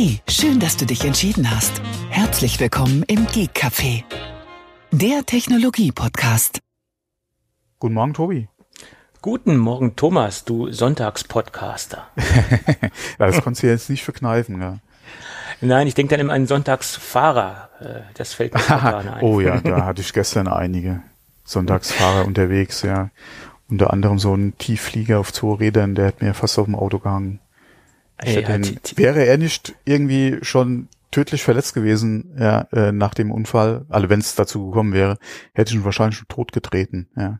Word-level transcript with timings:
Hey, 0.00 0.20
schön, 0.28 0.60
dass 0.60 0.76
du 0.76 0.86
dich 0.86 1.04
entschieden 1.04 1.50
hast. 1.50 1.82
Herzlich 2.08 2.60
willkommen 2.60 3.02
im 3.08 3.26
Geek 3.26 3.50
Café, 3.52 4.04
der 4.92 5.26
Technologie-Podcast. 5.26 6.60
Guten 7.80 7.94
Morgen, 7.94 8.14
Tobi. 8.14 8.48
Guten 9.22 9.56
Morgen, 9.56 9.96
Thomas, 9.96 10.44
du 10.44 10.70
Sonntagspodcaster. 10.70 12.06
ja, 12.16 12.88
das 13.18 13.42
konntest 13.42 13.64
du 13.64 13.66
jetzt 13.66 13.90
nicht 13.90 14.04
verkneifen, 14.04 14.60
ja. 14.60 14.78
Nein, 15.60 15.88
ich 15.88 15.94
denke 15.94 16.12
dann 16.12 16.20
immer 16.20 16.34
an 16.34 16.46
Sonntagsfahrer. 16.46 17.68
Äh, 17.80 18.00
Das 18.14 18.34
fällt 18.34 18.54
mir 18.54 18.60
gerade 18.60 19.14
ein. 19.14 19.24
oh 19.24 19.40
ja, 19.40 19.60
da 19.60 19.84
hatte 19.84 20.02
ich 20.02 20.12
gestern 20.12 20.46
einige 20.46 21.02
Sonntagsfahrer 21.42 22.24
unterwegs, 22.24 22.82
ja. 22.82 23.10
Unter 23.68 23.92
anderem 23.92 24.20
so 24.20 24.32
ein 24.32 24.56
Tiefflieger 24.58 25.18
auf 25.18 25.32
zwei 25.32 25.56
Rädern, 25.56 25.96
der 25.96 26.06
hat 26.06 26.22
mir 26.22 26.34
fast 26.34 26.56
auf 26.60 26.66
dem 26.66 26.76
Auto 26.76 27.00
gehangen. 27.00 27.40
Ich 28.24 28.34
Ja, 28.34 28.58
die- 28.58 28.78
wäre 28.96 29.24
er 29.24 29.38
nicht 29.38 29.74
irgendwie 29.84 30.38
schon 30.42 30.88
tödlich 31.10 31.42
verletzt 31.42 31.74
gewesen, 31.74 32.34
ja, 32.38 32.62
äh, 32.72 32.92
nach 32.92 33.14
dem 33.14 33.30
Unfall, 33.30 33.86
also 33.88 34.08
wenn 34.10 34.20
es 34.20 34.34
dazu 34.34 34.66
gekommen 34.68 34.92
wäre, 34.92 35.18
hätte 35.54 35.70
ich 35.70 35.76
ihn 35.76 35.84
wahrscheinlich 35.84 36.18
schon 36.18 36.28
tot 36.28 36.52
getreten, 36.52 37.08
ja. 37.16 37.38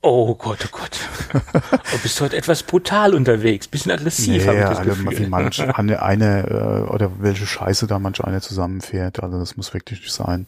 Oh 0.00 0.34
Gott, 0.36 0.58
oh 0.64 0.76
Gott. 0.78 0.98
Du 1.92 1.98
bist 2.02 2.20
heute 2.20 2.36
etwas 2.36 2.62
brutal 2.62 3.14
unterwegs, 3.14 3.66
bisschen 3.68 3.92
aggressiv, 3.92 4.46
habe 4.46 4.56
ich 4.56 4.62
ja, 4.62 4.68
das 4.70 4.78
also 4.78 4.90
Gefühl. 5.04 5.18
wie 5.18 5.26
manch 5.28 5.60
eine, 5.76 6.00
eine 6.02 6.46
äh, 6.46 6.90
oder 6.92 7.10
welche 7.20 7.46
Scheiße 7.46 7.86
da 7.86 7.98
manch 7.98 8.22
eine 8.24 8.40
zusammenfährt, 8.40 9.22
also 9.22 9.38
das 9.38 9.56
muss 9.56 9.74
wirklich 9.74 10.00
nicht 10.00 10.12
sein. 10.12 10.46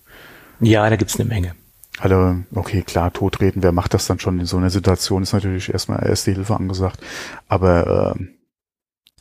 Ja, 0.61 0.89
da 0.89 0.97
gibt's 0.97 1.19
eine 1.19 1.29
Menge. 1.29 1.55
Also, 1.99 2.37
okay, 2.55 2.83
klar, 2.83 3.13
totreden, 3.13 3.63
wer 3.63 3.73
macht 3.73 3.93
das 3.93 4.07
dann 4.07 4.19
schon 4.21 4.39
in 4.41 4.47
so 4.47 4.57
einer 4.57 4.71
Situation, 4.71 5.23
ist 5.23 5.35
natürlich 5.35 5.71
erstmal 5.71 6.07
erste 6.07 6.31
Hilfe 6.31 6.55
angesagt. 6.57 7.01
Aber 7.49 8.15
ähm, 8.17 8.31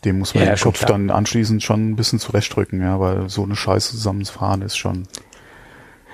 dem 0.06 0.20
muss 0.20 0.34
man 0.34 0.46
Ja, 0.46 0.56
den 0.56 0.60
Kopf 0.60 0.80
klar. 0.80 0.92
dann 0.92 1.10
anschließend 1.10 1.62
schon 1.64 1.90
ein 1.92 1.96
bisschen 1.96 2.20
zurechtrücken, 2.20 2.82
ja, 2.82 3.00
weil 3.00 3.30
so 3.30 3.44
eine 3.44 3.56
Scheiße 3.56 3.92
zusammenfahren 3.92 4.62
ist 4.62 4.78
schon. 4.78 5.08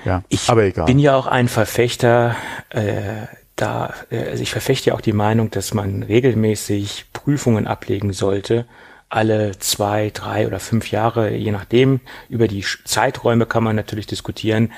Ja, 0.06 0.24
Ich 0.30 0.50
aber 0.50 0.64
egal. 0.64 0.86
bin 0.86 1.00
ja 1.00 1.16
auch 1.16 1.28
ein 1.28 1.48
Verfechter, 1.48 2.36
äh, 2.70 3.28
da, 3.56 3.94
äh, 4.12 4.30
also 4.30 4.44
ich 4.44 4.52
verfechte 4.52 4.90
ja 4.92 4.96
auch 4.96 5.02
die 5.02 5.14
Meinung, 5.14 5.50
dass 5.52 5.74
man 5.74 6.04
regelmäßig 6.04 7.06
Prüfungen 7.14 7.66
ablegen 7.68 8.14
sollte. 8.14 8.66
Alle 9.10 9.58
zwei, 9.60 10.12
drei 10.14 10.46
oder 10.48 10.60
fünf 10.60 10.92
Jahre, 10.92 11.32
je 11.32 11.52
nachdem. 11.52 12.02
Über 12.30 12.48
die 12.48 12.66
Zeiträume 12.86 13.46
kann 13.46 13.64
man 13.64 13.76
natürlich 13.76 14.08
diskutieren, 14.08 14.74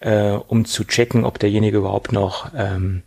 äh, 0.00 0.30
um 0.32 0.64
zu 0.64 0.84
checken, 0.84 1.24
ob 1.24 1.38
derjenige 1.38 1.78
überhaupt 1.78 2.12
noch 2.12 2.50
ähm, 2.56 3.02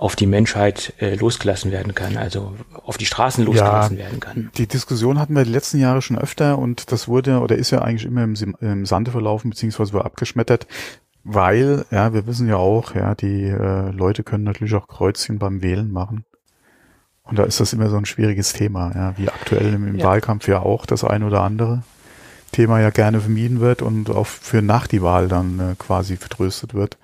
auf 0.00 0.16
die 0.16 0.26
Menschheit 0.26 0.94
äh, 0.98 1.14
losgelassen 1.14 1.72
werden 1.72 1.94
kann, 1.94 2.16
also 2.16 2.54
auf 2.86 2.96
die 2.96 3.04
Straßen 3.04 3.44
losgelassen 3.44 3.98
werden 3.98 4.18
kann. 4.18 4.50
Die 4.56 4.66
Diskussion 4.66 5.18
hatten 5.18 5.34
wir 5.34 5.44
die 5.44 5.52
letzten 5.52 5.78
Jahre 5.78 6.00
schon 6.00 6.16
öfter 6.16 6.58
und 6.58 6.90
das 6.90 7.06
wurde 7.06 7.40
oder 7.40 7.56
ist 7.56 7.70
ja 7.70 7.82
eigentlich 7.82 8.06
immer 8.06 8.24
im, 8.24 8.34
im 8.62 8.86
Sande 8.86 9.10
verlaufen, 9.10 9.50
beziehungsweise 9.50 9.92
war 9.92 10.06
abgeschmettert, 10.06 10.66
weil, 11.22 11.84
ja, 11.90 12.14
wir 12.14 12.26
wissen 12.26 12.48
ja 12.48 12.56
auch, 12.56 12.94
ja, 12.94 13.14
die 13.14 13.42
äh, 13.44 13.90
Leute 13.90 14.22
können 14.22 14.44
natürlich 14.44 14.74
auch 14.74 14.88
Kreuzchen 14.88 15.38
beim 15.38 15.60
Wählen 15.60 15.92
machen. 15.92 16.24
Und 17.22 17.38
da 17.38 17.42
ist 17.44 17.60
das 17.60 17.74
immer 17.74 17.90
so 17.90 17.98
ein 17.98 18.06
schwieriges 18.06 18.54
Thema, 18.54 18.92
ja, 18.94 19.18
wie 19.18 19.28
aktuell 19.28 19.74
im, 19.74 19.86
im 19.86 19.98
Ja. 19.98 20.06
Wahlkampf 20.06 20.48
ja 20.48 20.60
auch 20.60 20.86
das 20.86 21.04
ein 21.04 21.22
oder 21.22 21.42
andere 21.42 21.82
Thema 22.52 22.80
ja 22.80 22.88
gerne 22.88 23.20
vermieden 23.20 23.60
wird 23.60 23.82
und 23.82 24.08
auch 24.08 24.26
für 24.26 24.62
nach 24.62 24.86
die 24.86 25.02
Wahl 25.02 25.28
dann 25.28 25.60
äh, 25.60 25.74
quasi 25.78 26.16
vertröstet 26.16 26.72
wird. 26.72 26.96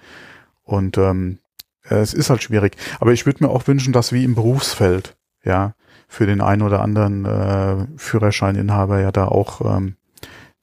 Und 0.64 0.96
ähm, 0.96 1.40
es 1.88 2.14
ist 2.14 2.30
halt 2.30 2.42
schwierig. 2.42 2.76
Aber 3.00 3.12
ich 3.12 3.26
würde 3.26 3.44
mir 3.44 3.50
auch 3.50 3.66
wünschen, 3.66 3.92
dass 3.92 4.12
wie 4.12 4.24
im 4.24 4.34
Berufsfeld, 4.34 5.16
ja, 5.44 5.74
für 6.08 6.26
den 6.26 6.40
einen 6.40 6.62
oder 6.62 6.82
anderen 6.82 7.24
äh, 7.24 7.86
Führerscheininhaber 7.96 9.00
ja 9.00 9.10
da 9.12 9.26
auch 9.26 9.60
ähm, 9.76 9.96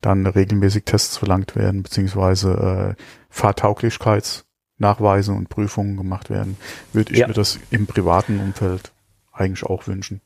dann 0.02 0.26
regelmäßig 0.26 0.86
Tests 0.86 1.18
verlangt 1.18 1.56
werden, 1.56 1.84
beziehungsweise 1.84 2.96
äh, 2.98 3.02
Fahrtauglichkeitsnachweise 3.30 5.34
und 5.34 5.50
Prüfungen 5.50 5.98
gemacht 5.98 6.30
werden, 6.30 6.58
würde 6.94 7.14
ich 7.14 7.20
Ja. 7.20 7.28
mir 7.28 7.34
das 7.34 7.60
im 7.72 7.88
privaten 7.88 8.40
Umfeld 8.40 8.92
eigentlich 9.32 9.64
auch 9.64 9.88
wünschen. 9.88 10.22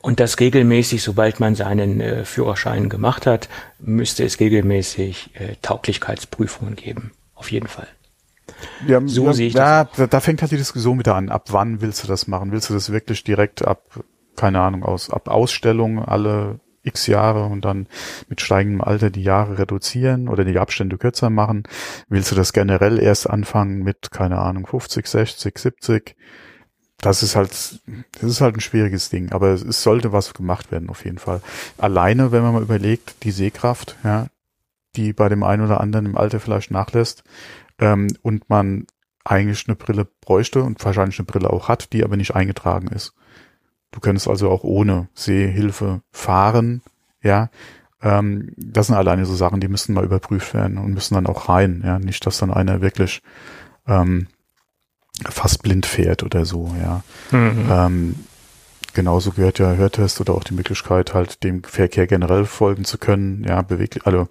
Und 0.00 0.20
das 0.20 0.38
regelmäßig, 0.38 1.02
sobald 1.02 1.40
man 1.40 1.54
seinen 1.54 2.00
äh, 2.00 2.24
Führerschein 2.24 2.88
gemacht 2.88 3.26
hat, 3.26 3.48
müsste 3.80 4.24
es 4.24 4.38
regelmäßig 4.40 5.30
äh, 5.34 5.56
Tauglichkeitsprüfungen 5.62 6.76
geben. 6.76 7.12
Auf 7.34 7.50
jeden 7.50 7.66
Fall. 7.68 7.88
Ja, 8.86 9.00
So 9.06 9.26
ja, 9.26 9.32
sehe 9.32 9.48
ich 9.48 9.54
ja, 9.54 9.84
da, 9.84 10.06
da 10.06 10.20
fängt 10.20 10.42
halt 10.42 10.52
die 10.52 10.56
Diskussion 10.56 10.98
wieder 10.98 11.14
an. 11.14 11.28
Ab 11.28 11.46
wann 11.50 11.80
willst 11.80 12.02
du 12.02 12.08
das 12.08 12.26
machen? 12.26 12.52
Willst 12.52 12.70
du 12.70 12.74
das 12.74 12.90
wirklich 12.90 13.24
direkt 13.24 13.66
ab, 13.66 13.82
keine 14.36 14.60
Ahnung, 14.60 14.84
aus, 14.84 15.10
ab 15.10 15.28
Ausstellung 15.28 16.02
alle 16.02 16.60
x 16.82 17.06
Jahre 17.06 17.44
und 17.44 17.64
dann 17.64 17.86
mit 18.28 18.40
steigendem 18.40 18.80
Alter 18.80 19.10
die 19.10 19.22
Jahre 19.22 19.58
reduzieren 19.58 20.28
oder 20.28 20.44
die 20.44 20.58
Abstände 20.58 20.98
kürzer 20.98 21.30
machen? 21.30 21.64
Willst 22.08 22.30
du 22.30 22.34
das 22.34 22.52
generell 22.52 22.98
erst 22.98 23.28
anfangen 23.28 23.82
mit, 23.82 24.10
keine 24.10 24.38
Ahnung, 24.38 24.66
50, 24.66 25.06
60, 25.06 25.58
70? 25.58 26.16
Das 27.00 27.22
ist 27.22 27.36
halt, 27.36 27.50
das 27.50 28.22
ist 28.22 28.40
halt 28.40 28.56
ein 28.56 28.60
schwieriges 28.60 29.08
Ding, 29.08 29.30
aber 29.30 29.48
es, 29.50 29.62
es 29.62 29.82
sollte 29.82 30.12
was 30.12 30.34
gemacht 30.34 30.72
werden 30.72 30.88
auf 30.88 31.04
jeden 31.04 31.18
Fall. 31.18 31.40
Alleine, 31.76 32.32
wenn 32.32 32.42
man 32.42 32.54
mal 32.54 32.62
überlegt, 32.62 33.22
die 33.22 33.30
Sehkraft, 33.30 33.96
ja, 34.02 34.26
die 34.96 35.12
bei 35.12 35.28
dem 35.28 35.44
einen 35.44 35.64
oder 35.64 35.80
anderen 35.80 36.06
im 36.06 36.16
Alter 36.16 36.40
vielleicht 36.40 36.72
nachlässt, 36.72 37.22
ähm, 37.78 38.08
und 38.22 38.48
man 38.50 38.86
eigentlich 39.24 39.68
eine 39.68 39.76
Brille 39.76 40.06
bräuchte 40.20 40.62
und 40.62 40.82
wahrscheinlich 40.84 41.18
eine 41.18 41.26
Brille 41.26 41.50
auch 41.50 41.68
hat, 41.68 41.92
die 41.92 42.02
aber 42.04 42.16
nicht 42.16 42.34
eingetragen 42.34 42.88
ist. 42.88 43.14
Du 43.90 44.00
könntest 44.00 44.28
also 44.28 44.50
auch 44.50 44.64
ohne 44.64 45.08
Sehhilfe 45.14 46.02
fahren, 46.10 46.82
ja. 47.22 47.50
Ähm, 48.00 48.52
das 48.56 48.86
sind 48.86 48.96
alleine 48.96 49.26
so 49.26 49.34
Sachen, 49.34 49.60
die 49.60 49.68
müssten 49.68 49.92
mal 49.92 50.04
überprüft 50.04 50.54
werden 50.54 50.78
und 50.78 50.94
müssen 50.94 51.14
dann 51.14 51.26
auch 51.26 51.48
rein, 51.48 51.82
ja. 51.84 51.98
Nicht, 51.98 52.24
dass 52.26 52.38
dann 52.38 52.52
einer 52.52 52.80
wirklich 52.80 53.22
ähm, 53.86 54.28
fast 55.28 55.62
blind 55.62 55.86
fährt 55.86 56.22
oder 56.22 56.44
so, 56.44 56.74
ja. 56.80 57.02
Ähm, 57.32 58.14
genauso 58.94 59.32
gehört 59.32 59.58
ja 59.58 59.74
Hörtest 59.74 60.20
oder 60.20 60.34
auch 60.34 60.44
die 60.44 60.54
Möglichkeit, 60.54 61.14
halt 61.14 61.42
dem 61.44 61.62
Verkehr 61.64 62.06
generell 62.06 62.44
folgen 62.44 62.84
zu 62.84 62.98
können, 62.98 63.44
ja, 63.44 63.62
beweglich, 63.62 64.06
also 64.06 64.28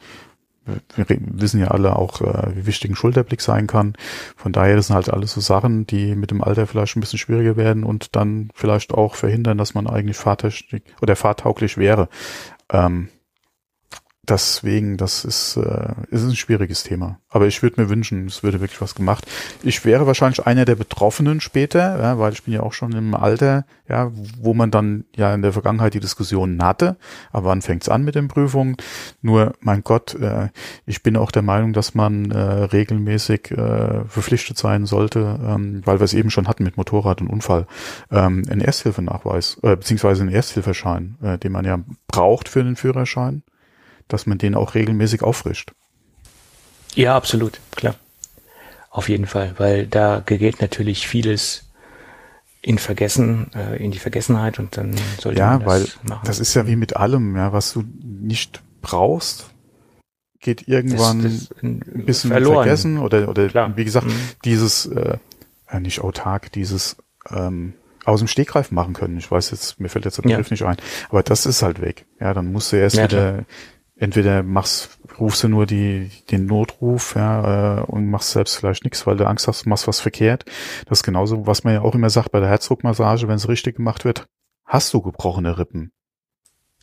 wir 0.96 1.06
wissen 1.20 1.60
ja 1.60 1.68
alle 1.70 1.96
auch, 1.96 2.22
äh, 2.22 2.56
wie 2.56 2.66
wichtig 2.66 2.92
ein 2.92 2.96
Schulterblick 2.96 3.42
sein 3.42 3.68
kann. 3.68 3.94
Von 4.36 4.52
daher, 4.52 4.76
das 4.76 4.88
sind 4.88 4.96
halt 4.96 5.10
alles 5.10 5.34
so 5.34 5.42
Sachen, 5.42 5.88
die 5.88 6.16
mit 6.16 6.32
dem 6.32 6.44
Alter 6.44 6.68
vielleicht 6.68 6.96
ein 6.96 7.02
bisschen 7.02 7.20
schwieriger 7.20 7.58
werden 7.58 7.84
und 7.84 8.16
dann 8.16 8.50
vielleicht 8.54 8.94
auch 8.94 9.16
verhindern, 9.16 9.58
dass 9.58 9.74
man 9.74 9.88
eigentlich 9.88 10.18
fahrtechnik 10.18 10.84
oder 11.02 11.16
fahrtauglich 11.16 11.78
wäre. 11.78 12.10
Ähm, 12.70 13.10
deswegen, 14.28 14.98
das 14.98 15.26
ist, 15.26 15.58
äh, 15.58 15.94
ist 16.10 16.24
ein 16.24 16.36
schwieriges 16.36 16.84
Thema. 16.84 17.20
Aber 17.30 17.48
ich 17.48 17.62
würde 17.62 17.82
mir 17.82 17.90
wünschen, 17.90 18.26
es 18.28 18.44
würde 18.44 18.60
wirklich 18.60 18.82
was 18.82 18.96
gemacht. 18.96 19.26
Ich 19.64 19.86
wäre 19.86 20.08
wahrscheinlich 20.08 20.46
einer 20.46 20.66
der 20.66 20.76
Betroffenen 20.76 21.40
später, 21.40 22.00
ja, 22.02 22.20
weil 22.20 22.34
ich 22.34 22.44
bin 22.44 22.54
ja 22.54 22.62
auch 22.62 22.74
schon 22.74 22.92
im 22.94 23.16
Alter, 23.16 23.66
ja, 23.88 24.12
wo 24.40 24.54
man 24.54 24.72
dann 24.72 25.06
ja 25.16 25.34
in 25.34 25.42
der 25.42 25.54
Vergangenheit 25.54 25.94
die 25.94 26.00
Diskussionen 26.00 26.64
hatte. 26.64 26.98
Aber 27.32 27.50
wann 27.50 27.62
fängt's 27.62 27.90
an 27.90 28.04
mit 28.04 28.16
den 28.16 28.28
Prüfungen? 28.28 28.76
Nur, 29.22 29.54
mein 29.60 29.84
Gott, 29.84 30.16
äh, 30.16 30.50
ich 30.86 31.04
bin 31.04 31.16
auch 31.16 31.32
der 31.32 31.42
Meinung, 31.44 31.74
dass 31.74 31.96
man 31.96 32.32
äh, 32.32 32.38
regelmäßig 32.38 33.52
äh, 33.52 34.06
verpflichtet 34.08 34.58
sein 34.58 34.86
sollte, 34.86 35.40
ähm, 35.44 35.82
weil 35.86 36.00
wir 36.00 36.06
es 36.06 36.14
eben 36.14 36.30
schon 36.30 36.48
hatten 36.48 36.64
mit 36.64 36.78
Motorrad 36.78 37.22
und 37.22 37.28
Unfall, 37.28 37.68
ähm, 38.12 38.44
einen 38.50 38.62
Ersthilfenachweis, 38.62 39.58
äh, 39.64 39.76
beziehungsweise 39.76 40.22
einen 40.22 40.34
Ersthilfeschein, 40.34 41.16
äh, 41.22 41.38
den 41.38 41.52
man 41.52 41.66
ja 41.66 41.80
braucht 42.08 42.50
für 42.50 42.64
den 42.64 42.76
Führerschein, 42.76 43.44
dass 44.08 44.26
man 44.26 44.38
den 44.38 44.56
auch 44.56 44.76
regelmäßig 44.76 45.24
auffrischt. 45.24 45.72
Ja, 46.96 47.16
absolut, 47.16 47.60
klar. 47.76 47.96
Auf 48.90 49.10
jeden 49.10 49.28
Fall, 49.28 49.54
weil 49.58 49.86
da 49.86 50.22
gerät 50.26 50.62
natürlich 50.62 51.08
vieles 51.08 51.64
in 52.62 52.80
Vergessen, 52.80 53.52
äh, 53.54 53.82
in 53.84 53.92
die 53.92 54.00
Vergessenheit 54.00 54.58
und 54.60 54.76
dann 54.78 54.96
sollte 55.20 55.40
Ja, 55.40 55.52
man 55.52 55.60
das 55.60 55.68
weil 55.68 55.88
machen. 56.10 56.26
das 56.26 56.40
ist 56.40 56.54
ja 56.56 56.66
wie 56.68 56.76
mit 56.76 56.96
allem, 56.96 57.36
ja, 57.36 57.54
was 57.54 57.74
du 57.74 57.84
nicht 58.02 58.64
brauchst, 58.82 59.52
geht 60.40 60.68
irgendwann 60.68 61.22
Das- 61.24 61.50
das- 61.50 61.64
ein 61.64 61.80
bisschen 62.06 62.32
verloren. 62.32 62.64
vergessen 62.64 62.98
oder 62.98 63.30
oder 63.30 63.48
Klar. 63.48 63.78
wie 63.78 63.86
gesagt, 63.86 64.08
Mhm. 64.08 64.20
dieses 64.44 64.86
äh, 64.88 65.18
äh, 65.70 65.80
nicht 65.80 66.00
autark, 66.02 66.52
dieses 66.52 66.98
ähm, 67.30 67.74
aus 68.06 68.20
dem 68.20 68.28
Stegreif 68.28 68.72
machen 68.72 68.94
können. 68.94 69.18
Ich 69.18 69.30
weiß 69.30 69.52
jetzt, 69.52 69.80
mir 69.82 69.90
fällt 69.90 70.06
jetzt 70.06 70.18
der 70.18 70.24
Ja. 70.30 70.38
Begriff 70.38 70.50
nicht 70.52 70.64
ein, 70.64 70.78
aber 71.10 71.24
das 71.24 71.46
ist 71.46 71.62
halt 71.62 71.82
weg. 71.82 72.06
Ja, 72.22 72.34
dann 72.34 72.52
musst 72.52 72.72
du 72.72 72.78
erst 72.78 72.96
Ja, 72.96 73.04
wieder 73.04 73.46
entweder 74.00 74.44
machst 74.44 75.00
rufst 75.20 75.44
du 75.44 75.48
nur 75.48 75.66
die 75.66 76.12
den 76.30 76.46
Notruf 76.46 77.16
ja, 77.16 77.80
äh, 77.80 77.82
und 77.82 78.10
machst 78.10 78.32
selbst 78.32 78.58
vielleicht 78.58 78.84
nichts, 78.84 79.06
weil 79.08 79.18
du 79.18 79.26
Angst 79.26 79.48
hast, 79.48 79.66
machst 79.66 79.88
was 79.88 80.00
verkehrt. 80.00 80.46
Das 80.88 81.00
ist 81.00 81.04
genauso, 81.04 81.48
was 81.48 81.64
man 81.64 81.74
ja 81.74 81.82
auch 81.82 81.96
immer 81.96 82.10
sagt 82.10 82.32
bei 82.32 82.40
der 82.40 82.50
Herzdruckmassage, 82.50 83.28
wenn 83.28 83.36
es 83.36 83.50
richtig 83.50 83.78
gemacht 83.78 84.06
wird, 84.06 84.28
hast 84.66 84.94
du 84.94 85.02
gebrochene 85.02 85.58
Rippen. 85.58 85.92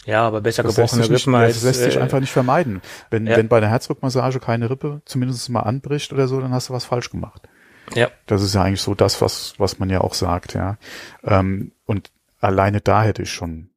Ja, 0.06 0.26
aber 0.26 0.40
besser 0.40 0.62
Das 0.62 0.75
gebrochene 0.75 1.02
sich 1.02 1.11
nicht, 1.11 1.26
Rippen 1.26 1.34
als 1.34 1.55
das 1.55 1.64
lässt 1.64 1.81
sich 1.81 1.96
äh, 1.96 2.00
einfach 2.00 2.20
nicht 2.20 2.32
vermeiden. 2.32 2.82
Wenn, 3.11 3.26
ja. 3.26 3.37
wenn 3.37 3.49
bei 3.49 3.60
der 3.60 3.70
Herzdruckmassage 3.70 4.40
keine 4.40 4.69
Rippe 4.69 5.00
zumindest 5.05 5.49
mal 5.49 5.60
anbricht 5.60 6.12
oder 6.12 6.28
so, 6.28 6.40
dann 6.40 6.52
hast 6.52 6.69
du 6.69 6.75
was 6.75 6.84
falsch 6.84 7.10
gemacht. 7.10 7.49
Ja, 7.94 8.10
Das 8.26 8.43
ist 8.43 8.55
ja 8.55 8.62
eigentlich 8.62 8.81
so 8.81 8.94
das, 8.94 9.20
was, 9.20 9.55
was 9.58 9.78
man 9.78 9.90
ja 9.90 10.00
auch 10.00 10.14
sagt, 10.14 10.55
ja. 10.55 10.78
Ähm, 11.22 11.72
und 11.84 12.10
alleine 12.40 12.81
da 12.81 13.02
hätte 13.02 13.22
ich 13.22 13.31
schon 13.31 13.70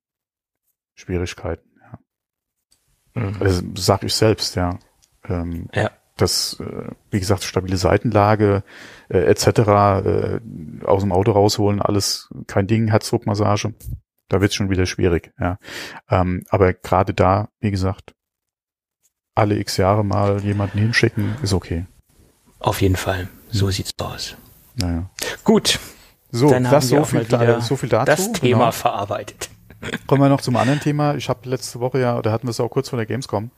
Schwierigkeiten. 0.95 1.66
Mhm. 3.17 3.35
Also, 3.39 3.61
das 3.61 3.85
sage 3.85 4.07
ich 4.07 4.13
selbst, 4.13 4.55
ja. 4.55 4.79
Ähm, 5.27 5.69
ja. 5.73 5.91
Das, 6.15 6.59
äh, 6.59 6.89
wie 7.11 7.19
gesagt, 7.19 7.43
stabile 7.43 7.77
Seitenlage 7.77 8.63
äh, 9.09 9.19
etc. 9.19 9.47
Äh, 9.47 10.39
aus 10.83 11.03
dem 11.03 11.11
Auto 11.11 11.31
rausholen, 11.31 11.81
alles 11.81 12.29
kein 12.47 12.67
Ding, 12.67 12.87
Herzdruckmassage. 12.89 13.73
Da 14.29 14.41
wird's 14.41 14.55
schon 14.55 14.69
wieder 14.69 14.85
schwierig, 14.85 15.31
ja. 15.39 15.57
Ähm, 16.09 16.43
aber 16.49 16.73
gerade 16.73 17.13
da, 17.13 17.49
wie 17.59 17.71
gesagt, 17.71 18.13
alle 19.35 19.57
x 19.59 19.77
Jahre 19.77 20.03
mal 20.03 20.41
jemanden 20.41 20.79
hinschicken, 20.79 21.35
ist 21.43 21.53
okay. 21.53 21.85
Auf 22.59 22.81
jeden 22.81 22.95
Fall. 22.95 23.27
So 23.49 23.67
mhm. 23.67 23.71
sieht's 23.71 23.91
aus. 23.99 24.35
Naja. 24.75 25.09
Gut. 25.43 25.79
So, 26.31 26.49
Dann 26.49 26.63
das 26.63 26.89
so 26.89 27.03
viel, 27.05 27.23
da, 27.23 27.61
so 27.61 27.75
viel 27.77 27.89
dazu. 27.89 28.05
Das 28.05 28.31
Thema 28.33 28.57
genau. 28.57 28.71
verarbeitet. 28.71 29.49
Kommen 30.07 30.21
wir 30.21 30.29
noch 30.29 30.41
zum 30.41 30.55
anderen 30.55 30.79
Thema. 30.79 31.15
Ich 31.15 31.29
habe 31.29 31.47
letzte 31.49 31.79
Woche 31.79 31.99
ja, 31.99 32.21
da 32.21 32.31
hatten 32.31 32.47
wir 32.47 32.51
es 32.51 32.59
auch 32.59 32.69
kurz 32.69 32.89
vor 32.89 32.97
der 32.97 33.05
Gamescom, 33.05 33.51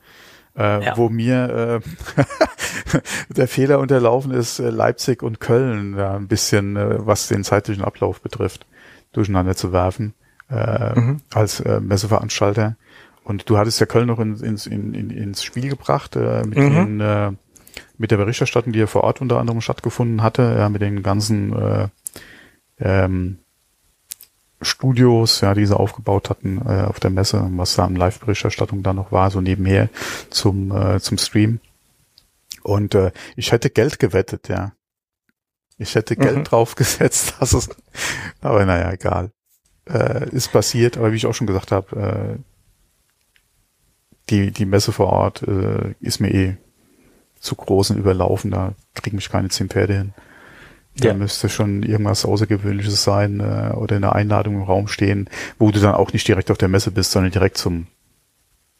äh, 0.56 0.84
ja. 0.84 0.96
wo 0.96 1.08
mir 1.08 1.80
äh, 1.82 2.94
der 3.30 3.48
Fehler 3.48 3.78
unterlaufen 3.78 4.32
ist, 4.32 4.58
äh, 4.58 4.70
Leipzig 4.70 5.22
und 5.22 5.40
Köln 5.40 5.96
ja, 5.96 6.16
ein 6.16 6.28
bisschen, 6.28 6.76
äh, 6.76 7.06
was 7.06 7.28
den 7.28 7.44
zeitlichen 7.44 7.84
Ablauf 7.84 8.20
betrifft, 8.20 8.66
durcheinander 9.12 9.56
zu 9.56 9.72
werfen 9.72 10.14
äh, 10.50 10.98
mhm. 10.98 11.20
als 11.32 11.60
äh, 11.60 11.80
Messeveranstalter. 11.80 12.76
Und 13.24 13.48
du 13.48 13.58
hattest 13.58 13.80
ja 13.80 13.86
Köln 13.86 14.08
noch 14.08 14.18
in, 14.18 14.36
ins, 14.36 14.66
in, 14.66 14.94
in, 14.94 15.10
ins 15.10 15.42
Spiel 15.42 15.68
gebracht 15.68 16.16
äh, 16.16 16.42
mit, 16.44 16.58
mhm. 16.58 16.74
den, 16.74 17.00
äh, 17.00 17.32
mit 17.96 18.10
der 18.10 18.16
Berichterstattung, 18.16 18.72
die 18.72 18.78
ja 18.78 18.86
vor 18.86 19.04
Ort 19.04 19.20
unter 19.20 19.38
anderem 19.38 19.60
stattgefunden 19.60 20.22
hatte, 20.22 20.56
ja, 20.58 20.68
mit 20.68 20.82
den 20.82 21.02
ganzen 21.02 21.52
äh, 21.52 21.88
ähm, 22.78 23.38
Studios, 24.62 25.40
ja, 25.40 25.54
die 25.54 25.66
sie 25.66 25.76
aufgebaut 25.76 26.30
hatten 26.30 26.60
äh, 26.66 26.82
auf 26.82 27.00
der 27.00 27.10
Messe, 27.10 27.48
was 27.52 27.76
da 27.76 27.86
an 27.86 27.96
Live-Berichterstattung 27.96 28.82
da 28.82 28.92
noch 28.92 29.12
war, 29.12 29.30
so 29.30 29.40
nebenher 29.40 29.88
zum, 30.28 30.70
äh, 30.70 31.00
zum 31.00 31.18
Stream. 31.18 31.60
Und 32.62 32.94
äh, 32.94 33.12
ich 33.36 33.52
hätte 33.52 33.70
Geld 33.70 33.98
gewettet, 33.98 34.48
ja. 34.48 34.72
Ich 35.78 35.94
hätte 35.94 36.14
Geld 36.14 36.38
mhm. 36.38 36.44
draufgesetzt, 36.44 37.34
dass 37.40 37.54
es, 37.54 37.70
aber 38.42 38.66
naja, 38.66 38.92
egal. 38.92 39.32
Äh, 39.86 40.28
ist 40.30 40.52
passiert, 40.52 40.98
aber 40.98 41.12
wie 41.12 41.16
ich 41.16 41.26
auch 41.26 41.34
schon 41.34 41.46
gesagt 41.46 41.72
habe, 41.72 42.38
äh, 42.38 42.42
die, 44.28 44.50
die 44.50 44.66
Messe 44.66 44.92
vor 44.92 45.08
Ort 45.08 45.42
äh, 45.42 45.94
ist 46.00 46.20
mir 46.20 46.32
eh 46.32 46.56
zu 47.40 47.56
groß 47.56 47.90
und 47.90 47.98
überlaufen, 47.98 48.50
da 48.50 48.74
kriegen 48.94 49.16
mich 49.16 49.30
keine 49.30 49.48
zehn 49.48 49.70
Pferde 49.70 49.94
hin. 49.94 50.14
Da 50.96 51.08
ja. 51.08 51.14
müsste 51.14 51.48
schon 51.48 51.82
irgendwas 51.82 52.24
Außergewöhnliches 52.24 53.04
sein 53.04 53.40
äh, 53.40 53.72
oder 53.74 53.96
eine 53.96 54.12
Einladung 54.12 54.56
im 54.56 54.62
Raum 54.62 54.88
stehen, 54.88 55.30
wo 55.58 55.70
du 55.70 55.80
dann 55.80 55.94
auch 55.94 56.12
nicht 56.12 56.26
direkt 56.26 56.50
auf 56.50 56.58
der 56.58 56.68
Messe 56.68 56.90
bist, 56.90 57.12
sondern 57.12 57.32
direkt 57.32 57.56
zum 57.56 57.86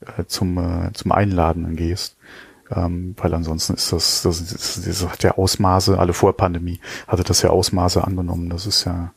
äh, 0.00 0.24
zum 0.26 0.58
äh, 0.58 0.92
zum 0.92 1.12
Einladen 1.12 1.76
gehst. 1.76 2.16
Ähm, 2.70 3.14
weil 3.16 3.34
ansonsten 3.34 3.74
ist 3.74 3.92
das, 3.92 4.22
das, 4.22 4.44
das, 4.46 4.82
das 4.84 5.08
hat 5.08 5.22
ja 5.24 5.32
Ausmaße, 5.32 5.98
alle 5.98 6.12
vor 6.12 6.36
Pandemie 6.36 6.80
hatte 7.08 7.24
das 7.24 7.42
ja 7.42 7.50
Ausmaße 7.50 8.04
angenommen. 8.04 8.48
Das 8.48 8.66
ist 8.66 8.84
ja 8.84 9.12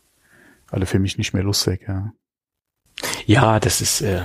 alle 0.71 0.87
für 0.87 0.99
mich 0.99 1.17
nicht 1.17 1.33
mehr 1.33 1.43
lustig, 1.43 1.81
ja. 1.87 2.13
Ja, 3.25 3.59
das 3.59 3.81
ist 3.81 4.01
äh, 4.01 4.23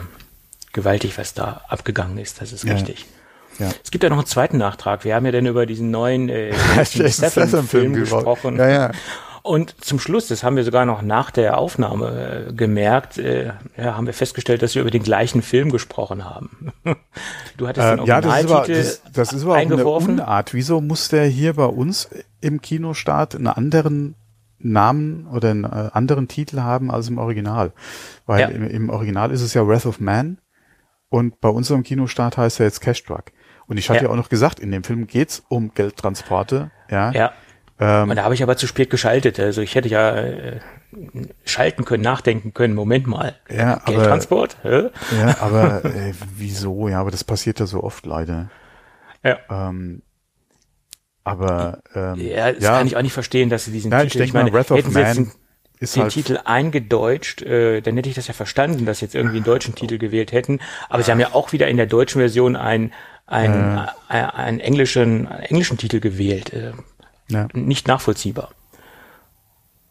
gewaltig, 0.73 1.19
was 1.19 1.35
da 1.35 1.63
abgegangen 1.69 2.19
ist, 2.19 2.41
das 2.41 2.53
ist 2.53 2.65
ja. 2.65 2.75
richtig. 2.75 3.07
Ja. 3.59 3.71
Es 3.83 3.91
gibt 3.91 4.05
ja 4.05 4.11
noch 4.11 4.19
einen 4.19 4.27
zweiten 4.27 4.59
Nachtrag. 4.59 5.05
Wir 5.05 5.15
haben 5.15 5.27
ja 5.27 5.33
dann 5.33 5.47
über 5.47 5.67
diesen 5.67 5.91
neuen 5.91 6.29
äh, 6.29 6.53
Statham-Film 6.85 7.95
gesprochen. 7.95 8.57
Ja, 8.57 8.69
ja. 8.69 8.91
Und 9.43 9.83
zum 9.83 9.99
Schluss, 9.99 10.29
das 10.29 10.43
haben 10.43 10.57
wir 10.57 10.65
sogar 10.65 10.85
noch 10.85 11.01
nach 11.01 11.31
der 11.31 11.57
Aufnahme 11.57 12.49
äh, 12.49 12.53
gemerkt, 12.53 13.17
äh, 13.17 13.53
ja, 13.79 13.97
haben 13.97 14.07
wir 14.07 14.13
festgestellt, 14.13 14.61
dass 14.61 14.75
wir 14.75 14.83
über 14.83 14.91
den 14.91 15.03
gleichen 15.03 15.41
Film 15.41 15.71
gesprochen 15.71 16.25
haben. 16.25 16.73
du 17.57 17.67
hattest 17.67 17.87
äh, 17.87 17.97
den 17.97 18.05
Ja, 18.05 18.21
das 18.21 18.41
ist, 18.41 18.51
aber, 18.51 18.67
das, 18.67 19.03
das 19.13 19.33
ist 19.33 19.45
aber 19.45 19.53
auch 19.53 19.57
eine 19.57 19.87
Unart. 19.87 20.53
Wieso 20.53 20.81
muss 20.81 21.09
der 21.09 21.25
hier 21.27 21.55
bei 21.55 21.65
uns 21.65 22.11
im 22.41 22.61
Kinostart 22.61 23.37
einen 23.37 23.47
anderen 23.47 24.17
Namen 24.59 25.27
oder 25.29 25.51
einen 25.51 25.65
äh, 25.65 25.91
anderen 25.93 26.29
Titel 26.29 26.61
haben 26.61 26.91
als 26.91 27.09
im 27.09 27.17
Original? 27.17 27.73
Weil 28.27 28.41
ja. 28.41 28.49
im, 28.49 28.69
im 28.69 28.91
Original 28.91 29.31
ist 29.31 29.41
es 29.41 29.55
ja 29.55 29.67
Wrath 29.67 29.87
of 29.87 29.99
Man 29.99 30.39
und 31.09 31.41
bei 31.41 31.49
unserem 31.49 31.85
Kinostart 31.85 32.37
heißt 32.37 32.61
er 32.61 32.67
jetzt 32.67 32.81
Cash 32.81 33.05
Truck. 33.05 33.33
Und 33.69 33.77
ich 33.77 33.89
hatte 33.89 33.99
ja. 33.99 34.05
ja 34.05 34.11
auch 34.11 34.17
noch 34.17 34.31
gesagt, 34.31 34.59
in 34.61 34.71
dem 34.73 34.83
Film 34.83 35.07
geht's 35.07 35.45
um 35.49 35.73
Geldtransporte. 35.75 36.71
Ja. 36.91 37.13
ja. 37.13 37.33
Ähm, 37.79 38.11
und 38.11 38.17
da 38.17 38.25
habe 38.25 38.35
ich 38.35 38.43
aber 38.43 38.57
zu 38.57 38.67
spät 38.67 38.91
geschaltet. 38.91 39.39
Also 39.39 39.61
ich 39.61 39.75
hätte 39.75 39.89
ja 39.89 40.17
äh, 40.17 40.61
schalten 41.45 41.85
können, 41.85 42.03
nachdenken 42.03 42.55
können. 42.55 42.75
Moment 42.75 43.07
mal. 43.07 43.37
Ja, 43.51 43.81
Geldtransport? 43.85 44.57
Aber, 44.65 44.91
ja, 45.17 45.37
aber 45.41 45.85
äh, 45.85 46.15
wieso? 46.35 46.89
Ja, 46.89 47.01
aber 47.01 47.11
das 47.11 47.25
passiert 47.25 47.61
ja 47.61 47.67
so 47.67 47.83
oft 47.83 48.07
leider. 48.07 48.51
Ja. 49.23 49.39
Ähm, 49.51 50.03
aber 51.25 51.83
ähm, 51.95 52.15
ja, 52.17 52.53
das 52.53 52.65
ja. 52.65 52.79
kann 52.79 52.87
ich 52.87 52.97
auch 52.97 53.03
nicht 53.03 53.13
verstehen, 53.13 53.51
dass 53.51 53.67
sie 53.67 53.73
diesen 53.73 53.93
ja, 53.93 54.03
Titel. 54.03 54.23
Ich 54.23 54.33
denke 54.33 54.45
mal, 54.45 54.53
Wrath 54.53 54.71
of 54.71 54.91
Man 54.91 55.31
ist 55.79 55.95
den 55.95 56.05
halt 56.05 56.13
Titel 56.13 56.41
eingedeutscht, 56.45 57.43
äh, 57.43 57.81
dann 57.83 57.97
hätte 57.97 58.09
ich 58.09 58.15
das 58.15 58.27
ja 58.27 58.35
verstanden, 58.35 58.87
dass 58.87 58.99
sie 58.99 59.05
jetzt 59.05 59.15
irgendwie 59.15 59.37
einen 59.37 59.45
deutschen 59.45 59.75
Titel 59.75 59.99
gewählt 59.99 60.33
hätten. 60.33 60.61
Aber 60.89 61.03
sie 61.03 61.11
haben 61.11 61.21
ja 61.21 61.35
auch 61.35 61.53
wieder 61.53 61.69
in 61.69 61.77
der 61.77 61.87
deutschen 61.87 62.21
Version 62.21 62.57
ein 62.57 62.93
einen, 63.29 63.79
äh. 64.09 64.13
einen 64.15 64.61
englischen, 64.61 65.27
einen 65.27 65.45
englischen 65.45 65.79
Titel 65.79 66.01
gewählt. 66.01 66.53
Äh, 66.53 66.73
ja. 67.29 67.49
Nicht 67.53 67.87
nachvollziehbar. 67.87 68.51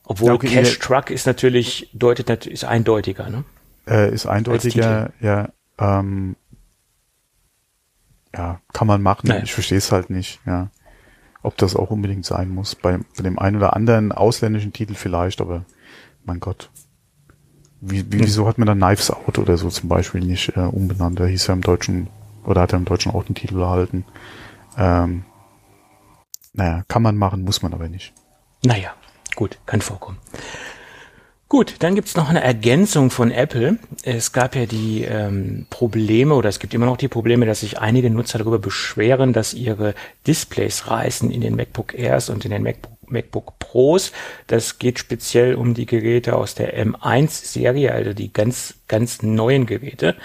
Obwohl 0.03 0.29
ja, 0.29 0.33
okay, 0.35 0.47
Cash 0.47 0.79
Truck 0.79 1.09
ist 1.09 1.27
natürlich, 1.27 1.89
deutet, 1.93 2.45
ist 2.45 2.63
eindeutiger, 2.63 3.29
ne? 3.29 3.43
Äh, 3.87 4.13
ist 4.13 4.25
eindeutiger, 4.25 5.11
ja. 5.19 5.49
Ähm, 5.77 6.35
ja, 8.33 8.59
kann 8.73 8.87
man 8.87 9.01
machen. 9.01 9.27
Naja. 9.27 9.43
Ich 9.43 9.53
verstehe 9.53 9.77
es 9.77 9.91
halt 9.91 10.09
nicht, 10.09 10.39
ja. 10.45 10.69
Ob 11.43 11.57
das 11.57 11.75
auch 11.75 11.91
unbedingt 11.91 12.25
sein 12.25 12.49
muss. 12.49 12.75
Bei, 12.75 12.99
bei 13.15 13.23
dem 13.23 13.37
einen 13.37 13.57
oder 13.57 13.75
anderen 13.75 14.11
ausländischen 14.11 14.73
Titel 14.73 14.95
vielleicht, 14.95 15.41
aber 15.41 15.65
mein 16.25 16.39
Gott. 16.39 16.69
Wie, 17.79 18.11
wie, 18.11 18.17
hm. 18.17 18.25
Wieso 18.25 18.47
hat 18.47 18.57
man 18.57 18.65
dann 18.65 18.79
Knives 18.79 19.11
Out 19.11 19.37
oder 19.37 19.57
so 19.57 19.69
zum 19.69 19.87
Beispiel 19.87 20.21
nicht 20.21 20.55
äh, 20.55 20.61
umbenannt? 20.61 21.19
Der 21.19 21.27
hieß 21.27 21.47
ja 21.47 21.53
im 21.53 21.61
Deutschen 21.61 22.07
oder 22.47 22.61
hat 22.61 22.73
er 22.73 22.79
im 22.79 22.85
Deutschen 22.85 23.11
auch 23.11 23.23
den 23.23 23.35
Titel 23.35 23.59
erhalten. 23.59 24.05
Ähm, 24.77 25.25
naja, 26.53 26.83
kann 26.87 27.03
man 27.03 27.17
machen, 27.17 27.43
muss 27.43 27.61
man 27.61 27.73
aber 27.73 27.87
nicht. 27.87 28.13
Naja, 28.63 28.93
gut, 29.35 29.59
kann 29.65 29.81
vorkommen. 29.81 30.17
Gut, 31.49 31.75
dann 31.79 31.95
gibt's 31.95 32.17
noch 32.17 32.27
eine 32.27 32.43
Ergänzung 32.43 33.09
von 33.09 33.31
Apple. 33.31 33.79
Es 34.03 34.33
gab 34.33 34.53
ja 34.53 34.65
die 34.65 35.03
ähm, 35.03 35.65
Probleme 35.69 36.33
oder 36.33 36.49
es 36.49 36.59
gibt 36.59 36.73
immer 36.73 36.85
noch 36.85 36.97
die 36.97 37.07
Probleme, 37.07 37.45
dass 37.45 37.61
sich 37.61 37.79
einige 37.79 38.09
Nutzer 38.09 38.37
darüber 38.37 38.59
beschweren, 38.59 39.31
dass 39.31 39.53
ihre 39.53 39.93
Displays 40.25 40.87
reißen 40.89 41.31
in 41.31 41.39
den 41.39 41.55
MacBook 41.55 41.93
Airs 41.93 42.29
und 42.29 42.43
in 42.43 42.51
den 42.51 42.63
MacBook, 42.63 42.91
MacBook 43.09 43.59
Pros. 43.59 44.11
Das 44.47 44.77
geht 44.77 44.99
speziell 44.99 45.55
um 45.55 45.73
die 45.73 45.85
Geräte 45.85 46.35
aus 46.35 46.53
der 46.53 46.77
M1-Serie, 46.85 47.93
also 47.93 48.13
die 48.13 48.33
ganz, 48.33 48.73
ganz 48.89 49.21
neuen 49.21 49.67
Geräte. 49.67 50.15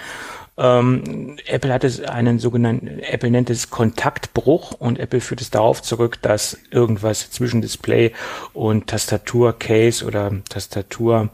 Ähm, 0.57 1.37
Apple 1.45 1.73
hat 1.73 1.83
es 1.83 2.01
einen 2.01 2.37
sogenannten, 2.37 2.99
Apple 2.99 3.31
nennt 3.31 3.49
es 3.49 3.69
Kontaktbruch 3.69 4.71
und 4.73 4.99
Apple 4.99 5.19
führt 5.19 5.41
es 5.41 5.49
darauf 5.49 5.81
zurück, 5.81 6.21
dass 6.21 6.57
irgendwas 6.69 7.31
zwischen 7.31 7.61
Display 7.61 8.13
und 8.53 8.87
Tastatur, 8.87 9.57
Case 9.57 10.05
oder 10.05 10.31
Tastatur 10.49 11.29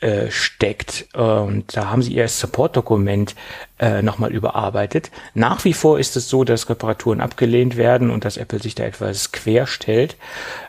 äh, 0.00 0.30
steckt. 0.30 1.06
Und 1.14 1.76
da 1.76 1.90
haben 1.90 2.02
sie 2.02 2.12
ihr 2.12 2.28
Support-Dokument 2.28 3.34
äh, 3.78 4.02
nochmal 4.02 4.32
überarbeitet. 4.32 5.10
Nach 5.34 5.64
wie 5.64 5.72
vor 5.72 5.98
ist 5.98 6.16
es 6.16 6.28
so, 6.28 6.44
dass 6.44 6.68
Reparaturen 6.68 7.20
abgelehnt 7.20 7.76
werden 7.76 8.10
und 8.10 8.24
dass 8.24 8.36
Apple 8.36 8.58
sich 8.58 8.74
da 8.74 8.84
etwas 8.84 9.32
quer 9.32 9.66
stellt. 9.66 10.16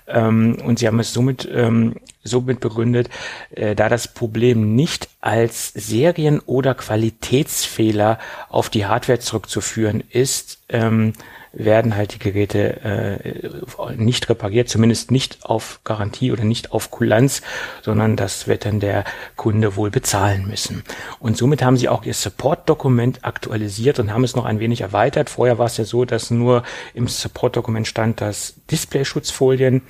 Ähm, 0.07 0.57
und 0.63 0.79
sie 0.79 0.87
haben 0.87 0.99
es 0.99 1.13
somit, 1.13 1.47
ähm, 1.53 1.95
somit 2.23 2.59
begründet, 2.59 3.09
äh, 3.51 3.75
da 3.75 3.89
das 3.89 4.07
Problem 4.07 4.75
nicht 4.75 5.09
als 5.19 5.73
Serien- 5.73 6.41
oder 6.45 6.73
Qualitätsfehler 6.73 8.19
auf 8.49 8.69
die 8.69 8.85
Hardware 8.85 9.19
zurückzuführen 9.19 10.03
ist, 10.09 10.59
ähm, 10.69 11.13
werden 11.57 11.95
halt 11.95 12.13
die 12.13 12.19
Geräte 12.19 12.81
äh, 12.83 13.95
nicht 13.95 14.29
repariert, 14.29 14.69
zumindest 14.69 15.11
nicht 15.11 15.43
auf 15.43 15.79
Garantie 15.83 16.31
oder 16.31 16.43
nicht 16.43 16.71
auf 16.71 16.91
Kulanz, 16.91 17.41
sondern 17.81 18.15
das 18.15 18.47
wird 18.47 18.65
dann 18.65 18.79
der 18.79 19.03
Kunde 19.35 19.75
wohl 19.75 19.89
bezahlen 19.89 20.47
müssen. 20.47 20.83
Und 21.19 21.37
somit 21.37 21.63
haben 21.63 21.77
sie 21.77 21.89
auch 21.89 22.03
ihr 22.03 22.13
Support-Dokument 22.13 23.25
aktualisiert 23.25 23.99
und 23.99 24.13
haben 24.13 24.23
es 24.23 24.35
noch 24.35 24.45
ein 24.45 24.59
wenig 24.59 24.81
erweitert. 24.81 25.29
Vorher 25.29 25.57
war 25.57 25.65
es 25.65 25.77
ja 25.77 25.85
so, 25.85 26.05
dass 26.05 26.29
nur 26.29 26.63
im 26.93 27.07
Support-Dokument 27.07 27.87
stand, 27.87 28.21
dass 28.21 28.55
Display-Schutzfolien 28.69 29.81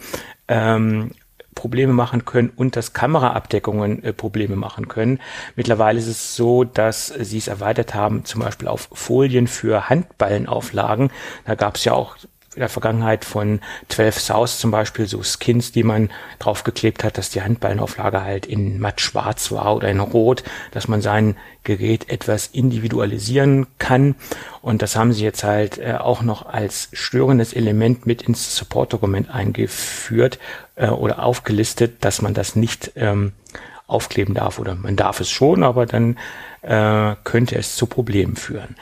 ähm, 0.47 1.11
Probleme 1.57 1.91
machen 1.91 2.23
können 2.23 2.51
und 2.55 2.75
dass 2.75 2.93
Kameraabdeckungen 2.93 4.03
äh, 4.03 4.13
Probleme 4.13 4.55
machen 4.55 4.87
können. 4.87 5.19
Mittlerweile 5.55 5.97
ist 5.97 6.07
es 6.07 6.35
so, 6.35 6.63
dass 6.63 7.07
sie 7.07 7.39
es 7.39 7.47
erweitert 7.47 7.95
haben, 7.95 8.25
zum 8.25 8.41
Beispiel 8.41 8.67
auf 8.67 8.89
Folien 8.93 9.47
für 9.47 9.89
Handballenauflagen. 9.89 11.09
Da 11.45 11.55
gab 11.55 11.77
es 11.77 11.85
ja 11.85 11.93
auch 11.93 12.15
der 12.59 12.69
Vergangenheit 12.69 13.25
von 13.25 13.59
12 13.89 14.19
South 14.19 14.59
zum 14.59 14.71
Beispiel 14.71 15.07
so 15.07 15.21
Skins, 15.23 15.71
die 15.71 15.83
man 15.83 16.09
draufgeklebt 16.39 17.03
hat, 17.03 17.17
dass 17.17 17.29
die 17.29 17.41
Handballenauflage 17.41 18.21
halt 18.23 18.45
in 18.45 18.79
matt 18.79 19.01
schwarz 19.01 19.51
war 19.51 19.75
oder 19.75 19.89
in 19.89 19.99
rot, 19.99 20.43
dass 20.71 20.87
man 20.87 21.01
sein 21.01 21.35
Gerät 21.63 22.09
etwas 22.09 22.47
individualisieren 22.47 23.67
kann. 23.77 24.15
Und 24.61 24.81
das 24.81 24.95
haben 24.95 25.13
sie 25.13 25.23
jetzt 25.23 25.43
halt 25.43 25.77
äh, 25.77 25.95
auch 25.99 26.21
noch 26.21 26.45
als 26.45 26.89
störendes 26.93 27.53
Element 27.53 28.05
mit 28.05 28.21
ins 28.21 28.55
Support-Dokument 28.55 29.29
eingeführt 29.29 30.39
äh, 30.75 30.87
oder 30.87 31.23
aufgelistet, 31.23 32.05
dass 32.05 32.21
man 32.21 32.33
das 32.33 32.55
nicht 32.55 32.93
ähm, 32.95 33.33
aufkleben 33.87 34.35
darf 34.35 34.59
oder 34.59 34.75
man 34.75 34.95
darf 34.95 35.19
es 35.19 35.29
schon, 35.29 35.63
aber 35.63 35.85
dann 35.85 36.17
äh, 36.61 37.15
könnte 37.23 37.55
es 37.55 37.75
zu 37.75 37.87
Problemen 37.87 38.35
führen. 38.35 38.75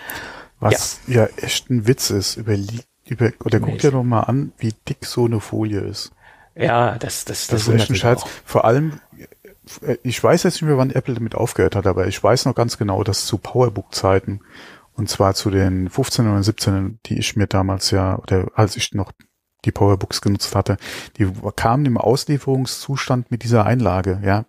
Was 0.59 0.99
ja, 1.07 1.23
ja 1.23 1.29
echt 1.37 1.69
ein 1.69 1.87
Witz 1.87 2.09
ist, 2.09 2.37
überliegt, 2.37 2.87
über, 3.07 3.31
oder 3.43 3.59
guck 3.59 3.77
dir 3.79 3.91
doch 3.91 4.03
mal 4.03 4.21
an, 4.21 4.51
wie 4.57 4.73
dick 4.87 5.05
so 5.05 5.25
eine 5.25 5.39
Folie 5.39 5.79
ist. 5.79 6.11
Ja, 6.55 6.97
das, 6.97 7.25
das, 7.25 7.47
das, 7.47 7.65
das 7.65 7.67
ist 7.67 7.81
echt 7.81 7.89
ein 7.89 7.95
Scheiß. 7.95 8.23
Vor 8.45 8.65
allem, 8.65 8.99
äh, 9.81 9.97
ich 10.03 10.23
weiß 10.23 10.43
jetzt 10.43 10.55
nicht 10.55 10.63
mehr, 10.63 10.77
wann 10.77 10.91
Apple 10.91 11.13
damit 11.13 11.35
aufgehört 11.35 11.75
hat, 11.75 11.87
aber 11.87 12.07
ich 12.07 12.21
weiß 12.21 12.45
noch 12.45 12.55
ganz 12.55 12.77
genau, 12.77 13.03
dass 13.03 13.25
zu 13.25 13.37
Powerbook-Zeiten, 13.37 14.41
und 14.93 15.09
zwar 15.09 15.35
zu 15.35 15.49
den 15.49 15.89
15 15.89 16.31
oder 16.31 16.41
17, 16.41 16.99
die 17.05 17.19
ich 17.19 17.35
mir 17.35 17.47
damals 17.47 17.91
ja, 17.91 18.17
oder 18.17 18.47
als 18.55 18.77
ich 18.77 18.93
noch 18.93 19.11
die 19.65 19.71
Powerbooks 19.71 20.21
genutzt 20.21 20.55
hatte, 20.55 20.77
die 21.17 21.27
kamen 21.55 21.85
im 21.85 21.97
Auslieferungszustand 21.97 23.31
mit 23.31 23.43
dieser 23.43 23.65
Einlage, 23.65 24.21
ja. 24.23 24.45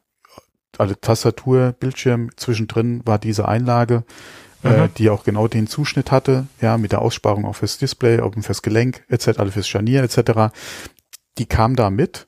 Also 0.79 0.95
Tastatur, 0.95 1.73
Bildschirm, 1.73 2.31
zwischendrin 2.37 3.01
war 3.07 3.19
diese 3.19 3.49
Einlage, 3.49 4.05
äh, 4.67 4.89
die 4.97 5.11
auch 5.11 5.25
genau 5.25 5.49
den 5.49 5.67
Zuschnitt 5.67 6.11
hatte, 6.11 6.47
ja, 6.61 6.77
mit 6.79 6.93
der 6.93 7.03
Aussparung 7.03 7.45
auch 7.45 7.57
fürs 7.57 7.79
Display, 7.79 8.21
auch 8.21 8.35
fürs 8.41 8.63
Gelenk, 8.63 9.05
etc., 9.09 9.39
also 9.39 9.53
fürs 9.53 9.69
Scharnier, 9.69 10.03
etc. 10.03 10.55
Die 11.39 11.47
kam 11.47 11.77
da 11.77 11.91
mit. 11.91 12.27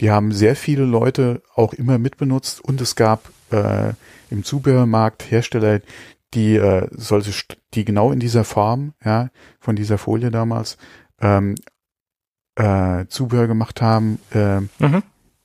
Die 0.00 0.10
haben 0.10 0.32
sehr 0.32 0.54
viele 0.54 0.84
Leute 0.84 1.42
auch 1.54 1.72
immer 1.72 1.98
mitbenutzt 1.98 2.60
und 2.60 2.80
es 2.80 2.94
gab 2.94 3.30
äh, 3.50 3.92
im 4.30 4.44
Zubehörmarkt 4.44 5.30
Hersteller, 5.30 5.80
die 6.34 6.56
äh, 6.56 6.86
solche, 6.92 7.32
die 7.74 7.84
genau 7.84 8.12
in 8.12 8.20
dieser 8.20 8.44
Form, 8.44 8.92
ja, 9.04 9.30
von 9.58 9.76
dieser 9.76 9.98
Folie 9.98 10.30
damals, 10.30 10.76
ähm, 11.20 11.56
äh, 12.54 13.06
Zubehör 13.06 13.46
gemacht 13.46 13.80
haben 13.80 14.18
äh, 14.32 14.60
mhm. 14.60 15.02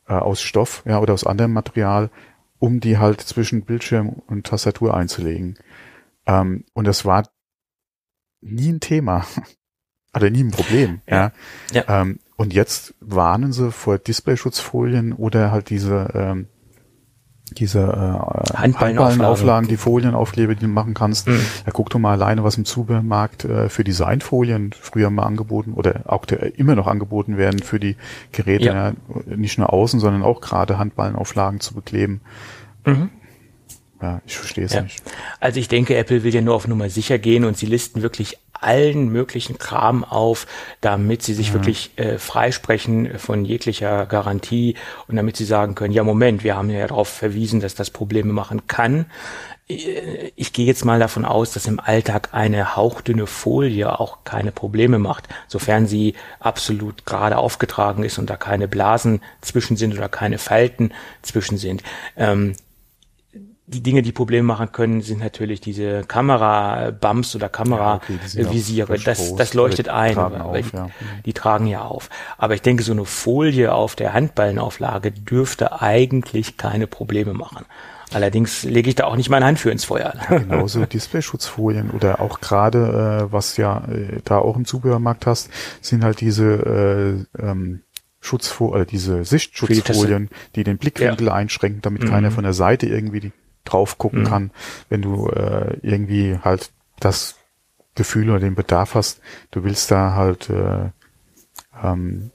äh, 0.07 0.13
aus 0.13 0.41
Stoff 0.41 0.83
ja, 0.85 0.99
oder 0.99 1.13
aus 1.13 1.25
anderem 1.25 1.53
Material, 1.53 2.09
um 2.59 2.79
die 2.79 2.97
halt 2.97 3.21
zwischen 3.21 3.63
Bildschirm 3.63 4.09
und 4.09 4.45
Tastatur 4.47 4.95
einzulegen. 4.95 5.57
Ähm, 6.25 6.65
und 6.73 6.85
das 6.85 7.05
war 7.05 7.27
nie 8.41 8.69
ein 8.69 8.79
Thema. 8.79 9.25
Oder 10.15 10.29
nie 10.29 10.43
ein 10.43 10.51
Problem. 10.51 11.01
Ja. 11.07 11.31
ja. 11.71 11.83
Ähm, 11.87 12.19
und 12.35 12.53
jetzt 12.53 12.93
warnen 12.99 13.51
sie 13.51 13.71
vor 13.71 13.97
Displayschutzfolien 13.97 15.13
oder 15.13 15.51
halt 15.51 15.69
diese 15.69 16.09
ähm, 16.13 16.47
diese 17.53 17.79
äh, 17.79 18.57
Handballenauflagen, 18.57 19.67
die 19.67 19.77
Folienaufkleber, 19.77 20.55
die 20.55 20.61
du 20.61 20.67
machen 20.67 20.93
kannst. 20.93 21.27
Mhm. 21.27 21.39
Ja, 21.65 21.71
guck 21.71 21.89
doch 21.89 21.99
mal 21.99 22.13
alleine, 22.13 22.43
was 22.43 22.57
im 22.57 22.65
Zubehörmarkt 22.65 23.45
äh, 23.45 23.69
für 23.69 23.83
Designfolien 23.83 24.71
früher 24.73 25.09
mal 25.09 25.23
angeboten 25.23 25.73
oder 25.73 26.01
auch 26.05 26.25
der, 26.25 26.57
immer 26.57 26.75
noch 26.75 26.87
angeboten 26.87 27.37
werden 27.37 27.59
für 27.59 27.79
die 27.79 27.95
Geräte, 28.31 28.65
ja. 28.65 28.89
Ja, 28.89 28.93
nicht 29.25 29.57
nur 29.57 29.71
außen, 29.71 29.99
sondern 29.99 30.23
auch 30.23 30.41
gerade 30.41 30.77
Handballenauflagen 30.77 31.59
zu 31.59 31.73
bekleben. 31.73 32.21
Mhm. 32.85 33.09
Ja, 34.03 34.21
ich 34.27 34.37
verstehe 34.37 34.65
es 34.65 34.73
ja. 34.73 34.81
nicht. 34.81 35.01
Also 35.39 35.61
ich 35.61 35.69
denke, 35.69 35.95
Apple 35.95 36.23
will 36.23 36.35
ja 36.35 36.41
nur 36.41 36.55
auf 36.55 36.67
Nummer 36.67 36.89
sicher 36.89 37.19
gehen 37.19 37.45
und 37.45 37.57
sie 37.57 37.67
listen 37.67 38.01
wirklich 38.01 38.37
allen 38.51 39.07
möglichen 39.07 39.57
Kram 39.57 40.03
auf, 40.03 40.45
damit 40.81 41.23
sie 41.23 41.33
sich 41.33 41.47
ja. 41.47 41.53
wirklich 41.53 41.91
äh, 41.95 42.17
freisprechen 42.17 43.17
von 43.17 43.45
jeglicher 43.45 44.05
Garantie 44.05 44.75
und 45.07 45.15
damit 45.15 45.37
sie 45.37 45.45
sagen 45.45 45.73
können, 45.73 45.93
ja 45.93 46.03
Moment, 46.03 46.43
wir 46.43 46.57
haben 46.57 46.69
ja 46.69 46.85
darauf 46.85 47.07
verwiesen, 47.07 47.61
dass 47.61 47.75
das 47.75 47.91
Probleme 47.91 48.33
machen 48.33 48.67
kann. 48.67 49.05
Äh, 49.69 50.33
ich 50.35 50.51
gehe 50.51 50.65
jetzt 50.65 50.83
mal 50.83 50.99
davon 50.99 51.23
aus, 51.23 51.53
dass 51.53 51.65
im 51.65 51.79
Alltag 51.79 52.33
eine 52.33 52.75
hauchdünne 52.75 53.25
Folie 53.25 54.01
auch 54.01 54.25
keine 54.25 54.51
Probleme 54.51 54.99
macht, 54.99 55.29
sofern 55.47 55.87
sie 55.87 56.15
absolut 56.41 57.05
gerade 57.05 57.37
aufgetragen 57.37 58.03
ist 58.03 58.17
und 58.17 58.29
da 58.29 58.35
keine 58.35 58.67
Blasen 58.67 59.21
zwischen 59.39 59.77
sind 59.77 59.93
oder 59.93 60.09
keine 60.09 60.39
Falten 60.39 60.91
zwischen 61.21 61.57
sind. 61.57 61.83
Ähm, 62.17 62.55
die 63.65 63.81
Dinge, 63.81 64.01
die 64.01 64.11
Probleme 64.11 64.45
machen 64.45 64.71
können, 64.71 65.01
sind 65.01 65.19
natürlich 65.19 65.61
diese 65.61 66.03
Kamera-Bumps 66.03 67.35
oder 67.35 67.47
Kameravisiere. 67.47 68.89
Ja, 68.89 68.95
okay, 68.95 69.03
das, 69.05 69.35
das 69.35 69.53
leuchtet 69.53 69.87
ein. 69.87 70.15
Tragen 70.15 70.41
auf, 70.41 70.73
ja. 70.73 70.89
Die 71.25 71.33
tragen 71.33 71.67
ja 71.67 71.83
auf. 71.83 72.09
Aber 72.37 72.55
ich 72.55 72.61
denke, 72.61 72.83
so 72.83 72.91
eine 72.91 73.05
Folie 73.05 73.73
auf 73.73 73.95
der 73.95 74.13
Handballenauflage 74.13 75.11
dürfte 75.11 75.81
eigentlich 75.81 76.57
keine 76.57 76.87
Probleme 76.87 77.33
machen. 77.33 77.65
Allerdings 78.13 78.63
lege 78.63 78.89
ich 78.89 78.95
da 78.95 79.05
auch 79.05 79.15
nicht 79.15 79.29
meine 79.29 79.45
Hand 79.45 79.59
für 79.59 79.71
ins 79.71 79.85
Feuer. 79.85 80.13
Ja, 80.29 80.37
genauso 80.37 80.85
Displayschutzfolien 80.85 81.89
oder 81.91 82.19
auch 82.19 82.41
gerade, 82.41 83.27
äh, 83.29 83.31
was 83.31 83.57
ja 83.57 83.85
äh, 83.87 84.19
da 84.23 84.39
auch 84.39 84.57
im 84.57 84.65
Zubehörmarkt 84.65 85.25
hast, 85.25 85.49
sind 85.81 86.03
halt 86.03 86.21
diese 86.21 87.25
äh, 87.39 87.41
ähm, 87.41 87.81
Schutzfolien, 88.19 88.83
äh, 88.83 88.85
diese 88.85 89.25
Sichtschutzfolien, 89.25 90.29
die 90.55 90.63
den 90.63 90.77
Blickwinkel 90.77 91.27
ja. 91.27 91.33
einschränken, 91.33 91.81
damit 91.81 92.03
mhm. 92.03 92.09
keiner 92.09 92.31
von 92.31 92.43
der 92.43 92.53
Seite 92.53 92.87
irgendwie 92.87 93.19
die 93.19 93.31
drauf 93.63 93.97
gucken 93.97 94.21
mhm. 94.21 94.25
kann, 94.25 94.51
wenn 94.89 95.01
du 95.01 95.27
äh, 95.29 95.77
irgendwie 95.81 96.37
halt 96.37 96.71
das 96.99 97.35
Gefühl 97.95 98.29
oder 98.29 98.39
den 98.39 98.55
Bedarf 98.55 98.95
hast, 98.95 99.21
du 99.51 99.63
willst 99.63 99.91
da 99.91 100.13
halt 100.13 100.49
äh, 100.49 100.89
ähm, 101.81 102.31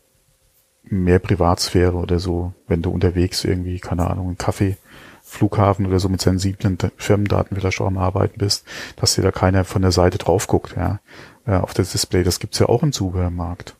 mehr 0.85 1.19
Privatsphäre 1.19 1.97
oder 1.97 2.19
so, 2.19 2.55
wenn 2.67 2.83
du 2.83 2.91
unterwegs 2.91 3.45
irgendwie, 3.45 3.81
keine 3.81 4.09
Ahnung, 4.09 4.29
einen 4.29 4.39
Kaffee, 4.39 4.77
Flughafen 5.23 5.85
oder 5.87 5.99
so 5.99 6.09
mit 6.09 6.23
sensiblen 6.23 6.79
Firmendaten 6.97 7.55
vielleicht 7.57 7.81
auch 7.83 7.87
am 7.87 7.99
Arbeiten 7.99 8.39
bist, 8.39 8.67
dass 8.97 9.15
dir 9.15 9.23
da 9.23 9.31
keiner 9.31 9.65
von 9.65 9.83
der 9.83 9.93
Seite 9.93 10.17
drauf 10.17 10.47
guckt, 10.47 10.75
ja, 10.77 11.01
äh, 11.47 11.57
auf 11.57 11.75
das 11.75 11.93
Display. 11.93 12.23
Das 12.23 12.41
gibt's 12.41 12.59
ja 12.59 12.69
auch 12.69 12.83
im 12.83 12.93
Zubehörmarkt. 12.93 13.77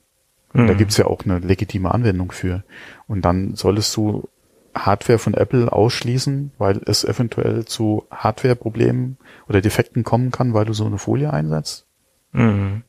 Mhm. 0.53 0.67
Da 0.67 0.75
gibt's 0.75 0.99
ja 0.99 1.07
auch 1.07 1.25
eine 1.25 1.39
legitime 1.39 1.93
Anwendung 1.93 2.33
für. 2.33 2.65
Und 3.07 3.23
dann 3.23 3.55
solltest 3.55 3.97
du 3.97 4.29
Hardware 4.85 5.19
von 5.19 5.35
Apple 5.35 5.73
ausschließen, 5.73 6.53
weil 6.59 6.81
es 6.87 7.05
eventuell 7.05 7.65
zu 7.65 8.07
Hardware-Problemen 8.11 9.19
oder 9.49 9.61
Defekten 9.61 10.05
kommen 10.05 10.31
kann, 10.31 10.55
weil 10.55 10.65
du 10.65 10.73
so 10.73 10.87
eine 10.87 10.99
Folie 10.99 11.33
einsetzt? 11.33 11.87
Mhm. 12.33 12.83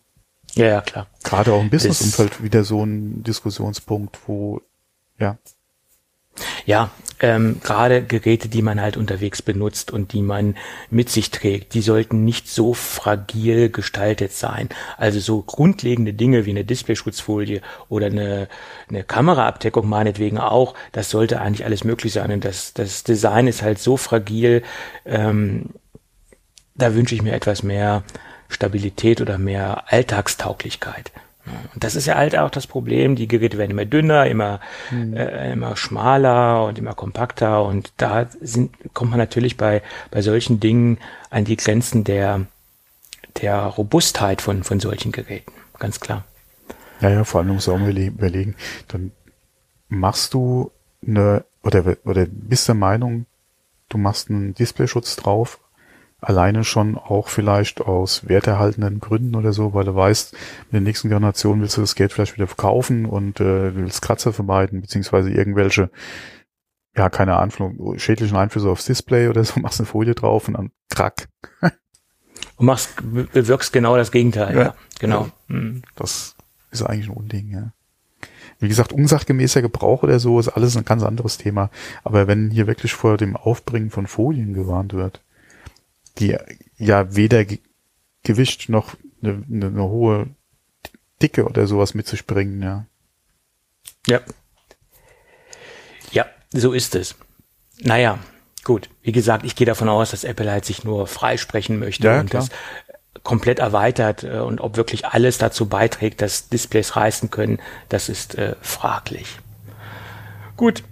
Ja, 0.55 0.65
ja, 0.65 0.81
klar. 0.81 1.07
Gerade 1.23 1.53
auch 1.53 1.61
im 1.61 1.69
Business-Umfeld 1.69 2.43
wieder 2.43 2.63
so 2.63 2.83
ein 2.83 3.23
Diskussionspunkt, 3.23 4.19
wo, 4.27 4.61
ja. 5.19 5.37
Ja, 6.65 6.91
ähm, 7.21 7.59
gerade 7.61 8.03
Geräte, 8.03 8.47
die 8.47 8.61
man 8.61 8.79
halt 8.81 8.95
unterwegs 8.95 9.41
benutzt 9.41 9.91
und 9.91 10.13
die 10.13 10.21
man 10.21 10.55
mit 10.89 11.09
sich 11.09 11.31
trägt, 11.31 11.73
die 11.73 11.81
sollten 11.81 12.23
nicht 12.23 12.47
so 12.47 12.73
fragil 12.73 13.69
gestaltet 13.69 14.31
sein. 14.31 14.69
Also 14.97 15.19
so 15.19 15.41
grundlegende 15.41 16.13
Dinge 16.13 16.45
wie 16.45 16.51
eine 16.51 16.63
Displayschutzfolie 16.63 17.61
oder 17.89 18.07
eine, 18.07 18.47
eine 18.89 19.03
Kameraabdeckung 19.03 19.87
meinetwegen 19.87 20.37
auch, 20.37 20.75
das 20.91 21.09
sollte 21.09 21.41
eigentlich 21.41 21.65
alles 21.65 21.83
möglich 21.83 22.13
sein. 22.13 22.31
Und 22.31 22.45
das, 22.45 22.73
das 22.73 23.03
Design 23.03 23.47
ist 23.47 23.61
halt 23.61 23.79
so 23.79 23.97
fragil, 23.97 24.63
ähm, 25.05 25.71
da 26.75 26.95
wünsche 26.95 27.15
ich 27.15 27.21
mir 27.21 27.33
etwas 27.33 27.63
mehr 27.63 28.03
Stabilität 28.47 29.19
oder 29.19 29.37
mehr 29.37 29.83
Alltagstauglichkeit. 29.87 31.11
Und 31.73 31.83
das 31.83 31.95
ist 31.95 32.05
ja 32.05 32.15
halt 32.15 32.37
auch 32.37 32.49
das 32.49 32.67
Problem. 32.67 33.15
Die 33.15 33.27
Geräte 33.27 33.57
werden 33.57 33.71
immer 33.71 33.85
dünner, 33.85 34.27
immer, 34.27 34.59
mhm. 34.91 35.15
äh, 35.15 35.51
immer 35.51 35.75
schmaler 35.75 36.65
und 36.65 36.77
immer 36.77 36.93
kompakter. 36.93 37.63
Und 37.63 37.91
da 37.97 38.27
sind, 38.41 38.71
kommt 38.93 39.11
man 39.11 39.19
natürlich 39.19 39.57
bei, 39.57 39.81
bei 40.11 40.21
solchen 40.21 40.59
Dingen 40.59 40.97
an 41.29 41.45
die 41.45 41.57
Grenzen 41.57 42.03
der, 42.03 42.41
der 43.41 43.61
Robustheit 43.61 44.41
von, 44.41 44.63
von 44.63 44.79
solchen 44.79 45.11
Geräten. 45.11 45.51
Ganz 45.77 45.99
klar. 45.99 46.25
Ja, 47.01 47.09
ja, 47.09 47.23
vor 47.23 47.41
allem 47.41 47.53
muss 47.53 47.69
auch 47.69 47.79
überlegen, 47.79 48.55
dann 48.89 49.11
machst 49.87 50.33
du 50.33 50.71
eine, 51.05 51.45
oder, 51.63 51.97
oder 52.03 52.25
bist 52.29 52.67
der 52.67 52.75
Meinung, 52.75 53.25
du 53.87 53.97
machst 53.97 54.29
einen 54.29 54.53
Displayschutz 54.53 55.15
drauf, 55.15 55.59
alleine 56.21 56.63
schon 56.63 56.97
auch 56.97 57.29
vielleicht 57.29 57.81
aus 57.81 58.27
werterhaltenden 58.27 58.99
Gründen 58.99 59.35
oder 59.35 59.53
so, 59.53 59.73
weil 59.73 59.85
du 59.85 59.95
weißt, 59.95 60.33
in 60.33 60.71
der 60.71 60.81
nächsten 60.81 61.09
Generation 61.09 61.61
willst 61.61 61.77
du 61.77 61.81
das 61.81 61.95
Geld 61.95 62.11
vielleicht 62.11 62.35
wieder 62.35 62.47
verkaufen 62.47 63.05
und 63.05 63.39
äh, 63.39 63.75
willst 63.75 64.01
Kratzer 64.01 64.33
vermeiden, 64.33 64.81
beziehungsweise 64.81 65.31
irgendwelche, 65.31 65.89
ja, 66.95 67.09
keine 67.09 67.37
Ahnung, 67.37 67.97
schädlichen 67.97 68.37
Einflüsse 68.37 68.69
aufs 68.69 68.85
Display 68.85 69.29
oder 69.29 69.43
so, 69.43 69.59
machst 69.61 69.79
eine 69.79 69.87
Folie 69.87 70.15
drauf 70.15 70.47
und 70.47 70.55
dann 70.55 70.71
krack. 70.89 71.29
und 72.57 72.65
machst, 72.65 72.95
bewirkst 73.31 73.71
genau 73.71 73.95
das 73.95 74.11
Gegenteil, 74.11 74.55
ja. 74.55 74.61
ja 74.61 74.75
genau. 74.99 75.29
Mhm. 75.47 75.83
das 75.95 76.35
ist 76.71 76.83
eigentlich 76.83 77.09
ein 77.09 77.15
Unding, 77.15 77.49
ja. 77.49 77.71
Wie 78.59 78.67
gesagt, 78.67 78.91
unsachgemäßer 78.91 79.61
Gebrauch 79.61 80.03
oder 80.03 80.19
so 80.19 80.37
ist 80.37 80.49
alles 80.49 80.75
ein 80.75 80.83
ganz 80.83 81.01
anderes 81.01 81.37
Thema. 81.37 81.69
Aber 82.03 82.27
wenn 82.27 82.51
hier 82.51 82.67
wirklich 82.67 82.93
vor 82.93 83.15
dem 83.15 83.37
Aufbringen 83.37 83.89
von 83.89 84.05
Folien 84.05 84.53
gewarnt 84.53 84.91
wird, 84.91 85.21
die 86.19 86.37
ja 86.77 87.15
weder 87.15 87.45
Gewicht 88.23 88.69
noch 88.69 88.95
eine, 89.21 89.43
eine, 89.51 89.83
hohe 89.83 90.27
Dicke 91.21 91.45
oder 91.45 91.67
sowas 91.67 91.93
mit 91.93 92.07
sich 92.07 92.25
bringen, 92.25 92.61
ja. 92.61 92.85
Ja. 94.07 94.21
Ja, 96.11 96.25
so 96.51 96.73
ist 96.73 96.95
es. 96.95 97.15
Naja, 97.81 98.19
gut. 98.63 98.89
Wie 99.01 99.11
gesagt, 99.11 99.45
ich 99.45 99.55
gehe 99.55 99.67
davon 99.67 99.89
aus, 99.89 100.11
dass 100.11 100.23
Apple 100.23 100.51
halt 100.51 100.65
sich 100.65 100.83
nur 100.83 101.07
freisprechen 101.07 101.79
möchte 101.79 102.07
Ja, 102.07 102.19
und 102.19 102.29
klar. 102.29 102.47
das 102.47 103.23
komplett 103.23 103.59
erweitert 103.59 104.23
äh, 104.23 104.39
und 104.39 104.61
ob 104.61 104.77
wirklich 104.77 105.05
alles 105.05 105.37
dazu 105.37 105.67
beiträgt, 105.67 106.21
dass 106.21 106.49
Displays 106.49 106.95
reißen 106.95 107.29
können, 107.29 107.59
das 107.89 108.09
ist 108.09 108.35
äh, 108.35 108.55
fraglich. 108.61 109.39
Gut, 110.55 110.83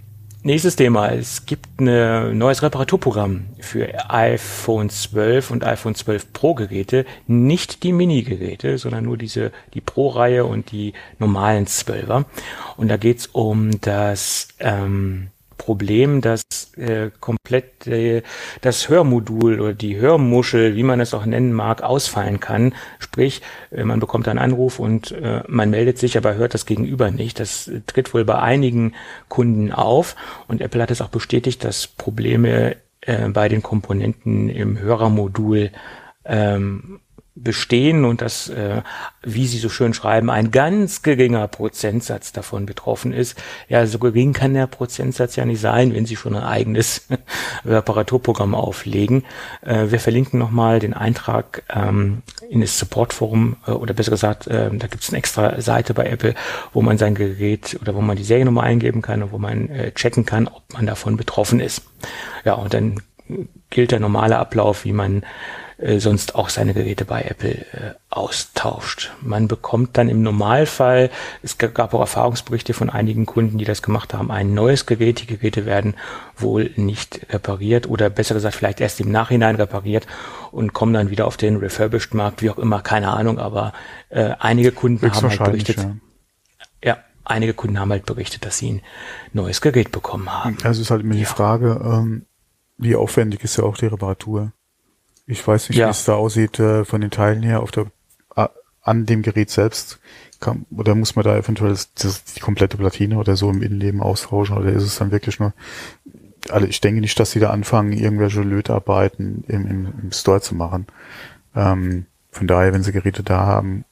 nächstes 0.48 0.76
Thema. 0.76 1.12
Es 1.12 1.44
gibt 1.44 1.78
ein 1.78 2.36
neues 2.36 2.62
Reparaturprogramm 2.62 3.44
für 3.60 4.10
iPhone 4.10 4.88
12 4.88 5.50
und 5.50 5.62
iPhone 5.62 5.94
12 5.94 6.32
Pro 6.32 6.54
Geräte. 6.54 7.04
Nicht 7.26 7.82
die 7.82 7.92
Mini-Geräte, 7.92 8.78
sondern 8.78 9.04
nur 9.04 9.18
diese, 9.18 9.52
die 9.74 9.82
Pro-Reihe 9.82 10.46
und 10.46 10.72
die 10.72 10.94
normalen 11.18 11.66
12er. 11.66 12.24
Und 12.78 12.88
da 12.88 12.96
geht's 12.96 13.26
um 13.26 13.78
das 13.82 14.48
ähm, 14.58 15.28
Problem, 15.58 16.20
dass 16.22 16.42
äh, 16.76 17.10
komplett 17.20 17.86
äh, 17.86 18.22
das 18.62 18.88
Hörmodul 18.88 19.60
oder 19.60 19.74
die 19.74 19.96
Hörmuschel, 19.96 20.76
wie 20.76 20.82
man 20.82 21.00
es 21.00 21.12
auch 21.12 21.26
nennen 21.26 21.52
mag, 21.52 21.82
ausfallen 21.82 22.40
kann. 22.40 22.74
Sprich, 22.98 23.42
äh, 23.70 23.84
man 23.84 24.00
bekommt 24.00 24.28
einen 24.28 24.38
Anruf 24.38 24.78
und 24.78 25.12
äh, 25.12 25.42
man 25.46 25.70
meldet 25.70 25.98
sich, 25.98 26.16
aber 26.16 26.36
hört 26.36 26.54
das 26.54 26.64
Gegenüber 26.64 27.10
nicht. 27.10 27.40
Das 27.40 27.68
äh, 27.68 27.80
tritt 27.86 28.14
wohl 28.14 28.24
bei 28.24 28.38
einigen 28.38 28.94
Kunden 29.28 29.72
auf 29.72 30.16
und 30.46 30.62
Apple 30.62 30.82
hat 30.82 30.90
es 30.90 31.02
auch 31.02 31.08
bestätigt, 31.08 31.64
dass 31.64 31.86
Probleme 31.86 32.76
äh, 33.02 33.28
bei 33.28 33.48
den 33.48 33.62
Komponenten 33.62 34.48
im 34.48 34.78
Hörermodul 34.78 35.70
ähm, 36.24 37.00
bestehen 37.42 38.04
und 38.04 38.22
dass, 38.22 38.48
äh, 38.48 38.82
wie 39.22 39.46
Sie 39.46 39.58
so 39.58 39.68
schön 39.68 39.94
schreiben, 39.94 40.30
ein 40.30 40.50
ganz 40.50 41.02
geringer 41.02 41.46
Prozentsatz 41.48 42.32
davon 42.32 42.66
betroffen 42.66 43.12
ist. 43.12 43.40
Ja, 43.68 43.86
so 43.86 43.98
gering 43.98 44.32
kann 44.32 44.54
der 44.54 44.66
Prozentsatz 44.66 45.36
ja 45.36 45.44
nicht 45.44 45.60
sein, 45.60 45.94
wenn 45.94 46.06
Sie 46.06 46.16
schon 46.16 46.34
ein 46.34 46.42
eigenes 46.42 47.06
Reparaturprogramm 47.64 48.54
auflegen. 48.54 49.24
Äh, 49.62 49.90
wir 49.90 50.00
verlinken 50.00 50.38
nochmal 50.38 50.78
den 50.78 50.94
Eintrag 50.94 51.62
ähm, 51.68 52.22
in 52.50 52.60
das 52.60 52.78
Supportforum 52.78 53.56
äh, 53.66 53.72
oder 53.72 53.94
besser 53.94 54.10
gesagt, 54.10 54.46
äh, 54.46 54.70
da 54.72 54.86
gibt 54.86 55.02
es 55.02 55.10
eine 55.10 55.18
extra 55.18 55.60
Seite 55.60 55.94
bei 55.94 56.06
Apple, 56.06 56.34
wo 56.72 56.82
man 56.82 56.98
sein 56.98 57.14
Gerät 57.14 57.78
oder 57.80 57.94
wo 57.94 58.00
man 58.00 58.16
die 58.16 58.24
Seriennummer 58.24 58.62
eingeben 58.62 59.02
kann 59.02 59.22
und 59.22 59.32
wo 59.32 59.38
man 59.38 59.68
äh, 59.70 59.92
checken 59.92 60.26
kann, 60.26 60.48
ob 60.48 60.62
man 60.72 60.86
davon 60.86 61.16
betroffen 61.16 61.60
ist. 61.60 61.82
Ja, 62.44 62.54
und 62.54 62.74
dann 62.74 63.02
gilt 63.70 63.92
der 63.92 64.00
normale 64.00 64.38
Ablauf, 64.38 64.84
wie 64.84 64.92
man 64.92 65.22
äh, 65.78 66.00
sonst 66.00 66.34
auch 66.34 66.48
seine 66.48 66.74
Geräte 66.74 67.04
bei 67.04 67.22
Apple 67.22 67.50
äh, 67.50 67.94
austauscht. 68.10 69.12
Man 69.20 69.46
bekommt 69.46 69.96
dann 69.96 70.08
im 70.08 70.22
Normalfall, 70.22 71.08
es 71.42 71.56
gab 71.56 71.94
auch 71.94 72.00
Erfahrungsberichte 72.00 72.74
von 72.74 72.90
einigen 72.90 73.26
Kunden, 73.26 73.58
die 73.58 73.64
das 73.64 73.80
gemacht 73.80 74.12
haben, 74.12 74.32
ein 74.32 74.54
neues 74.54 74.86
Gerät. 74.86 75.20
Die 75.20 75.26
Geräte 75.26 75.66
werden 75.66 75.94
wohl 76.36 76.70
nicht 76.74 77.26
repariert 77.30 77.88
oder 77.88 78.10
besser 78.10 78.34
gesagt 78.34 78.56
vielleicht 78.56 78.80
erst 78.80 78.98
im 78.98 79.12
Nachhinein 79.12 79.54
repariert 79.54 80.08
und 80.50 80.72
kommen 80.72 80.94
dann 80.94 81.10
wieder 81.10 81.28
auf 81.28 81.36
den 81.36 81.56
Refurbished-Markt, 81.56 82.42
wie 82.42 82.50
auch 82.50 82.58
immer, 82.58 82.80
keine 82.80 83.10
Ahnung, 83.12 83.38
aber 83.38 83.72
äh, 84.08 84.32
einige 84.40 84.72
Kunden 84.72 85.08
haben 85.12 85.28
halt 85.28 85.44
berichtet, 85.44 85.76
ja. 85.78 85.94
ja, 86.82 86.98
einige 87.24 87.54
Kunden 87.54 87.78
haben 87.78 87.92
halt 87.92 88.04
berichtet, 88.04 88.44
dass 88.44 88.58
sie 88.58 88.72
ein 88.72 88.82
neues 89.32 89.60
Gerät 89.60 89.92
bekommen 89.92 90.28
haben. 90.28 90.58
Also 90.64 90.82
ist 90.82 90.90
halt 90.90 91.02
immer 91.02 91.14
die 91.14 91.24
Frage, 91.24 91.80
ähm, 91.84 92.26
wie 92.78 92.96
aufwendig 92.96 93.44
ist 93.44 93.56
ja 93.58 93.62
auch 93.62 93.76
die 93.76 93.86
Reparatur. 93.86 94.52
Ich 95.28 95.46
weiß 95.46 95.68
nicht, 95.68 95.78
Ja. 95.78 95.86
wie 95.86 95.90
es 95.90 96.04
da 96.04 96.14
aussieht 96.14 96.58
äh, 96.58 96.84
von 96.84 97.00
den 97.00 97.10
Teilen 97.10 97.42
her 97.42 97.62
auf 97.62 97.70
der 97.70 97.86
an 98.82 99.04
dem 99.04 99.20
Gerät 99.20 99.50
selbst. 99.50 99.98
Kann, 100.40 100.64
oder 100.70 100.94
muss 100.94 101.14
man 101.14 101.24
da 101.24 101.36
eventuell 101.36 101.72
das, 101.72 102.24
die 102.24 102.40
komplette 102.40 102.78
Platine 102.78 103.18
oder 103.18 103.36
so 103.36 103.50
im 103.50 103.60
Innenleben 103.62 104.00
austauschen 104.00 104.56
oder 104.56 104.72
ist 104.72 104.84
es 104.84 104.96
dann 104.96 105.10
wirklich 105.10 105.38
nur 105.38 105.52
also 106.48 106.66
ich 106.66 106.80
denke 106.80 107.00
nicht, 107.00 107.18
dass 107.20 107.32
sie 107.32 107.40
da 107.40 107.50
anfangen, 107.50 107.92
irgendwelche 107.92 108.40
Lötarbeiten 108.40 109.44
im, 109.48 109.66
im, 109.66 109.92
im 110.02 110.12
Store 110.12 110.40
zu 110.40 110.54
machen. 110.54 110.86
Ähm, 111.54 112.06
von 112.30 112.46
daher, 112.46 112.72
wenn 112.72 112.82
sie 112.82 112.92
Geräte 112.92 113.22
da 113.22 113.40
haben, 113.40 113.84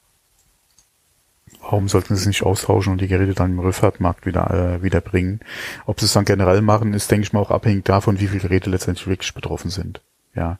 warum 1.61 1.87
sollten 1.87 2.15
sie 2.15 2.21
es 2.21 2.27
nicht 2.27 2.43
austauschen 2.43 2.93
und 2.93 3.01
die 3.01 3.07
Geräte 3.07 3.33
dann 3.33 3.51
im 3.51 3.59
Rückfahrtmarkt 3.59 4.25
wieder, 4.25 4.49
äh, 4.79 4.83
wieder 4.83 5.01
bringen? 5.01 5.41
Ob 5.85 5.99
sie 5.99 6.05
es 6.05 6.13
dann 6.13 6.25
generell 6.25 6.61
machen, 6.61 6.93
ist, 6.93 7.11
denke 7.11 7.23
ich 7.23 7.33
mal, 7.33 7.41
auch 7.41 7.51
abhängig 7.51 7.85
davon, 7.85 8.19
wie 8.19 8.27
viele 8.27 8.41
Geräte 8.41 8.69
letztendlich 8.69 9.07
wirklich 9.07 9.33
betroffen 9.33 9.69
sind. 9.69 10.01
Ja. 10.33 10.57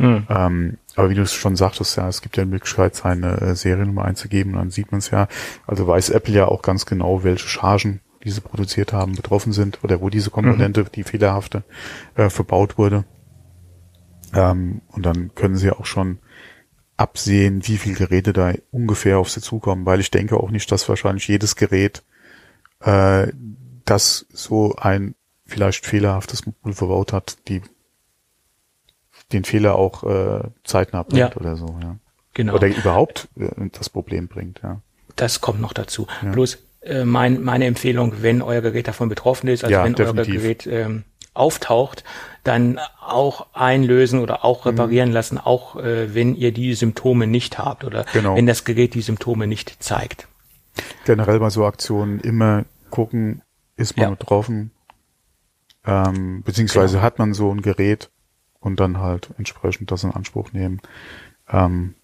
Hm. 0.00 0.26
Ähm, 0.30 0.78
aber 0.96 1.10
wie 1.10 1.14
du 1.14 1.20
es 1.20 1.34
schon 1.34 1.56
sagtest, 1.56 1.96
ja, 1.96 2.08
es 2.08 2.22
gibt 2.22 2.38
ja 2.38 2.44
die 2.44 2.50
Möglichkeit, 2.50 2.94
seine 2.96 3.38
äh, 3.40 3.54
Seriennummer 3.54 4.06
einzugeben 4.06 4.54
dann 4.54 4.70
sieht 4.70 4.92
man 4.92 5.00
es 5.00 5.10
ja. 5.10 5.28
Also 5.66 5.86
weiß 5.86 6.08
Apple 6.08 6.34
ja 6.34 6.46
auch 6.46 6.62
ganz 6.62 6.86
genau, 6.86 7.22
welche 7.22 7.48
Chargen, 7.48 8.00
die 8.24 8.30
sie 8.30 8.40
produziert 8.40 8.94
haben, 8.94 9.14
betroffen 9.14 9.52
sind 9.52 9.84
oder 9.84 10.00
wo 10.00 10.08
diese 10.08 10.30
Komponente, 10.30 10.84
die 10.84 11.04
fehlerhafte, 11.04 11.64
äh, 12.14 12.30
verbaut 12.30 12.78
wurde. 12.78 13.04
Ähm, 14.34 14.80
und 14.88 15.04
dann 15.04 15.34
können 15.34 15.56
sie 15.56 15.70
auch 15.70 15.84
schon 15.84 16.18
absehen, 16.96 17.66
wie 17.66 17.76
viele 17.76 17.96
Geräte 17.96 18.32
da 18.32 18.54
ungefähr 18.70 19.18
auf 19.18 19.30
sie 19.30 19.42
zukommen, 19.42 19.84
weil 19.84 20.00
ich 20.00 20.10
denke 20.10 20.38
auch 20.38 20.50
nicht, 20.50 20.72
dass 20.72 20.88
wahrscheinlich 20.88 21.28
jedes 21.28 21.56
Gerät, 21.56 22.02
äh, 22.80 23.28
das 23.84 24.26
so 24.32 24.76
ein 24.76 25.14
vielleicht 25.44 25.84
fehlerhaftes 25.84 26.46
Modul 26.46 26.72
verbaut 26.72 27.12
hat, 27.12 27.36
die 27.48 27.60
den 29.32 29.44
Fehler 29.44 29.76
auch 29.76 30.04
äh, 30.04 30.42
zeitnah 30.64 31.02
bringt 31.02 31.18
Ja. 31.18 31.36
oder 31.36 31.56
so, 31.56 31.78
ja. 31.82 31.96
Genau. 32.34 32.54
Oder 32.54 32.68
überhaupt 32.68 33.28
äh, 33.36 33.48
das 33.72 33.90
Problem 33.90 34.28
bringt, 34.28 34.60
ja. 34.62 34.80
Das 35.16 35.40
kommt 35.40 35.60
noch 35.60 35.72
dazu. 35.72 36.06
Bloß 36.22 36.58
äh, 36.82 37.04
mein, 37.04 37.42
meine 37.42 37.66
Empfehlung, 37.66 38.22
wenn 38.22 38.40
euer 38.42 38.60
Gerät 38.62 38.88
davon 38.88 39.08
betroffen 39.08 39.48
ist, 39.48 39.64
also 39.64 39.72
Ja, 39.72 39.84
wenn 39.84 39.94
definitiv. 39.94 40.34
euer 40.34 40.40
Gerät 40.40 40.66
ähm, 40.66 41.04
auftaucht, 41.34 42.04
dann 42.44 42.78
auch 43.00 43.48
einlösen 43.52 44.20
oder 44.20 44.34
Mhm. 44.38 44.42
auch 44.42 44.66
reparieren 44.66 45.12
lassen, 45.12 45.38
auch 45.38 45.76
äh, 45.76 46.14
wenn 46.14 46.34
ihr 46.34 46.52
die 46.52 46.74
Symptome 46.74 47.26
nicht 47.26 47.58
habt 47.58 47.84
oder 47.84 48.04
Genau. 48.12 48.36
wenn 48.36 48.46
das 48.46 48.64
Gerät 48.64 48.94
die 48.94 49.02
Symptome 49.02 49.46
nicht 49.46 49.82
zeigt. 49.82 50.26
Generell 51.04 51.38
bei 51.40 51.50
so 51.50 51.64
Aktionen 51.66 52.20
immer 52.20 52.64
gucken, 52.90 53.42
ist 53.76 53.96
man 53.96 54.04
Ja. 54.04 54.10
betroffen, 54.10 54.70
ähm, 55.86 56.42
beziehungsweise 56.44 56.94
Genau. 56.94 57.02
hat 57.04 57.18
man 57.18 57.34
so 57.34 57.50
ein 57.52 57.62
Gerät 57.62 58.10
und 58.60 58.78
dann 58.80 58.98
halt 58.98 59.30
entsprechend 59.38 59.90
das 59.90 60.04
in 60.04 60.10
Anspruch 60.12 60.52
nehmen, 60.52 60.80
ähm, 61.50 61.94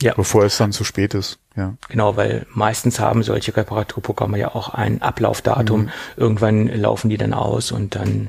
Ja. 0.00 0.14
bevor 0.14 0.44
es 0.44 0.56
dann 0.56 0.72
zu 0.72 0.82
spät 0.84 1.14
ist, 1.14 1.38
ja. 1.56 1.74
Genau, 1.88 2.16
weil 2.16 2.46
meistens 2.52 2.98
haben 2.98 3.22
solche 3.22 3.56
Reparaturprogramme 3.56 4.38
ja 4.38 4.54
auch 4.54 4.70
ein 4.70 5.00
Ablaufdatum. 5.02 5.82
Mhm. 5.82 5.90
Irgendwann 6.16 6.66
laufen 6.68 7.08
die 7.10 7.18
dann 7.18 7.34
aus 7.34 7.70
und 7.70 7.94
dann 7.94 8.28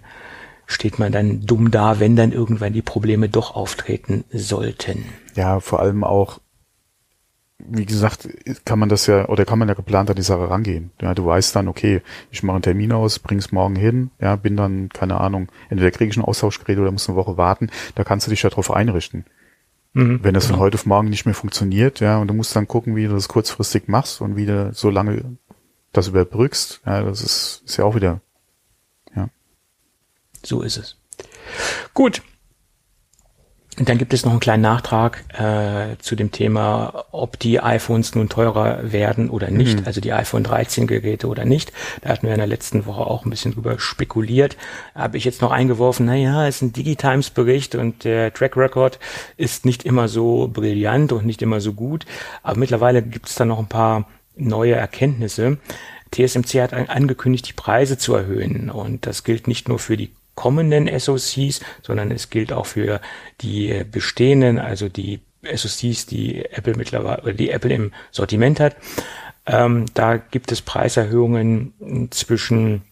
steht 0.67 0.99
man 0.99 1.11
dann 1.11 1.45
dumm 1.45 1.71
da, 1.71 1.99
wenn 1.99 2.15
dann 2.15 2.31
irgendwann 2.31 2.73
die 2.73 2.81
Probleme 2.81 3.27
doch 3.29 3.55
auftreten 3.55 4.23
sollten. 4.31 5.05
Ja, 5.35 5.59
vor 5.59 5.79
allem 5.79 6.03
auch, 6.03 6.39
wie 7.69 7.85
gesagt, 7.85 8.27
kann 8.65 8.79
man 8.79 8.89
das 8.89 9.07
ja, 9.07 9.27
oder 9.27 9.45
kann 9.45 9.59
man 9.59 9.67
ja 9.67 9.73
geplant 9.73 10.09
an 10.09 10.15
die 10.15 10.21
Sache 10.21 10.49
rangehen. 10.49 10.91
Ja, 11.01 11.13
du 11.13 11.25
weißt 11.25 11.55
dann, 11.55 11.67
okay, 11.67 12.01
ich 12.31 12.43
mache 12.43 12.55
einen 12.55 12.63
Termin 12.63 12.91
aus, 12.91 13.19
bring's 13.19 13.51
morgen 13.51 13.75
hin, 13.75 14.11
ja, 14.19 14.35
bin 14.35 14.57
dann, 14.57 14.89
keine 14.89 15.19
Ahnung, 15.19 15.51
entweder 15.69 15.91
kriege 15.91 16.09
ich 16.11 16.17
ein 16.17 16.23
Austauschgerät 16.23 16.77
oder 16.77 16.91
muss 16.91 17.07
eine 17.07 17.15
Woche 17.15 17.37
warten, 17.37 17.69
da 17.95 18.03
kannst 18.03 18.27
du 18.27 18.31
dich 18.31 18.43
ja 18.43 18.49
drauf 18.49 18.71
einrichten. 18.71 19.25
Mhm. 19.93 20.23
Wenn 20.23 20.33
das 20.33 20.47
von 20.47 20.57
heute 20.57 20.75
auf 20.75 20.85
morgen 20.85 21.09
nicht 21.09 21.25
mehr 21.25 21.35
funktioniert, 21.35 21.99
ja, 21.99 22.17
und 22.17 22.27
du 22.27 22.33
musst 22.33 22.55
dann 22.55 22.67
gucken, 22.67 22.95
wie 22.95 23.05
du 23.05 23.13
das 23.13 23.27
kurzfristig 23.27 23.87
machst 23.87 24.21
und 24.21 24.35
wie 24.35 24.45
du 24.45 24.71
so 24.73 24.89
lange 24.89 25.37
das 25.91 26.07
überbrückst, 26.07 26.81
ja, 26.85 27.03
das 27.03 27.21
ist, 27.21 27.61
ist 27.65 27.77
ja 27.77 27.85
auch 27.85 27.95
wieder, 27.95 28.21
ja. 29.15 29.29
So 30.43 30.61
ist 30.61 30.77
es. 30.77 30.97
Gut. 31.93 32.21
Und 33.79 33.89
dann 33.89 33.97
gibt 33.97 34.13
es 34.13 34.23
noch 34.23 34.31
einen 34.31 34.39
kleinen 34.39 34.61
Nachtrag 34.61 35.23
äh, 35.33 35.97
zu 35.99 36.15
dem 36.15 36.31
Thema, 36.31 37.05
ob 37.11 37.39
die 37.39 37.59
iPhones 37.59 38.13
nun 38.13 38.29
teurer 38.29 38.91
werden 38.91 39.31
oder 39.31 39.49
nicht, 39.49 39.87
also 39.87 39.99
die 39.99 40.13
iPhone 40.13 40.43
13 40.43 40.85
Geräte 40.85 41.27
oder 41.27 41.43
nicht. 41.43 41.71
Da 42.01 42.09
hatten 42.09 42.27
wir 42.27 42.33
in 42.33 42.37
der 42.39 42.45
letzten 42.47 42.85
Woche 42.85 43.01
auch 43.01 43.25
ein 43.25 43.31
bisschen 43.31 43.53
drüber 43.53 43.79
spekuliert. 43.79 44.57
Habe 44.93 45.17
ich 45.17 45.25
jetzt 45.25 45.41
noch 45.41 45.49
eingeworfen, 45.51 46.05
naja, 46.05 46.47
es 46.47 46.57
ist 46.57 46.61
ein 46.61 46.73
Digitimes-Bericht 46.73 47.73
und 47.73 48.03
der 48.03 48.31
Track 48.31 48.57
Record 48.57 48.99
ist 49.37 49.65
nicht 49.65 49.85
immer 49.85 50.07
so 50.07 50.47
brillant 50.53 51.11
und 51.11 51.25
nicht 51.25 51.41
immer 51.41 51.59
so 51.59 51.73
gut. 51.73 52.05
Aber 52.43 52.59
mittlerweile 52.59 53.01
gibt 53.01 53.27
es 53.29 53.35
da 53.35 53.45
noch 53.45 53.57
ein 53.59 53.67
paar 53.67 54.07
neue 54.35 54.75
Erkenntnisse. 54.75 55.57
TSMC 56.11 56.61
hat 56.61 56.73
an- 56.73 56.89
angekündigt, 56.89 57.47
die 57.49 57.53
Preise 57.53 57.97
zu 57.97 58.13
erhöhen. 58.13 58.69
Und 58.69 59.07
das 59.07 59.23
gilt 59.23 59.47
nicht 59.47 59.67
nur 59.67 59.79
für 59.79 59.97
die 59.97 60.11
kommenden 60.35 60.87
SoCs, 60.99 61.61
sondern 61.81 62.11
es 62.11 62.29
gilt 62.29 62.53
auch 62.53 62.65
für 62.65 63.01
die 63.41 63.83
bestehenden, 63.91 64.59
also 64.59 64.89
die 64.89 65.21
SoCs, 65.43 66.05
die 66.05 66.45
Apple 66.45 66.75
mittlerweile 66.75 67.33
die 67.33 67.49
Apple 67.49 67.73
im 67.73 67.91
Sortiment 68.11 68.59
hat. 68.59 68.75
Ähm, 69.45 69.85
da 69.93 70.17
gibt 70.17 70.51
es 70.51 70.61
Preiserhöhungen 70.61 72.09
zwischen 72.11 72.83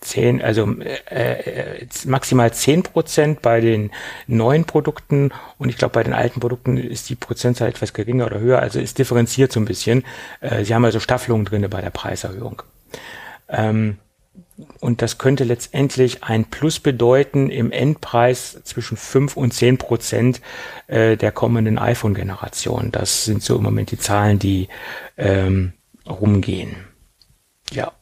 zehn, 0.00 0.42
also 0.42 0.76
äh, 0.80 1.80
äh, 1.80 1.86
maximal 2.04 2.52
zehn 2.52 2.82
Prozent 2.82 3.42
bei 3.42 3.60
den 3.60 3.90
neuen 4.26 4.64
Produkten 4.64 5.32
und 5.58 5.68
ich 5.68 5.76
glaube 5.76 5.94
bei 5.94 6.04
den 6.04 6.12
alten 6.12 6.40
Produkten 6.40 6.76
ist 6.76 7.08
die 7.10 7.16
Prozentzahl 7.16 7.68
etwas 7.68 7.92
geringer 7.92 8.26
oder 8.26 8.40
höher, 8.40 8.60
also 8.60 8.78
ist 8.78 8.98
differenziert 8.98 9.52
so 9.52 9.60
ein 9.60 9.64
bisschen. 9.64 10.04
Äh, 10.40 10.64
sie 10.64 10.74
haben 10.74 10.84
also 10.84 11.00
Staffelungen 11.00 11.46
drinne 11.46 11.68
bei 11.68 11.80
der 11.80 11.90
Preiserhöhung. 11.90 12.62
Ähm, 13.48 13.98
und 14.80 15.02
das 15.02 15.18
könnte 15.18 15.44
letztendlich 15.44 16.24
ein 16.24 16.44
Plus 16.44 16.80
bedeuten 16.80 17.50
im 17.50 17.70
Endpreis 17.70 18.60
zwischen 18.64 18.96
fünf 18.96 19.36
und 19.36 19.54
zehn 19.54 19.78
Prozent 19.78 20.40
äh, 20.88 21.16
der 21.16 21.32
kommenden 21.32 21.78
iPhone-Generation. 21.78 22.90
Das 22.90 23.24
sind 23.24 23.42
so 23.42 23.56
im 23.56 23.62
Moment 23.62 23.90
die 23.90 23.98
Zahlen, 23.98 24.38
die 24.38 24.68
ähm, 25.16 25.74
rumgehen. 26.08 26.76
Ja. 27.70 27.92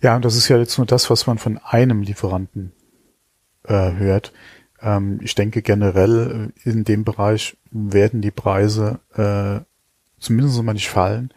Ja, 0.00 0.16
und 0.16 0.24
das 0.24 0.36
ist 0.36 0.48
ja 0.48 0.58
jetzt 0.58 0.76
nur 0.76 0.86
das, 0.86 1.08
was 1.08 1.26
man 1.26 1.38
von 1.38 1.58
einem 1.58 2.02
Lieferanten 2.02 2.72
äh, 3.64 3.92
hört. 3.92 4.32
Ähm, 4.80 5.20
ich 5.22 5.34
denke 5.34 5.62
generell 5.62 6.52
äh, 6.64 6.68
in 6.68 6.84
dem 6.84 7.04
Bereich 7.04 7.56
werden 7.70 8.20
die 8.20 8.32
Preise 8.32 9.00
äh, 9.14 9.64
zumindest 10.20 10.62
mal 10.62 10.72
nicht 10.72 10.90
fallen. 10.90 11.32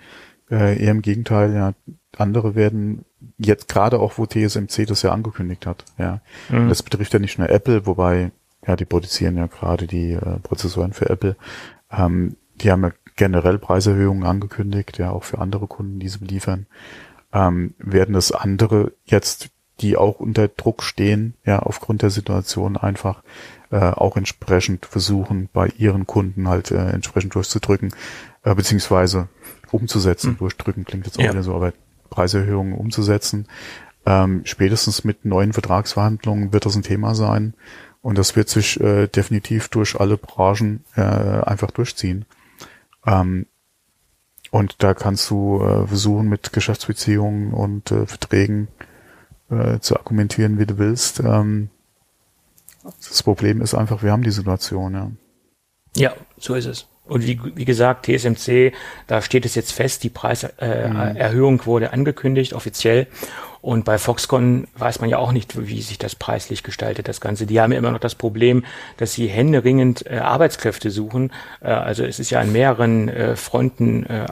Äh, 0.50 0.84
eher 0.84 0.92
im 0.92 1.02
Gegenteil, 1.02 1.54
ja, 1.54 1.74
andere 2.20 2.56
werden 2.56 3.06
jetzt 3.38 3.68
gerade 3.68 4.00
auch, 4.00 4.18
wo 4.18 4.26
TSMC 4.26 4.86
das 4.88 5.02
ja 5.02 5.12
angekündigt 5.12 5.66
hat, 5.66 5.86
ja. 5.98 6.22
Mhm. 6.50 6.70
Das 6.70 6.84
betrifft 6.84 7.14
ja 7.14 7.20
nicht 7.20 7.38
nur 7.38 7.50
Apple, 7.50 7.86
wobei, 7.86 8.32
ja, 8.66 8.76
die 8.76 8.86
produzieren 8.86 9.38
ja 9.38 9.48
gerade 9.48 9.88
die 9.88 10.12
äh, 10.12 10.40
Prozessoren 10.40 10.94
für 10.94 11.10
Apple. 11.10 11.36
Ähm, 11.92 12.38
die 12.62 12.72
haben 12.72 12.84
ja 12.84 12.92
generell 13.16 13.58
Preiserhöhungen 13.58 14.24
angekündigt, 14.24 14.98
ja, 14.98 15.12
auch 15.12 15.24
für 15.24 15.40
andere 15.40 15.68
Kunden, 15.68 16.00
die 16.00 16.10
sie 16.10 16.20
beliefern 16.20 16.68
ähm, 17.36 17.74
werden 17.78 18.14
das 18.14 18.32
andere 18.32 18.94
jetzt, 19.06 19.50
die 19.82 19.98
auch 19.98 20.22
unter 20.22 20.48
Druck 20.48 20.84
stehen, 20.84 21.36
ja, 21.46 21.60
aufgrund 21.60 22.02
der 22.02 22.10
Situation 22.10 22.78
einfach 22.78 23.24
äh, 23.72 23.78
auch 23.78 24.16
entsprechend 24.16 24.86
versuchen, 24.86 25.50
bei 25.52 25.68
ihren 25.78 26.08
Kunden 26.08 26.48
halt 26.48 26.72
äh, 26.72 26.90
entsprechend 26.92 27.36
durchzudrücken, 27.36 27.94
äh, 28.44 28.56
beziehungsweise 28.56 29.28
umzusetzen. 29.72 30.32
Hm. 30.32 30.38
Durchdrücken 30.38 30.86
klingt 30.86 31.06
jetzt 31.06 31.20
auch 31.20 31.24
ja. 31.24 31.32
wieder 31.32 31.44
so, 31.44 31.54
aber 31.54 31.74
Preiserhöhungen 32.10 32.74
umzusetzen. 32.74 33.48
Ähm, 34.06 34.42
spätestens 34.46 35.04
mit 35.04 35.26
neuen 35.26 35.54
Vertragsverhandlungen 35.54 36.54
wird 36.54 36.66
das 36.66 36.76
ein 36.76 36.84
Thema 36.84 37.16
sein. 37.16 37.54
Und 38.02 38.18
das 38.18 38.36
wird 38.36 38.50
sich 38.50 38.80
äh, 38.80 39.08
definitiv 39.08 39.68
durch 39.70 40.00
alle 40.00 40.18
Branchen 40.18 40.84
äh, 40.96 41.02
einfach 41.02 41.72
durchziehen. 41.72 42.26
Ähm, 43.06 43.48
und 44.52 44.84
da 44.84 44.94
kannst 44.94 45.30
du 45.32 45.60
äh, 45.62 45.88
versuchen, 45.88 46.30
mit 46.30 46.54
Geschäftsbeziehungen 46.54 47.52
und 47.52 47.92
äh, 47.92 48.06
Verträgen 48.06 48.68
äh, 49.50 49.80
zu 49.80 49.98
argumentieren, 49.98 50.60
wie 50.60 50.66
du 50.66 50.78
willst. 50.78 51.20
Ähm, 51.20 51.70
das 52.84 53.24
Problem 53.24 53.62
ist 53.62 53.74
einfach, 53.74 54.04
wir 54.04 54.12
haben 54.12 54.24
die 54.24 54.32
Situation, 54.32 54.94
ja. 54.94 55.12
Ja, 55.98 56.14
so 56.38 56.54
ist 56.54 56.66
es. 56.66 56.88
Und 57.08 57.26
wie, 57.26 57.40
wie 57.56 57.66
gesagt, 57.66 58.08
TSMC, 58.08 58.74
da 59.08 59.22
steht 59.22 59.46
es 59.46 59.56
jetzt 59.56 59.72
fest, 59.72 60.04
die 60.04 60.10
Preiserhöhung 60.10 61.60
äh, 61.60 61.62
mhm. 61.62 61.66
wurde 61.66 61.94
angekündigt, 61.94 62.54
offiziell. 62.54 63.08
Und 63.62 63.84
bei 63.84 63.98
Foxconn 63.98 64.68
weiß 64.78 65.02
man 65.02 65.10
ja 65.10 65.18
auch 65.18 65.32
nicht, 65.32 65.68
wie 65.68 65.82
sich 65.82 65.98
das 65.98 66.16
preislich 66.16 66.62
gestaltet, 66.62 67.08
das 67.08 67.20
Ganze. 67.20 67.48
Die 67.48 67.60
haben 67.60 67.72
ja 67.72 67.80
immer 67.80 67.90
noch 67.90 68.00
das 68.00 68.14
Problem, 68.14 68.64
dass 68.98 69.14
sie 69.14 69.26
händeringend 69.26 70.06
äh, 70.06 70.18
Arbeitskräfte 70.18 70.92
suchen. 70.92 71.32
Äh, 71.62 71.70
also 71.70 72.04
es 72.04 72.20
ist 72.20 72.30
ja 72.30 72.42
an 72.42 72.52
mehreren 72.52 73.10
äh, 73.10 73.36
Fronten 73.36 74.06
äh, 74.06 74.28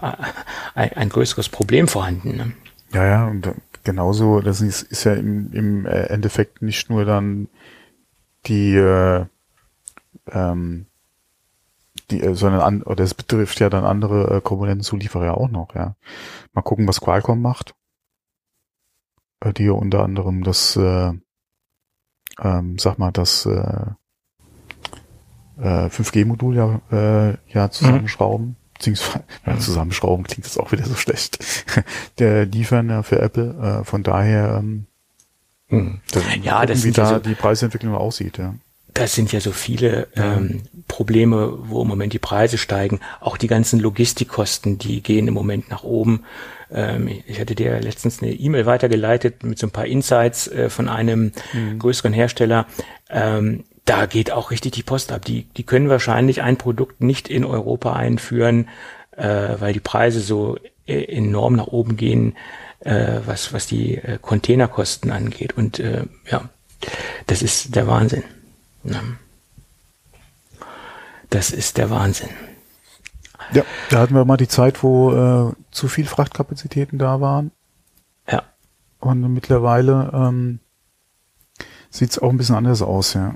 ein, 0.75 0.93
ein, 0.93 1.09
größeres 1.09 1.49
Problem 1.49 1.87
vorhanden. 1.87 2.37
Ne? 2.37 2.51
Ja, 2.93 3.05
ja, 3.07 3.27
und 3.27 3.49
genauso, 3.83 4.39
das 4.39 4.61
ist, 4.61 4.83
ist 4.83 5.03
ja 5.03 5.13
im, 5.13 5.51
im 5.51 5.85
Endeffekt 5.87 6.61
nicht 6.61 6.91
nur 6.91 7.03
dann 7.03 7.47
die, 8.45 8.75
äh, 8.75 9.25
ähm, 10.31 10.85
die, 12.11 12.21
äh, 12.21 12.35
sondern 12.35 12.61
an, 12.61 12.83
oder 12.83 13.03
es 13.03 13.13
betrifft 13.13 13.59
ja 13.59 13.69
dann 13.69 13.85
andere 13.85 14.37
äh, 14.37 14.41
Komponentenzulieferer 14.41 15.25
ja 15.25 15.33
auch 15.33 15.49
noch, 15.49 15.75
ja. 15.75 15.95
Mal 16.53 16.61
gucken, 16.61 16.87
was 16.87 17.01
Qualcomm 17.01 17.41
macht 17.41 17.75
die 19.51 19.69
unter 19.69 20.03
anderem 20.03 20.43
das, 20.43 20.75
äh, 20.77 21.11
ähm, 22.41 22.77
sag 22.79 22.97
mal, 22.97 23.11
das 23.11 23.45
äh, 23.45 23.85
äh, 25.61 25.89
5G-Modul 25.89 26.55
ja, 26.55 26.81
äh, 26.91 27.37
ja 27.53 27.69
zusammenschrauben. 27.69 28.55
Mhm. 28.73 28.85
Beziehungsweise, 28.85 29.23
ja, 29.45 29.59
zusammenschrauben 29.59 30.25
klingt 30.25 30.45
jetzt 30.45 30.59
auch 30.59 30.71
wieder 30.73 30.83
so 30.83 30.95
schlecht. 30.95 31.37
Der 32.19 32.45
liefern 32.45 32.89
ja 32.89 33.03
für 33.03 33.19
Apple. 33.19 33.81
Äh, 33.81 33.85
von 33.85 34.03
daher, 34.03 34.57
ähm, 34.57 34.87
mhm. 35.69 36.01
ja, 36.41 36.61
gucken, 36.61 36.65
das 36.65 36.83
wie 36.83 36.91
da 36.91 37.05
so 37.05 37.19
die 37.19 37.35
Preisentwicklung 37.35 37.95
aussieht, 37.95 38.39
ja. 38.39 38.55
Das 38.93 39.13
sind 39.13 39.31
ja 39.31 39.39
so 39.39 39.51
viele 39.51 40.07
ähm, 40.15 40.63
Probleme, 40.87 41.57
wo 41.63 41.81
im 41.81 41.87
Moment 41.87 42.13
die 42.13 42.19
Preise 42.19 42.57
steigen. 42.57 42.99
Auch 43.21 43.37
die 43.37 43.47
ganzen 43.47 43.79
Logistikkosten, 43.79 44.77
die 44.77 45.01
gehen 45.01 45.27
im 45.27 45.33
Moment 45.33 45.69
nach 45.69 45.83
oben. 45.83 46.23
Ähm, 46.71 47.09
ich 47.25 47.39
hatte 47.39 47.55
dir 47.55 47.79
letztens 47.79 48.21
eine 48.21 48.31
E-Mail 48.31 48.65
weitergeleitet 48.65 49.43
mit 49.43 49.57
so 49.57 49.67
ein 49.67 49.71
paar 49.71 49.85
Insights 49.85 50.47
äh, 50.47 50.69
von 50.69 50.89
einem 50.89 51.31
mhm. 51.53 51.79
größeren 51.79 52.13
Hersteller. 52.13 52.67
Ähm, 53.09 53.63
da 53.85 54.05
geht 54.05 54.31
auch 54.31 54.51
richtig 54.51 54.73
die 54.73 54.83
Post 54.83 55.11
ab. 55.11 55.25
Die, 55.25 55.43
die 55.57 55.63
können 55.63 55.89
wahrscheinlich 55.89 56.41
ein 56.41 56.57
Produkt 56.57 57.01
nicht 57.01 57.29
in 57.29 57.45
Europa 57.45 57.93
einführen, 57.93 58.69
äh, 59.17 59.55
weil 59.59 59.73
die 59.73 59.79
Preise 59.79 60.19
so 60.19 60.57
äh, 60.85 61.03
enorm 61.03 61.55
nach 61.55 61.67
oben 61.67 61.97
gehen, 61.97 62.35
äh, 62.79 63.19
was, 63.25 63.53
was 63.53 63.67
die 63.67 63.95
äh, 63.97 64.17
Containerkosten 64.21 65.11
angeht. 65.11 65.57
Und 65.57 65.79
äh, 65.79 66.03
ja, 66.29 66.49
das 67.27 67.41
ist 67.41 67.75
der 67.75 67.87
Wahnsinn. 67.87 68.23
Das 71.29 71.51
ist 71.51 71.77
der 71.77 71.89
Wahnsinn. 71.89 72.29
Ja, 73.53 73.63
da 73.89 73.99
hatten 73.99 74.15
wir 74.15 74.25
mal 74.25 74.37
die 74.37 74.47
Zeit, 74.47 74.83
wo 74.83 75.11
äh, 75.13 75.53
zu 75.71 75.87
viel 75.87 76.05
Frachtkapazitäten 76.05 76.97
da 76.97 77.21
waren. 77.21 77.51
Ja. 78.29 78.43
Und 78.99 79.21
mittlerweile 79.33 80.11
ähm, 80.13 80.59
sieht 81.89 82.11
es 82.11 82.19
auch 82.19 82.29
ein 82.29 82.37
bisschen 82.37 82.55
anders 82.55 82.81
aus, 82.81 83.13
ja. 83.13 83.35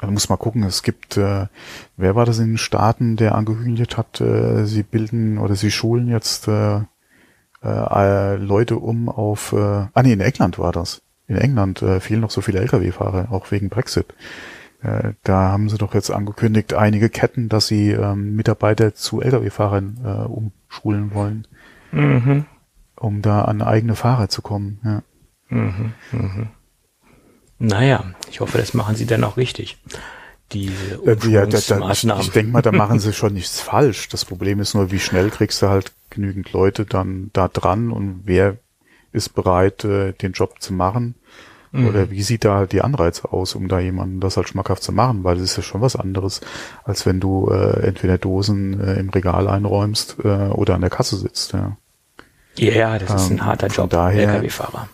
Da 0.00 0.10
muss 0.10 0.28
mal 0.28 0.36
gucken, 0.36 0.64
es 0.64 0.82
gibt, 0.82 1.16
äh, 1.16 1.46
wer 1.96 2.14
war 2.14 2.26
das 2.26 2.38
in 2.38 2.52
den 2.52 2.58
Staaten, 2.58 3.16
der 3.16 3.34
angekündigt 3.34 3.96
hat, 3.96 4.20
äh, 4.20 4.66
sie 4.66 4.82
bilden 4.82 5.38
oder 5.38 5.54
sie 5.54 5.70
schulen 5.70 6.08
jetzt 6.08 6.48
äh, 6.48 6.80
äh, 7.62 8.36
Leute 8.36 8.76
um 8.76 9.08
auf, 9.08 9.52
äh, 9.52 9.56
ah 9.56 10.02
nee, 10.02 10.12
in 10.12 10.20
England 10.20 10.58
war 10.58 10.72
das. 10.72 11.00
In 11.26 11.36
England 11.36 11.80
äh, 11.80 12.00
fehlen 12.00 12.20
noch 12.20 12.30
so 12.30 12.42
viele 12.42 12.60
Lkw-Fahrer, 12.60 13.32
auch 13.32 13.50
wegen 13.50 13.70
Brexit. 13.70 14.14
Äh, 14.84 15.14
da 15.22 15.48
haben 15.48 15.70
sie 15.70 15.78
doch 15.78 15.94
jetzt 15.94 16.10
angekündigt, 16.10 16.74
einige 16.74 17.08
Ketten, 17.08 17.48
dass 17.48 17.66
sie 17.66 17.90
ähm, 17.90 18.36
Mitarbeiter 18.36 18.94
zu 18.94 19.22
Lkw-Fahrern 19.22 19.98
äh, 20.04 20.08
umschulen 20.26 21.14
wollen, 21.14 21.46
mhm. 21.90 22.44
um 22.96 23.22
da 23.22 23.42
an 23.42 23.62
eigene 23.62 23.96
Fahrer 23.96 24.28
zu 24.28 24.42
kommen. 24.42 24.80
Ja. 24.84 25.02
Mhm, 25.48 25.92
mhm. 26.12 26.48
Naja, 27.58 28.04
ich 28.28 28.40
hoffe, 28.40 28.58
das 28.58 28.74
machen 28.74 28.94
sie 28.94 29.06
dann 29.06 29.24
auch 29.24 29.38
richtig. 29.38 29.78
Diese 30.52 30.96
äh, 31.06 31.16
ja, 31.30 31.46
ich, 31.46 31.70
ich 31.70 32.30
denke 32.30 32.52
mal, 32.52 32.60
da 32.60 32.70
machen 32.70 32.98
sie 32.98 33.12
schon 33.14 33.32
nichts 33.32 33.60
falsch. 33.60 34.10
Das 34.10 34.26
Problem 34.26 34.60
ist 34.60 34.74
nur, 34.74 34.90
wie 34.90 35.00
schnell 35.00 35.30
kriegst 35.30 35.62
du 35.62 35.68
halt 35.68 35.92
genügend 36.10 36.52
Leute 36.52 36.84
dann 36.84 37.30
da 37.32 37.48
dran 37.48 37.90
und 37.90 38.22
wer 38.24 38.58
ist 39.12 39.30
bereit, 39.30 39.82
äh, 39.84 40.12
den 40.12 40.32
Job 40.32 40.60
zu 40.60 40.74
machen. 40.74 41.14
Mhm. 41.74 41.88
Oder 41.88 42.10
wie 42.10 42.22
sieht 42.22 42.44
da 42.44 42.54
halt 42.54 42.70
die 42.70 42.82
Anreize 42.82 43.32
aus, 43.32 43.56
um 43.56 43.66
da 43.66 43.80
jemanden 43.80 44.20
das 44.20 44.36
halt 44.36 44.48
schmackhaft 44.48 44.84
zu 44.84 44.92
machen? 44.92 45.24
Weil 45.24 45.38
es 45.38 45.42
ist 45.42 45.56
ja 45.56 45.62
schon 45.64 45.80
was 45.80 45.96
anderes, 45.96 46.40
als 46.84 47.04
wenn 47.04 47.18
du 47.18 47.50
äh, 47.50 47.84
entweder 47.84 48.16
Dosen 48.16 48.80
äh, 48.80 48.94
im 48.94 49.10
Regal 49.10 49.48
einräumst 49.48 50.18
äh, 50.22 50.28
oder 50.28 50.76
an 50.76 50.82
der 50.82 50.90
Kasse 50.90 51.16
sitzt. 51.16 51.52
Ja, 51.52 51.76
ja 52.56 52.98
das 53.00 53.24
ist 53.24 53.30
ein 53.30 53.38
ähm, 53.38 53.46
harter 53.46 53.66
Job, 53.66 53.90
daher, 53.90 54.34
LKW-Fahrer. 54.34 54.88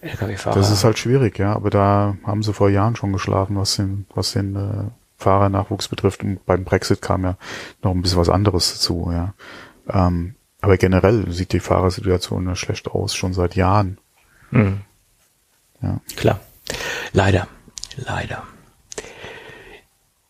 LKW-Fahrer. 0.00 0.56
Das 0.56 0.70
ist 0.70 0.82
halt 0.82 0.98
schwierig, 0.98 1.38
ja. 1.38 1.52
Aber 1.54 1.68
da 1.68 2.16
haben 2.24 2.42
sie 2.42 2.54
vor 2.54 2.70
Jahren 2.70 2.96
schon 2.96 3.12
geschlafen, 3.12 3.56
was 3.56 3.76
den, 3.76 4.06
was 4.14 4.32
den 4.32 4.56
äh, 4.56 4.90
Fahrernachwuchs 5.18 5.88
betrifft. 5.88 6.24
Und 6.24 6.44
beim 6.46 6.64
Brexit 6.64 7.02
kam 7.02 7.24
ja 7.24 7.36
noch 7.82 7.90
ein 7.90 8.00
bisschen 8.00 8.18
was 8.18 8.30
anderes 8.30 8.72
dazu, 8.72 9.10
ja. 9.12 9.34
Ähm, 9.90 10.36
aber 10.62 10.78
generell 10.78 11.30
sieht 11.30 11.52
die 11.52 11.60
Fahrersituation 11.60 12.46
ja 12.46 12.56
schlecht 12.56 12.88
aus, 12.88 13.14
schon 13.14 13.34
seit 13.34 13.56
Jahren. 13.56 13.98
Mhm. 14.52 14.80
Ja. 15.82 16.00
Klar. 16.16 16.40
Leider. 17.12 17.48
Leider. 17.96 18.42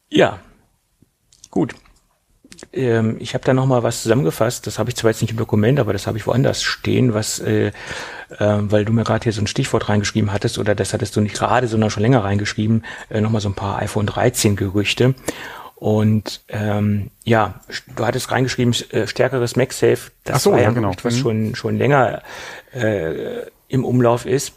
Ja. 0.08 0.38
Gut. 1.50 1.74
Ähm, 2.72 3.16
ich 3.18 3.34
habe 3.34 3.44
da 3.44 3.54
noch 3.54 3.66
mal 3.66 3.82
was 3.82 4.02
zusammengefasst. 4.02 4.66
Das 4.66 4.78
habe 4.78 4.90
ich 4.90 4.96
zwar 4.96 5.10
jetzt 5.10 5.20
nicht 5.20 5.32
im 5.32 5.36
Dokument, 5.36 5.78
aber 5.78 5.92
das 5.92 6.06
habe 6.06 6.16
ich 6.18 6.26
woanders 6.26 6.62
stehen, 6.62 7.12
was, 7.12 7.38
äh, 7.40 7.68
äh, 7.68 7.72
weil 8.38 8.84
du 8.84 8.92
mir 8.92 9.04
gerade 9.04 9.24
hier 9.24 9.32
so 9.32 9.42
ein 9.42 9.46
Stichwort 9.46 9.88
reingeschrieben 9.88 10.32
hattest, 10.32 10.58
oder 10.58 10.74
das 10.74 10.92
hattest 10.92 11.16
du 11.16 11.20
nicht 11.20 11.34
gerade, 11.34 11.68
sondern 11.68 11.90
schon 11.90 12.02
länger 12.02 12.24
reingeschrieben, 12.24 12.84
äh, 13.10 13.20
noch 13.20 13.30
mal 13.30 13.40
so 13.40 13.48
ein 13.48 13.54
paar 13.54 13.78
iPhone 13.80 14.06
13 14.06 14.56
Gerüchte. 14.56 15.14
Und 15.74 16.42
ähm, 16.48 17.10
ja, 17.24 17.60
du 17.96 18.06
hattest 18.06 18.30
reingeschrieben, 18.30 18.72
äh, 18.90 19.06
stärkeres 19.08 19.56
MagSafe. 19.56 20.12
Das 20.24 20.36
Ach 20.36 20.40
so, 20.40 20.52
war 20.52 20.60
ja, 20.60 20.70
genau. 20.70 20.94
was 21.02 21.16
mhm. 21.16 21.18
schon 21.18 21.54
schon 21.56 21.76
länger 21.76 22.22
äh, 22.72 23.46
im 23.68 23.84
Umlauf 23.84 24.24
ist. 24.24 24.52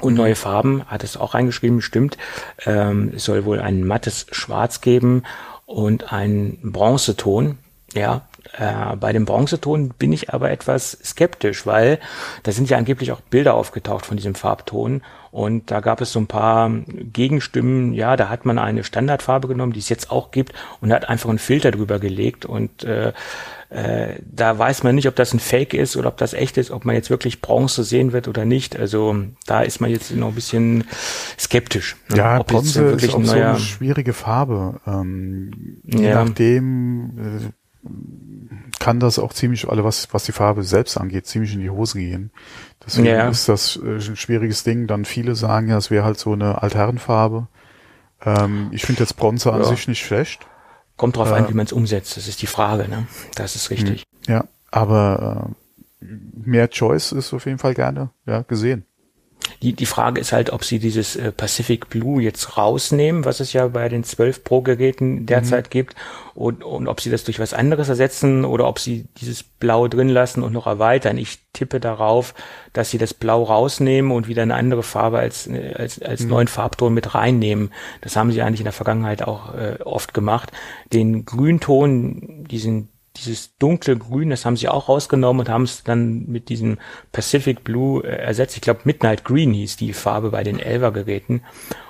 Und 0.00 0.14
neue 0.14 0.34
Farben, 0.34 0.84
hat 0.86 1.04
es 1.04 1.16
auch 1.16 1.34
reingeschrieben, 1.34 1.80
stimmt. 1.80 2.18
Ähm, 2.66 3.12
es 3.14 3.24
soll 3.24 3.44
wohl 3.44 3.60
ein 3.60 3.84
mattes 3.84 4.26
Schwarz 4.32 4.80
geben 4.80 5.22
und 5.66 6.12
ein 6.12 6.58
Bronzeton. 6.62 7.58
Ja, 7.94 8.22
äh, 8.58 8.96
bei 8.96 9.12
dem 9.12 9.24
Bronzeton 9.24 9.90
bin 9.90 10.12
ich 10.12 10.32
aber 10.32 10.50
etwas 10.50 10.98
skeptisch, 11.04 11.66
weil 11.66 11.98
da 12.42 12.52
sind 12.52 12.68
ja 12.70 12.76
angeblich 12.76 13.12
auch 13.12 13.20
Bilder 13.20 13.54
aufgetaucht 13.54 14.06
von 14.06 14.16
diesem 14.16 14.34
Farbton 14.34 15.02
und 15.30 15.70
da 15.70 15.80
gab 15.80 16.00
es 16.00 16.12
so 16.12 16.20
ein 16.20 16.28
paar 16.28 16.70
Gegenstimmen. 16.86 17.92
Ja, 17.92 18.16
da 18.16 18.28
hat 18.28 18.44
man 18.44 18.58
eine 18.58 18.84
Standardfarbe 18.84 19.48
genommen, 19.48 19.72
die 19.72 19.80
es 19.80 19.88
jetzt 19.88 20.10
auch 20.10 20.30
gibt 20.30 20.52
und 20.80 20.92
hat 20.92 21.08
einfach 21.08 21.28
einen 21.28 21.38
Filter 21.38 21.72
drüber 21.72 21.98
gelegt 21.98 22.46
und 22.46 22.84
äh, 22.84 23.12
äh, 23.74 24.20
da 24.24 24.56
weiß 24.56 24.84
man 24.84 24.94
nicht, 24.94 25.08
ob 25.08 25.16
das 25.16 25.34
ein 25.34 25.40
Fake 25.40 25.74
ist 25.74 25.96
oder 25.96 26.06
ob 26.06 26.16
das 26.16 26.32
echt 26.32 26.58
ist, 26.58 26.70
ob 26.70 26.84
man 26.84 26.94
jetzt 26.94 27.10
wirklich 27.10 27.40
Bronze 27.40 27.82
sehen 27.82 28.12
wird 28.12 28.28
oder 28.28 28.44
nicht. 28.44 28.78
Also 28.78 29.16
da 29.46 29.62
ist 29.62 29.80
man 29.80 29.90
jetzt 29.90 30.14
noch 30.14 30.28
ein 30.28 30.34
bisschen 30.34 30.84
skeptisch. 31.36 31.96
Ne? 32.08 32.18
Ja, 32.18 32.38
ob 32.38 32.46
Bronze 32.46 32.84
ist 32.84 33.12
auch 33.12 33.24
so 33.24 33.32
eine 33.32 33.58
schwierige 33.58 34.12
Farbe. 34.12 34.80
Ähm, 34.86 35.80
je 35.82 36.08
ja. 36.08 36.24
nachdem 36.24 37.50
äh, 37.82 37.88
kann 38.78 39.00
das 39.00 39.18
auch 39.18 39.32
ziemlich, 39.32 39.68
alle 39.68 39.82
was, 39.82 40.06
was 40.12 40.22
die 40.22 40.32
Farbe 40.32 40.62
selbst 40.62 40.96
angeht, 40.96 41.26
ziemlich 41.26 41.52
in 41.54 41.60
die 41.60 41.70
Hose 41.70 41.98
gehen. 41.98 42.30
Deswegen 42.86 43.08
ja. 43.08 43.28
ist 43.28 43.48
das 43.48 43.76
äh, 43.82 43.96
ein 43.96 44.16
schwieriges 44.16 44.62
Ding. 44.62 44.86
Dann 44.86 45.04
viele 45.04 45.34
sagen 45.34 45.68
ja, 45.68 45.78
es 45.78 45.90
wäre 45.90 46.04
halt 46.04 46.18
so 46.20 46.32
eine 46.32 46.62
Altherrenfarbe. 46.62 47.48
Ähm, 48.24 48.68
ich 48.70 48.86
finde 48.86 49.00
jetzt 49.00 49.16
Bronze 49.16 49.52
an 49.52 49.62
ja. 49.62 49.66
sich 49.66 49.88
nicht 49.88 50.06
schlecht. 50.06 50.46
Kommt 50.96 51.16
drauf 51.16 51.30
äh, 51.30 51.34
an, 51.34 51.48
wie 51.48 51.54
man 51.54 51.66
es 51.66 51.72
umsetzt. 51.72 52.16
Das 52.16 52.28
ist 52.28 52.42
die 52.42 52.46
Frage, 52.46 52.88
ne? 52.88 53.06
Das 53.34 53.56
ist 53.56 53.70
richtig. 53.70 54.04
Hm. 54.26 54.34
Ja, 54.34 54.44
aber 54.70 55.54
äh, 56.00 56.06
mehr 56.44 56.68
Choice 56.68 57.12
ist 57.12 57.32
auf 57.34 57.46
jeden 57.46 57.58
Fall 57.58 57.74
gerne 57.74 58.10
ja, 58.26 58.42
gesehen. 58.42 58.84
Die, 59.62 59.72
die 59.72 59.86
Frage 59.86 60.20
ist 60.20 60.32
halt, 60.32 60.50
ob 60.50 60.64
sie 60.64 60.78
dieses 60.78 61.16
äh, 61.16 61.32
Pacific 61.32 61.88
Blue 61.88 62.22
jetzt 62.22 62.56
rausnehmen, 62.56 63.24
was 63.24 63.40
es 63.40 63.52
ja 63.52 63.68
bei 63.68 63.88
den 63.88 64.04
12 64.04 64.44
Pro-Geräten 64.44 65.26
derzeit 65.26 65.66
mhm. 65.66 65.70
gibt, 65.70 65.94
und, 66.34 66.64
und 66.64 66.88
ob 66.88 67.00
sie 67.00 67.10
das 67.10 67.22
durch 67.24 67.38
was 67.38 67.54
anderes 67.54 67.88
ersetzen 67.88 68.44
oder 68.44 68.66
ob 68.66 68.80
sie 68.80 69.06
dieses 69.18 69.44
Blau 69.44 69.86
drin 69.86 70.08
lassen 70.08 70.42
und 70.42 70.52
noch 70.52 70.66
erweitern. 70.66 71.16
Ich 71.16 71.38
tippe 71.52 71.78
darauf, 71.78 72.34
dass 72.72 72.90
sie 72.90 72.98
das 72.98 73.14
Blau 73.14 73.44
rausnehmen 73.44 74.10
und 74.10 74.26
wieder 74.26 74.42
eine 74.42 74.56
andere 74.56 74.82
Farbe 74.82 75.18
als, 75.18 75.48
als, 75.74 76.02
als 76.02 76.22
mhm. 76.22 76.28
neuen 76.28 76.48
Farbton 76.48 76.92
mit 76.92 77.14
reinnehmen. 77.14 77.70
Das 78.00 78.16
haben 78.16 78.32
sie 78.32 78.42
eigentlich 78.42 78.60
in 78.60 78.64
der 78.64 78.72
Vergangenheit 78.72 79.22
auch 79.22 79.54
äh, 79.54 79.78
oft 79.84 80.12
gemacht. 80.12 80.50
Den 80.92 81.24
Grünton, 81.24 82.44
diesen 82.50 82.88
dieses 83.16 83.56
dunkle 83.58 83.96
Grün, 83.96 84.30
das 84.30 84.44
haben 84.44 84.56
sie 84.56 84.68
auch 84.68 84.88
rausgenommen 84.88 85.40
und 85.40 85.48
haben 85.48 85.64
es 85.64 85.84
dann 85.84 86.26
mit 86.26 86.48
diesem 86.48 86.78
Pacific 87.12 87.64
Blue 87.64 88.02
äh, 88.02 88.16
ersetzt. 88.16 88.56
Ich 88.56 88.62
glaube, 88.62 88.80
Midnight 88.84 89.24
Green 89.24 89.52
hieß 89.52 89.76
die 89.76 89.92
Farbe 89.92 90.30
bei 90.30 90.42
den 90.42 90.58
Elva-Geräten. 90.58 91.42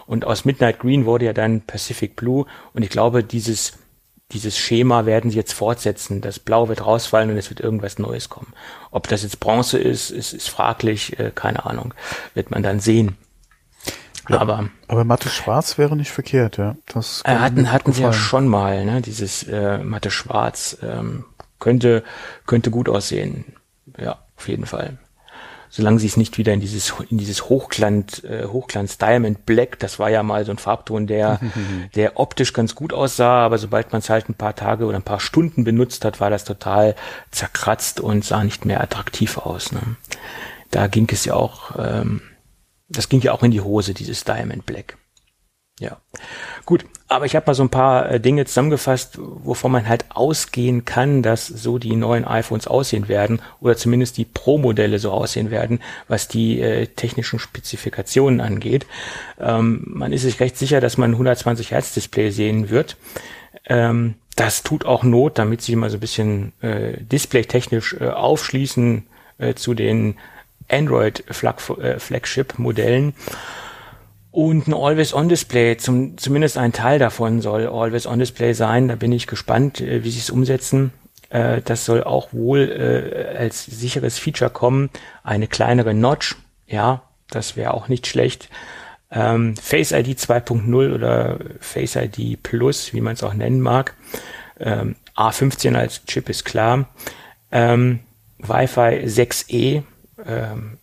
Und 0.06 0.26
aus 0.26 0.44
Midnight 0.44 0.78
Green 0.80 1.06
wurde 1.06 1.24
ja 1.26 1.32
dann 1.32 1.62
Pacific 1.62 2.16
Blue. 2.16 2.46
Und 2.74 2.82
ich 2.82 2.90
glaube, 2.90 3.24
dieses, 3.24 3.78
dieses 4.32 4.58
Schema 4.58 5.06
werden 5.06 5.30
sie 5.30 5.38
jetzt 5.38 5.54
fortsetzen. 5.54 6.20
Das 6.20 6.38
Blau 6.38 6.68
wird 6.68 6.84
rausfallen 6.84 7.30
und 7.30 7.38
es 7.38 7.48
wird 7.48 7.60
irgendwas 7.60 7.98
Neues 7.98 8.28
kommen. 8.28 8.52
Ob 8.90 9.08
das 9.08 9.22
jetzt 9.22 9.40
Bronze 9.40 9.78
ist, 9.78 10.10
ist, 10.10 10.34
ist 10.34 10.50
fraglich, 10.50 11.18
äh, 11.18 11.32
keine 11.34 11.64
Ahnung. 11.64 11.94
Wird 12.34 12.50
man 12.50 12.62
dann 12.62 12.80
sehen. 12.80 13.16
Ja, 14.28 14.40
aber 14.40 14.68
aber 14.88 15.04
matte 15.04 15.28
Schwarz 15.28 15.78
wäre 15.78 15.96
nicht 15.96 16.10
verkehrt, 16.10 16.56
ja. 16.56 16.76
Das 16.86 17.22
äh, 17.24 17.34
hatten 17.36 17.70
hatten 17.70 17.92
sie 17.92 18.02
ja 18.02 18.12
schon 18.12 18.48
mal, 18.48 18.84
ne? 18.84 19.02
Dieses 19.02 19.42
äh, 19.44 19.78
matte 19.78 20.10
Schwarz 20.10 20.78
ähm, 20.82 21.24
könnte 21.58 22.02
könnte 22.46 22.70
gut 22.70 22.88
aussehen, 22.88 23.44
ja, 23.98 24.18
auf 24.36 24.48
jeden 24.48 24.66
Fall. 24.66 24.98
Solange 25.68 25.98
sie 25.98 26.06
es 26.06 26.16
nicht 26.16 26.38
wieder 26.38 26.52
in 26.52 26.60
dieses 26.60 26.94
in 27.10 27.18
dieses 27.18 27.48
Hochglanz 27.48 28.22
äh, 28.22 28.46
Hochglanz 28.46 28.96
Diamond 28.96 29.44
Black, 29.44 29.78
das 29.80 29.98
war 29.98 30.08
ja 30.08 30.22
mal 30.22 30.44
so 30.44 30.52
ein 30.52 30.58
Farbton, 30.58 31.06
der 31.06 31.40
der 31.94 32.18
optisch 32.18 32.52
ganz 32.52 32.74
gut 32.74 32.92
aussah, 32.92 33.44
aber 33.44 33.58
sobald 33.58 33.92
man 33.92 33.98
es 33.98 34.08
halt 34.08 34.28
ein 34.28 34.34
paar 34.34 34.54
Tage 34.54 34.86
oder 34.86 34.96
ein 34.96 35.02
paar 35.02 35.20
Stunden 35.20 35.64
benutzt 35.64 36.04
hat, 36.04 36.20
war 36.20 36.30
das 36.30 36.44
total 36.44 36.94
zerkratzt 37.30 38.00
und 38.00 38.24
sah 38.24 38.44
nicht 38.44 38.64
mehr 38.64 38.80
attraktiv 38.80 39.36
aus. 39.36 39.72
Ne? 39.72 39.80
Da 40.70 40.86
ging 40.86 41.08
es 41.10 41.24
ja 41.24 41.34
auch 41.34 41.72
ähm, 41.76 42.22
das 42.94 43.08
ging 43.08 43.20
ja 43.20 43.32
auch 43.32 43.42
in 43.42 43.50
die 43.50 43.60
Hose, 43.60 43.94
dieses 43.94 44.24
Diamond 44.24 44.66
Black. 44.66 44.96
Ja, 45.80 45.96
gut, 46.66 46.84
aber 47.08 47.26
ich 47.26 47.34
habe 47.34 47.46
mal 47.46 47.54
so 47.54 47.64
ein 47.64 47.68
paar 47.68 48.08
äh, 48.08 48.20
Dinge 48.20 48.44
zusammengefasst, 48.44 49.18
wovon 49.18 49.72
man 49.72 49.88
halt 49.88 50.04
ausgehen 50.10 50.84
kann, 50.84 51.20
dass 51.20 51.48
so 51.48 51.78
die 51.78 51.96
neuen 51.96 52.24
iPhones 52.24 52.68
aussehen 52.68 53.08
werden 53.08 53.42
oder 53.60 53.76
zumindest 53.76 54.16
die 54.16 54.24
Pro-Modelle 54.24 55.00
so 55.00 55.10
aussehen 55.10 55.50
werden, 55.50 55.80
was 56.06 56.28
die 56.28 56.60
äh, 56.60 56.86
technischen 56.86 57.40
Spezifikationen 57.40 58.40
angeht. 58.40 58.86
Ähm, 59.40 59.82
man 59.86 60.12
ist 60.12 60.22
sich 60.22 60.38
recht 60.38 60.56
sicher, 60.56 60.80
dass 60.80 60.96
man 60.96 61.10
120 61.10 61.72
Hertz 61.72 61.92
Display 61.92 62.30
sehen 62.30 62.70
wird. 62.70 62.96
Ähm, 63.66 64.14
das 64.36 64.62
tut 64.62 64.84
auch 64.84 65.02
Not, 65.02 65.38
damit 65.38 65.60
sie 65.60 65.74
mal 65.74 65.90
so 65.90 65.96
ein 65.96 66.00
bisschen 66.00 66.52
äh, 66.60 67.02
displaytechnisch 67.02 67.96
äh, 68.00 68.10
aufschließen 68.10 69.06
äh, 69.38 69.54
zu 69.54 69.74
den 69.74 70.16
Android-Flagship-Modellen. 70.68 73.10
Äh, 73.10 73.12
und 74.30 74.66
ein 74.66 74.74
Always-On-Display, 74.74 75.76
zum, 75.76 76.18
zumindest 76.18 76.58
ein 76.58 76.72
Teil 76.72 76.98
davon 76.98 77.40
soll 77.40 77.66
Always-On-Display 77.66 78.52
sein. 78.54 78.88
Da 78.88 78.96
bin 78.96 79.12
ich 79.12 79.28
gespannt, 79.28 79.80
äh, 79.80 80.02
wie 80.04 80.10
sie 80.10 80.18
es 80.18 80.30
umsetzen. 80.30 80.92
Äh, 81.30 81.62
das 81.62 81.84
soll 81.84 82.02
auch 82.02 82.32
wohl 82.32 83.36
als 83.38 83.64
sicheres 83.64 84.18
Feature 84.18 84.50
kommen. 84.50 84.90
Eine 85.22 85.46
kleinere 85.46 85.94
Notch, 85.94 86.34
ja, 86.66 87.02
das 87.30 87.56
wäre 87.56 87.74
auch 87.74 87.88
nicht 87.88 88.06
schlecht. 88.06 88.48
Ähm, 89.10 89.56
Face 89.56 89.92
ID 89.92 90.18
2.0 90.18 90.92
oder 90.92 91.38
Face 91.60 91.96
ID 91.96 92.42
Plus, 92.42 92.92
wie 92.92 93.00
man 93.00 93.14
es 93.14 93.22
auch 93.22 93.34
nennen 93.34 93.60
mag. 93.60 93.94
Ähm, 94.58 94.96
A15 95.16 95.76
als 95.76 96.04
Chip 96.06 96.28
ist 96.28 96.44
klar. 96.44 96.88
Ähm, 97.52 98.00
Wi-Fi 98.38 99.06
6E 99.06 99.84
ähm, 100.24 100.78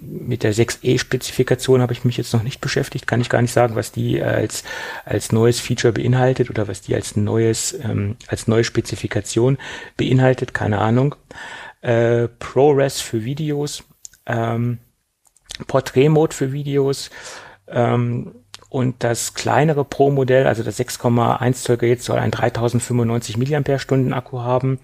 mit 0.00 0.42
der 0.42 0.52
6e-Spezifikation 0.52 1.80
habe 1.80 1.92
ich 1.92 2.04
mich 2.04 2.16
jetzt 2.16 2.32
noch 2.32 2.42
nicht 2.42 2.60
beschäftigt, 2.60 3.06
kann 3.06 3.20
ich 3.20 3.28
gar 3.28 3.40
nicht 3.40 3.52
sagen, 3.52 3.76
was 3.76 3.92
die 3.92 4.20
als, 4.20 4.64
als 5.04 5.30
neues 5.30 5.60
Feature 5.60 5.92
beinhaltet 5.92 6.50
oder 6.50 6.66
was 6.66 6.80
die 6.80 6.94
als 6.94 7.16
neues, 7.16 7.78
ähm, 7.82 8.16
als 8.26 8.48
neue 8.48 8.64
Spezifikation 8.64 9.58
beinhaltet, 9.96 10.54
keine 10.54 10.78
Ahnung. 10.78 11.14
Äh, 11.82 12.28
ProRes 12.28 13.00
für 13.00 13.24
Videos, 13.24 13.84
ähm, 14.26 14.78
Portrait-Mode 15.66 16.34
für 16.34 16.52
Videos, 16.52 17.10
ähm, 17.68 18.34
und 18.72 19.04
das 19.04 19.34
kleinere 19.34 19.84
Pro-Modell, 19.84 20.46
also 20.46 20.62
das 20.62 20.78
6,1 20.78 21.62
Zoll 21.62 21.76
Gerät, 21.76 22.02
soll 22.02 22.18
ein 22.18 22.30
3095 22.30 23.36
mAh 23.36 24.16
Akku 24.16 24.40
haben. 24.40 24.78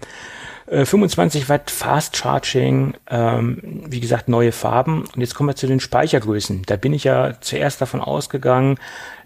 25 0.69 1.43
äh, 1.43 1.49
Watt 1.49 1.71
Fast 1.71 2.15
Charging, 2.17 2.93
ähm, 3.09 3.83
wie 3.87 3.99
gesagt, 3.99 4.29
neue 4.29 4.51
Farben. 4.51 5.01
Und 5.01 5.19
jetzt 5.19 5.33
kommen 5.33 5.49
wir 5.49 5.55
zu 5.55 5.67
den 5.67 5.79
Speichergrößen. 5.79 6.63
Da 6.65 6.75
bin 6.75 6.93
ich 6.93 7.05
ja 7.05 7.39
zuerst 7.41 7.81
davon 7.81 8.01
ausgegangen, 8.01 8.77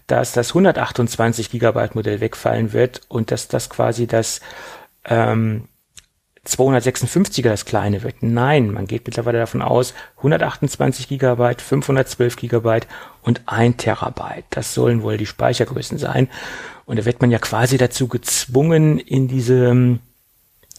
dass 0.06 0.32
das 0.32 0.50
128 0.50 1.50
Gigabyte 1.50 1.94
Modell 1.94 2.20
wegfallen 2.20 2.72
wird 2.72 3.02
und 3.08 3.30
dass 3.30 3.48
das 3.48 3.70
quasi 3.70 4.06
das 4.06 4.40
ähm, 5.04 5.68
256er 6.46 7.48
das 7.48 7.64
kleine 7.64 8.02
wird. 8.02 8.22
Nein, 8.22 8.70
man 8.70 8.86
geht 8.86 9.06
mittlerweile 9.06 9.38
davon 9.38 9.62
aus, 9.62 9.94
128 10.18 11.08
Gigabyte, 11.08 11.62
512 11.62 12.36
Gigabyte 12.36 12.86
und 13.22 13.42
1 13.46 13.78
Terabyte. 13.78 14.44
Das 14.50 14.74
sollen 14.74 15.02
wohl 15.02 15.16
die 15.16 15.26
Speichergrößen 15.26 15.98
sein. 15.98 16.28
Und 16.84 16.98
da 16.98 17.06
wird 17.06 17.22
man 17.22 17.30
ja 17.30 17.38
quasi 17.38 17.78
dazu 17.78 18.08
gezwungen, 18.08 18.98
in 18.98 19.26
diese 19.26 19.98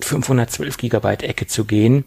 512 0.01 0.77
Gigabyte 0.77 1.23
Ecke 1.23 1.47
zu 1.47 1.65
gehen. 1.65 2.05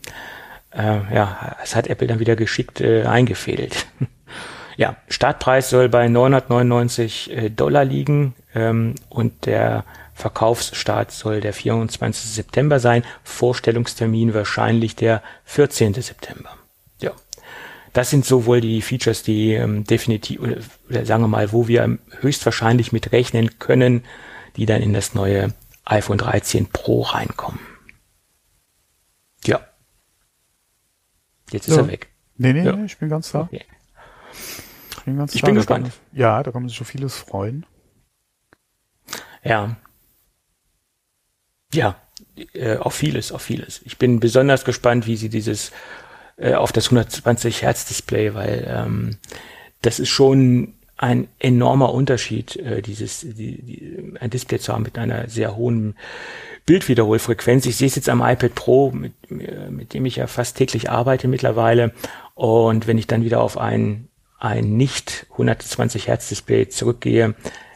Äh, 0.70 1.14
ja, 1.14 1.56
es 1.62 1.74
hat 1.74 1.86
Apple 1.86 2.06
dann 2.06 2.20
wieder 2.20 2.36
geschickt 2.36 2.80
äh, 2.80 3.04
eingefädelt. 3.04 3.86
ja, 4.76 4.96
Startpreis 5.08 5.70
soll 5.70 5.88
bei 5.88 6.08
999 6.08 7.30
äh, 7.30 7.50
Dollar 7.50 7.84
liegen 7.84 8.34
ähm, 8.54 8.94
und 9.08 9.46
der 9.46 9.84
Verkaufsstart 10.14 11.12
soll 11.12 11.40
der 11.40 11.52
24. 11.52 12.30
September 12.30 12.80
sein. 12.80 13.04
Vorstellungstermin 13.22 14.34
wahrscheinlich 14.34 14.96
der 14.96 15.22
14. 15.44 15.94
September. 15.94 16.50
Ja, 17.00 17.12
das 17.92 18.10
sind 18.10 18.26
sowohl 18.26 18.60
die 18.60 18.82
Features, 18.82 19.22
die 19.22 19.54
ähm, 19.54 19.84
definitiv, 19.84 20.40
oder, 20.40 21.06
sagen 21.06 21.22
wir 21.22 21.28
mal, 21.28 21.52
wo 21.52 21.68
wir 21.68 21.98
höchstwahrscheinlich 22.20 22.92
mit 22.92 23.12
rechnen 23.12 23.58
können, 23.58 24.04
die 24.56 24.66
dann 24.66 24.82
in 24.82 24.92
das 24.92 25.14
neue 25.14 25.54
iPhone 25.84 26.18
13 26.18 26.66
Pro 26.66 27.02
reinkommen. 27.02 27.60
Ja. 29.44 29.60
Jetzt 31.50 31.68
ist 31.68 31.76
ja. 31.76 31.82
er 31.82 31.88
weg. 31.88 32.08
Nee, 32.36 32.52
nee, 32.52 32.64
ja. 32.64 32.76
nee, 32.76 32.84
ich 32.84 32.98
bin 32.98 33.08
ganz 33.08 33.32
da. 33.32 33.42
Okay. 33.42 33.64
Ich 34.90 35.04
bin, 35.04 35.16
ganz 35.16 35.34
ich 35.34 35.40
da. 35.40 35.46
bin 35.46 35.54
gespannt. 35.56 35.84
Kann, 35.86 36.18
ja, 36.18 36.42
da 36.42 36.52
kann 36.52 36.62
man 36.62 36.68
sich 36.68 36.76
schon 36.76 36.86
vieles 36.86 37.16
freuen. 37.16 37.66
Ja. 39.42 39.76
Ja, 41.72 41.96
äh, 42.54 42.76
auf 42.76 42.94
vieles, 42.94 43.32
auf 43.32 43.42
vieles. 43.42 43.80
Ich 43.84 43.98
bin 43.98 44.20
besonders 44.20 44.64
gespannt, 44.64 45.06
wie 45.06 45.16
sie 45.16 45.28
dieses 45.28 45.72
äh, 46.36 46.54
auf 46.54 46.72
das 46.72 46.86
120 46.86 47.62
Hertz 47.62 47.86
Display, 47.86 48.34
weil 48.34 48.66
ähm, 48.68 49.18
das 49.82 49.98
ist 49.98 50.08
schon 50.08 50.74
ein 50.96 51.28
enormer 51.38 51.92
Unterschied, 51.94 52.56
äh, 52.56 52.82
dieses 52.82 53.20
die, 53.20 53.62
die, 53.62 54.14
ein 54.20 54.30
Display 54.30 54.58
zu 54.58 54.72
haben 54.72 54.82
mit 54.82 54.98
einer 54.98 55.28
sehr 55.28 55.56
hohen 55.56 55.96
Bildwiederholfrequenz. 56.68 57.64
Ich 57.64 57.76
sehe 57.76 57.88
es 57.88 57.94
jetzt 57.94 58.10
am 58.10 58.20
iPad 58.20 58.54
Pro, 58.54 58.90
mit, 58.90 59.14
mit 59.30 59.94
dem 59.94 60.04
ich 60.04 60.16
ja 60.16 60.26
fast 60.26 60.58
täglich 60.58 60.90
arbeite 60.90 61.26
mittlerweile. 61.26 61.94
Und 62.34 62.86
wenn 62.86 62.98
ich 62.98 63.06
dann 63.06 63.24
wieder 63.24 63.40
auf 63.40 63.56
ein, 63.56 64.08
ein 64.38 64.76
nicht 64.76 65.26
120 65.32 66.08
Hertz 66.08 66.28
Display 66.28 66.68
zurückgehe, 66.68 67.34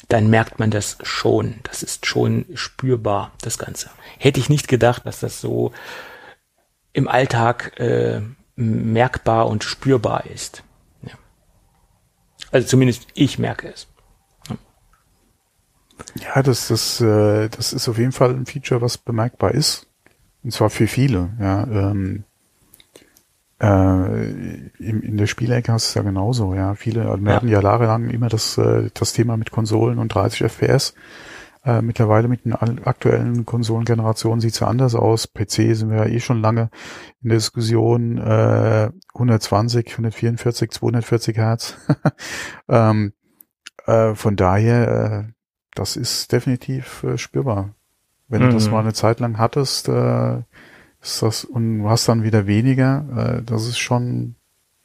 dann 0.09 0.29
merkt 0.29 0.59
man 0.59 0.71
das 0.71 0.99
schon. 1.03 1.55
Das 1.63 1.83
ist 1.83 2.05
schon 2.05 2.45
spürbar, 2.53 3.33
das 3.41 3.57
Ganze. 3.57 3.89
Hätte 4.19 4.41
ich 4.41 4.51
nicht 4.51 4.69
gedacht, 4.69 5.07
dass 5.07 5.21
das 5.21 5.41
so 5.41 5.73
im 6.93 7.09
Alltag 7.09 7.81
äh, 7.81 8.21
merkbar 8.57 9.47
und 9.47 9.65
spürbar 9.65 10.27
ist. 10.27 10.63
Also 12.51 12.69
zumindest 12.69 13.07
ich 13.15 13.39
merke 13.39 13.73
es. 13.73 13.89
Ja, 16.15 16.43
das, 16.43 16.69
das, 16.69 17.01
äh, 17.01 17.49
das 17.49 17.73
ist 17.73 17.89
auf 17.89 17.99
jeden 17.99 18.13
Fall 18.13 18.31
ein 18.31 18.47
Feature, 18.47 18.81
was 18.81 18.99
bemerkbar 18.99 19.53
ist. 19.53 19.87
Und 20.43 20.53
zwar 20.53 20.71
für 20.71 20.87
viele. 20.87 21.31
Ja, 21.41 21.65
ähm, 21.65 22.25
äh, 23.61 24.25
in, 24.79 25.03
in 25.03 25.17
der 25.17 25.27
Spielecke 25.27 25.73
hast 25.73 25.87
du 25.87 25.89
es 25.91 25.95
ja 25.95 26.03
genauso. 26.03 26.55
Ja, 26.55 26.75
viele 26.75 27.09
also 27.09 27.23
wir 27.23 27.31
ja. 27.31 27.37
hatten 27.37 27.49
ja 27.49 27.61
jahrelang 27.61 28.11
immer 28.11 28.29
das, 28.29 28.59
äh, 28.59 28.91
das 28.93 29.13
Thema 29.13 29.37
mit 29.37 29.51
Konsolen 29.53 29.99
und 29.99 30.09
30 30.09 30.43
FPS. 30.51 30.95
Äh, 31.65 31.81
mittlerweile 31.81 32.27
mit 32.27 32.45
den 32.45 32.55
aktuellen 32.55 33.47
Konsolengenerationen 33.47 34.41
sieht's 34.41 34.59
ja 34.59 34.67
anders 34.67 34.97
aus. 34.97 35.29
PC 35.29 35.77
sind 35.77 35.91
wir 35.91 35.99
ja 35.99 36.07
eh 36.07 36.19
schon 36.19 36.43
lange 36.43 36.71
in 37.23 37.29
der 37.29 37.39
Diskussion. 37.39 38.19
Äh, 38.19 38.91
120, 39.15 39.93
144, 39.93 40.71
240 40.73 41.37
Hertz. 41.37 41.77
ähm, 42.69 43.13
äh, 43.87 44.17
von 44.17 44.35
daher, 44.35 44.89
äh, 45.29 45.33
das 45.75 45.97
ist 45.97 46.33
definitiv 46.33 47.03
äh, 47.05 47.19
spürbar. 47.19 47.71
Wenn 48.29 48.43
mhm. 48.43 48.49
du 48.49 48.53
das 48.55 48.67
mhm. 48.67 48.73
mal 48.73 48.81
eine 48.81 48.95
Zeit 48.95 49.21
lang 49.21 49.39
hattest, 49.39 49.89
äh, 49.89 50.39
ist 51.03 51.23
das 51.23 51.45
und 51.45 51.81
du 51.81 51.89
hast 51.89 52.09
dann 52.09 52.23
wieder 52.23 52.47
weniger, 52.47 53.39
äh, 53.39 53.43
das 53.43 53.67
ist 53.67 53.79
schon 53.79 54.37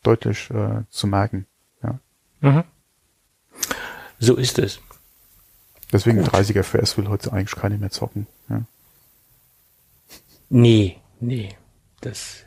deutlich 0.04 0.50
äh, 0.50 0.84
zu 0.89 1.08
merken. 1.08 1.45
Ja. 1.84 2.00
Mhm. 2.41 2.63
So 4.19 4.36
ist 4.36 4.60
es. 4.60 4.80
Deswegen 5.91 6.19
Gut. 6.19 6.34
30 6.34 6.58
FPS 6.58 6.97
will 6.97 7.08
heute 7.08 7.32
eigentlich 7.32 7.56
keine 7.56 7.78
mehr 7.78 7.91
zocken. 7.91 8.28
Ja. 8.50 8.63
Nee, 10.50 10.97
nee. 11.19 11.56
Das, 12.02 12.43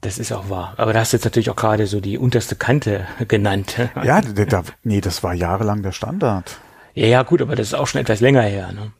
das 0.00 0.18
ist 0.18 0.32
auch 0.32 0.48
wahr. 0.48 0.74
Aber 0.76 0.92
da 0.92 1.00
hast 1.00 1.12
du 1.12 1.16
jetzt 1.16 1.24
natürlich 1.24 1.50
auch 1.50 1.56
gerade 1.56 1.86
so 1.86 2.00
die 2.00 2.18
unterste 2.18 2.56
Kante 2.56 3.06
genannt. 3.28 3.76
Ja, 4.02 4.20
da, 4.20 4.62
nee, 4.84 5.00
das 5.00 5.22
war 5.22 5.34
jahrelang 5.34 5.82
der 5.82 5.92
Standard. 5.92 6.58
Ja, 6.96 7.06
ja, 7.06 7.22
gut, 7.22 7.42
aber 7.42 7.54
das 7.56 7.68
ist 7.68 7.74
auch 7.74 7.86
schon 7.86 8.00
etwas 8.00 8.20
länger 8.20 8.42
her. 8.42 8.72
Ne? 8.72 8.90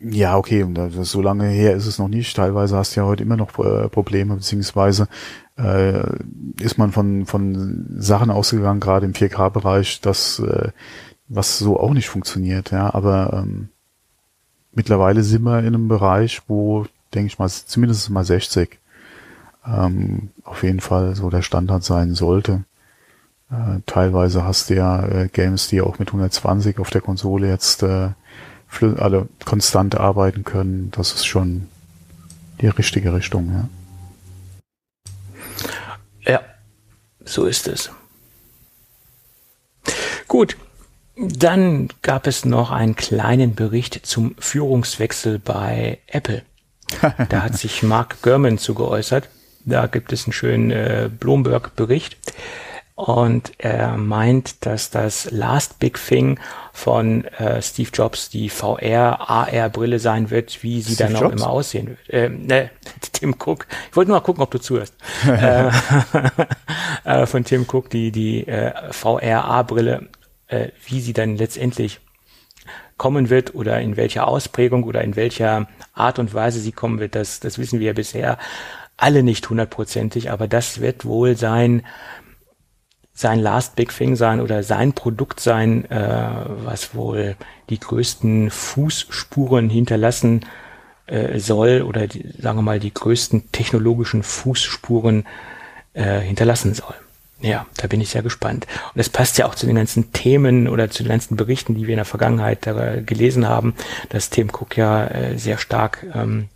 Ja, 0.00 0.38
okay, 0.38 0.66
so 1.02 1.20
lange 1.20 1.46
her 1.46 1.76
ist 1.76 1.86
es 1.86 1.98
noch 1.98 2.08
nicht. 2.08 2.34
Teilweise 2.34 2.76
hast 2.76 2.96
du 2.96 3.00
ja 3.00 3.06
heute 3.06 3.22
immer 3.22 3.36
noch 3.36 3.56
äh, 3.58 3.88
Probleme, 3.90 4.36
beziehungsweise 4.36 5.08
äh, 5.58 6.02
ist 6.58 6.78
man 6.78 6.90
von, 6.90 7.26
von 7.26 7.86
Sachen 7.98 8.30
ausgegangen, 8.30 8.80
gerade 8.80 9.04
im 9.04 9.12
4K-Bereich, 9.12 10.00
dass 10.00 10.38
äh, 10.38 10.70
was 11.28 11.58
so 11.58 11.78
auch 11.78 11.92
nicht 11.92 12.08
funktioniert, 12.08 12.70
ja, 12.70 12.94
aber 12.94 13.42
ähm, 13.44 13.68
mittlerweile 14.72 15.22
sind 15.22 15.42
wir 15.42 15.58
in 15.58 15.66
einem 15.66 15.88
Bereich, 15.88 16.40
wo, 16.48 16.86
denke 17.12 17.26
ich 17.26 17.38
mal, 17.38 17.50
zumindest 17.50 18.08
mal 18.08 18.24
60 18.24 18.78
ähm, 19.66 20.30
auf 20.44 20.62
jeden 20.62 20.80
Fall 20.80 21.14
so 21.14 21.28
der 21.28 21.42
Standard 21.42 21.84
sein 21.84 22.14
sollte. 22.14 22.64
Äh, 23.50 23.80
teilweise 23.86 24.44
hast 24.44 24.70
du 24.70 24.74
ja 24.74 25.06
äh, 25.06 25.28
Games, 25.28 25.68
die 25.68 25.80
auch 25.80 25.98
mit 25.98 26.08
120 26.08 26.78
auf 26.78 26.90
der 26.90 27.00
Konsole 27.00 27.48
jetzt 27.48 27.82
äh, 27.82 28.10
alle 28.80 29.28
konstant 29.44 29.94
arbeiten 29.94 30.44
können. 30.44 30.90
Das 30.90 31.12
ist 31.12 31.24
schon 31.24 31.68
die 32.60 32.68
richtige 32.68 33.14
Richtung, 33.14 33.68
ja. 36.24 36.32
Ja, 36.32 36.40
so 37.24 37.46
ist 37.46 37.68
es. 37.68 37.90
Gut, 40.26 40.58
dann 41.16 41.88
gab 42.02 42.26
es 42.26 42.44
noch 42.44 42.70
einen 42.70 42.96
kleinen 42.96 43.54
Bericht 43.54 44.06
zum 44.06 44.34
Führungswechsel 44.38 45.38
bei 45.38 45.98
Apple. 46.06 46.42
Da 47.30 47.42
hat 47.42 47.56
sich 47.58 47.82
Mark 47.82 48.20
Gurman 48.20 48.58
zu 48.58 48.74
geäußert. 48.74 49.30
Da 49.64 49.86
gibt 49.86 50.12
es 50.12 50.26
einen 50.26 50.32
schönen 50.34 50.70
äh, 50.70 51.10
Bloomberg-Bericht. 51.10 52.18
Und 52.98 53.52
er 53.58 53.96
meint, 53.96 54.66
dass 54.66 54.90
das 54.90 55.30
Last 55.30 55.78
Big 55.78 56.04
Thing 56.04 56.40
von 56.72 57.24
äh, 57.24 57.62
Steve 57.62 57.90
Jobs 57.92 58.28
die 58.28 58.48
VR, 58.48 59.30
AR-Brille 59.30 60.00
sein 60.00 60.30
wird, 60.30 60.64
wie 60.64 60.82
sie 60.82 60.94
Steve 60.94 61.12
dann 61.12 61.24
auch 61.24 61.30
immer 61.30 61.48
aussehen 61.48 61.88
wird. 61.88 61.98
Ähm, 62.08 62.46
ne, 62.46 62.70
Tim 63.12 63.36
Cook. 63.38 63.68
Ich 63.90 63.96
wollte 63.96 64.10
nur 64.10 64.18
mal 64.18 64.24
gucken, 64.24 64.42
ob 64.42 64.50
du 64.50 64.58
zuhörst. 64.58 64.94
äh, 65.28 65.70
äh, 67.04 67.26
von 67.26 67.44
Tim 67.44 67.66
Cook, 67.70 67.88
die, 67.88 68.10
die 68.10 68.48
äh, 68.48 68.72
VR-A-Brille 68.90 70.08
äh, 70.48 70.68
wie 70.84 71.00
sie 71.00 71.12
dann 71.12 71.36
letztendlich 71.36 72.00
kommen 72.96 73.30
wird 73.30 73.54
oder 73.54 73.80
in 73.80 73.96
welcher 73.96 74.26
Ausprägung 74.26 74.82
oder 74.82 75.02
in 75.02 75.14
welcher 75.14 75.68
Art 75.94 76.18
und 76.18 76.34
Weise 76.34 76.58
sie 76.58 76.72
kommen 76.72 76.98
wird, 76.98 77.14
das, 77.14 77.38
das 77.38 77.58
wissen 77.58 77.78
wir 77.78 77.86
ja 77.88 77.92
bisher 77.92 78.38
alle 78.96 79.22
nicht 79.22 79.48
hundertprozentig, 79.48 80.30
aber 80.32 80.48
das 80.48 80.80
wird 80.80 81.04
wohl 81.04 81.36
sein, 81.36 81.84
sein 83.18 83.40
Last 83.40 83.74
Big 83.74 83.92
Thing 83.92 84.14
sein 84.14 84.40
oder 84.40 84.62
sein 84.62 84.92
Produkt 84.92 85.40
sein, 85.40 85.90
äh, 85.90 86.28
was 86.64 86.94
wohl 86.94 87.34
die 87.68 87.80
größten 87.80 88.48
Fußspuren 88.48 89.68
hinterlassen 89.68 90.46
äh, 91.06 91.40
soll 91.40 91.82
oder 91.82 92.06
die, 92.06 92.32
sagen 92.38 92.58
wir 92.58 92.62
mal 92.62 92.78
die 92.78 92.94
größten 92.94 93.50
technologischen 93.50 94.22
Fußspuren 94.22 95.26
äh, 95.94 96.20
hinterlassen 96.20 96.74
soll. 96.74 96.94
Ja, 97.40 97.66
da 97.76 97.88
bin 97.88 98.00
ich 98.00 98.10
sehr 98.10 98.22
gespannt. 98.22 98.68
Und 98.94 99.00
es 99.00 99.08
passt 99.08 99.36
ja 99.36 99.46
auch 99.46 99.56
zu 99.56 99.66
den 99.66 99.74
ganzen 99.74 100.12
Themen 100.12 100.68
oder 100.68 100.88
zu 100.88 101.02
den 101.02 101.10
ganzen 101.10 101.36
Berichten, 101.36 101.74
die 101.74 101.88
wir 101.88 101.94
in 101.94 101.98
der 101.98 102.04
Vergangenheit 102.04 102.68
äh, 102.68 103.02
gelesen 103.04 103.48
haben, 103.48 103.74
dass 104.10 104.30
Tim 104.30 104.48
Cook 104.48 104.76
ja 104.76 105.08
äh, 105.08 105.38
sehr 105.38 105.58
stark 105.58 106.06
ähm, 106.14 106.50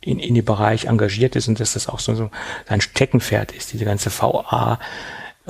in, 0.00 0.20
in 0.20 0.36
dem 0.36 0.44
Bereich 0.44 0.84
engagiert 0.84 1.34
ist 1.34 1.48
und 1.48 1.58
dass 1.58 1.72
das 1.72 1.88
auch 1.88 1.98
so, 1.98 2.14
so 2.14 2.30
sein 2.68 2.80
Steckenpferd 2.80 3.50
ist, 3.50 3.72
diese 3.72 3.84
ganze 3.84 4.10
VA 4.10 4.78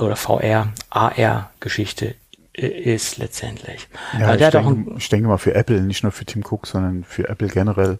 oder 0.01 0.15
VR, 0.15 0.69
AR-Geschichte 0.89 2.15
äh, 2.53 2.67
ist 2.67 3.17
letztendlich. 3.17 3.87
Ja, 4.19 4.35
ich, 4.35 4.49
denke, 4.49 4.95
ich 4.97 5.09
denke 5.09 5.27
mal 5.27 5.37
für 5.37 5.55
Apple, 5.55 5.81
nicht 5.81 6.03
nur 6.03 6.11
für 6.11 6.25
Tim 6.25 6.43
Cook, 6.43 6.67
sondern 6.67 7.03
für 7.03 7.29
Apple 7.29 7.47
generell. 7.47 7.99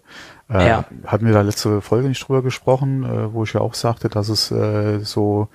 Äh, 0.50 0.68
ja. 0.68 0.84
Hatten 1.06 1.26
wir 1.26 1.32
da 1.32 1.40
letzte 1.40 1.80
Folge 1.80 2.08
nicht 2.08 2.26
drüber 2.26 2.42
gesprochen, 2.42 3.04
äh, 3.04 3.32
wo 3.32 3.44
ich 3.44 3.52
ja 3.54 3.60
auch 3.60 3.74
sagte, 3.74 4.08
dass 4.08 4.28
es 4.28 4.50
äh, 4.50 5.00
so 5.00 5.48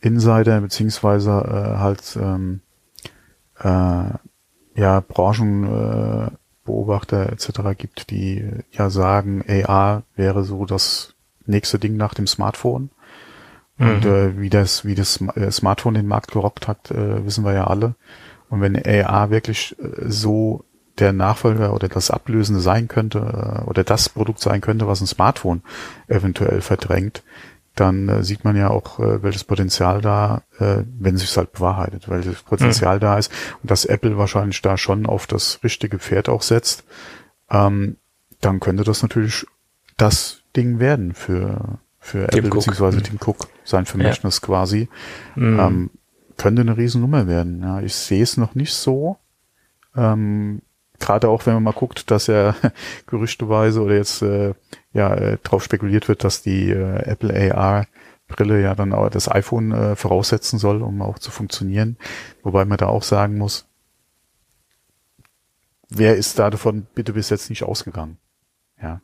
Insider 0.00 0.60
beziehungsweise 0.60 1.30
äh, 1.30 1.78
halt 1.78 2.18
ähm, 2.20 2.60
äh, 3.60 4.04
ja 4.74 5.00
Branchenbeobachter 5.06 7.28
äh, 7.28 7.32
etc. 7.32 7.50
gibt, 7.76 8.10
die 8.10 8.50
ja 8.72 8.90
sagen, 8.90 9.44
AR 9.48 10.02
wäre 10.16 10.42
so 10.44 10.64
das 10.64 11.14
nächste 11.46 11.78
Ding 11.78 11.96
nach 11.96 12.14
dem 12.14 12.26
Smartphone. 12.26 12.90
Und 13.80 14.04
mhm. 14.04 14.10
äh, 14.10 14.40
wie 14.40 14.50
das, 14.50 14.84
wie 14.84 14.94
das 14.94 15.20
äh, 15.34 15.50
Smartphone 15.50 15.94
den 15.94 16.06
Markt 16.06 16.32
gerockt 16.32 16.68
hat, 16.68 16.90
äh, 16.90 17.24
wissen 17.24 17.44
wir 17.44 17.54
ja 17.54 17.66
alle. 17.66 17.94
Und 18.50 18.60
wenn 18.60 18.76
AR 18.76 19.30
wirklich 19.30 19.74
äh, 19.78 20.08
so 20.08 20.64
der 20.98 21.14
Nachfolger 21.14 21.72
oder 21.72 21.88
das 21.88 22.10
Ablösende 22.10 22.60
sein 22.60 22.88
könnte 22.88 23.18
äh, 23.18 23.68
oder 23.68 23.82
das 23.82 24.10
Produkt 24.10 24.40
sein 24.40 24.60
könnte, 24.60 24.86
was 24.86 25.00
ein 25.00 25.06
Smartphone 25.06 25.62
eventuell 26.08 26.60
verdrängt, 26.60 27.22
dann 27.74 28.08
äh, 28.08 28.22
sieht 28.22 28.44
man 28.44 28.54
ja 28.56 28.68
auch, 28.68 28.98
äh, 28.98 29.22
welches 29.22 29.44
Potenzial 29.44 30.02
da, 30.02 30.42
äh, 30.58 30.82
wenn 30.98 31.14
es 31.14 31.22
sich 31.22 31.34
halt 31.36 31.52
bewahrheitet, 31.52 32.10
welches 32.10 32.42
Potenzial 32.42 32.96
mhm. 32.96 33.00
da 33.00 33.18
ist 33.18 33.32
und 33.62 33.70
dass 33.70 33.86
Apple 33.86 34.18
wahrscheinlich 34.18 34.60
da 34.60 34.76
schon 34.76 35.06
auf 35.06 35.26
das 35.26 35.60
richtige 35.64 35.98
Pferd 35.98 36.28
auch 36.28 36.42
setzt, 36.42 36.84
ähm, 37.50 37.96
dann 38.42 38.60
könnte 38.60 38.84
das 38.84 39.02
natürlich 39.02 39.46
das 39.96 40.42
Ding 40.54 40.80
werden 40.80 41.14
für 41.14 41.78
für 42.10 42.26
Tim 42.26 42.46
Apple 42.46 42.50
beziehungsweise 42.50 42.98
mhm. 42.98 43.02
Tim 43.04 43.18
Cook, 43.24 43.48
sein 43.64 43.86
Vermächtnis 43.86 44.40
ja. 44.42 44.46
quasi. 44.46 44.88
Mhm. 45.36 45.60
Ähm, 45.60 45.90
könnte 46.36 46.62
eine 46.62 46.76
Riesennummer 46.76 47.26
werden. 47.26 47.62
Ja, 47.62 47.80
ich 47.80 47.94
sehe 47.94 48.22
es 48.22 48.36
noch 48.36 48.54
nicht 48.54 48.74
so. 48.74 49.16
Ähm, 49.96 50.62
Gerade 50.98 51.28
auch, 51.28 51.46
wenn 51.46 51.54
man 51.54 51.62
mal 51.62 51.72
guckt, 51.72 52.10
dass 52.10 52.28
er 52.28 52.54
gerüchteweise 53.06 53.80
oder 53.80 53.94
jetzt 53.94 54.22
äh, 54.22 54.54
ja 54.92 55.14
äh, 55.14 55.38
drauf 55.42 55.64
spekuliert 55.64 56.08
wird, 56.08 56.24
dass 56.24 56.42
die 56.42 56.70
äh, 56.70 57.02
Apple 57.04 57.54
AR 57.54 57.86
Brille 58.26 58.60
ja 58.60 58.74
dann 58.74 58.92
auch 58.92 59.08
das 59.08 59.30
iPhone 59.30 59.72
äh, 59.72 59.96
voraussetzen 59.96 60.58
soll, 60.58 60.82
um 60.82 61.02
auch 61.02 61.18
zu 61.18 61.30
funktionieren. 61.30 61.96
Wobei 62.42 62.64
man 62.64 62.78
da 62.78 62.86
auch 62.86 63.02
sagen 63.02 63.38
muss, 63.38 63.66
wer 65.88 66.16
ist 66.16 66.38
da 66.38 66.50
davon 66.50 66.86
bitte 66.94 67.12
bis 67.12 67.30
jetzt 67.30 67.50
nicht 67.50 67.64
ausgegangen? 67.64 68.18
Ja, 68.82 69.00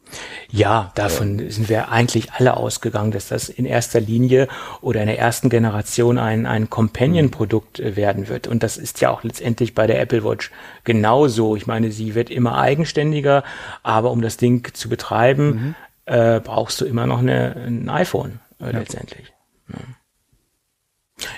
ja 0.51 0.93
davon 0.95 1.39
ja. 1.39 1.51
sind 1.51 1.69
wir 1.69 1.91
eigentlich 1.91 2.33
alle 2.33 2.57
ausgegangen, 2.57 3.11
dass 3.11 3.29
das 3.29 3.49
in 3.49 3.67
erster 3.67 4.01
Linie 4.01 4.49
oder 4.81 5.01
in 5.01 5.07
der 5.07 5.19
ersten 5.19 5.51
Generation 5.51 6.19
ein, 6.19 6.47
ein 6.47 6.71
Companion-Produkt 6.71 7.81
äh, 7.81 7.97
werden 7.97 8.29
wird. 8.29 8.47
Und 8.47 8.63
das 8.63 8.79
ist 8.79 9.01
ja 9.01 9.11
auch 9.11 9.23
letztendlich 9.23 9.75
bei 9.75 9.87
der 9.87 10.01
Apple 10.01 10.25
Watch 10.25 10.51
genauso. 10.85 11.57
Ich 11.57 11.67
meine, 11.67 11.93
sie 11.93 12.15
wird 12.15 12.31
immer 12.31 12.59
eigenständiger, 12.59 13.45
aber 13.83 14.11
um 14.11 14.23
das 14.23 14.37
Ding 14.37 14.73
zu 14.73 14.89
betreiben, 14.89 15.47
mhm. 15.47 15.75
äh, 16.07 16.41
brauchst 16.41 16.81
du 16.81 16.87
immer 16.87 17.07
noch 17.07 17.19
eine, 17.19 17.57
ein 17.57 17.89
iPhone 17.91 18.41
äh, 18.61 18.73
ja. 18.73 18.79
letztendlich. 18.79 19.33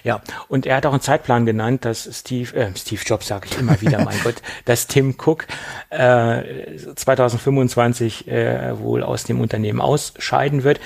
Ja. 0.04 0.20
Und 0.48 0.66
er 0.66 0.76
hat 0.76 0.86
auch 0.86 0.92
einen 0.92 1.00
Zeitplan 1.00 1.46
genannt, 1.46 1.84
dass 1.84 2.08
Steve, 2.12 2.54
äh, 2.56 2.70
Steve 2.76 3.02
Jobs 3.04 3.26
sage 3.26 3.48
ich 3.50 3.58
immer 3.58 3.80
wieder, 3.80 4.04
mein 4.04 4.18
Gott, 4.24 4.36
dass 4.64 4.86
Tim 4.86 5.14
Cook 5.18 5.46
äh, 5.90 6.76
2025 6.94 8.28
äh, 8.28 8.78
wohl 8.78 9.02
aus 9.02 9.24
dem 9.24 9.40
Unternehmen 9.40 9.80
ausscheiden 9.80 10.64
wird. 10.64 10.80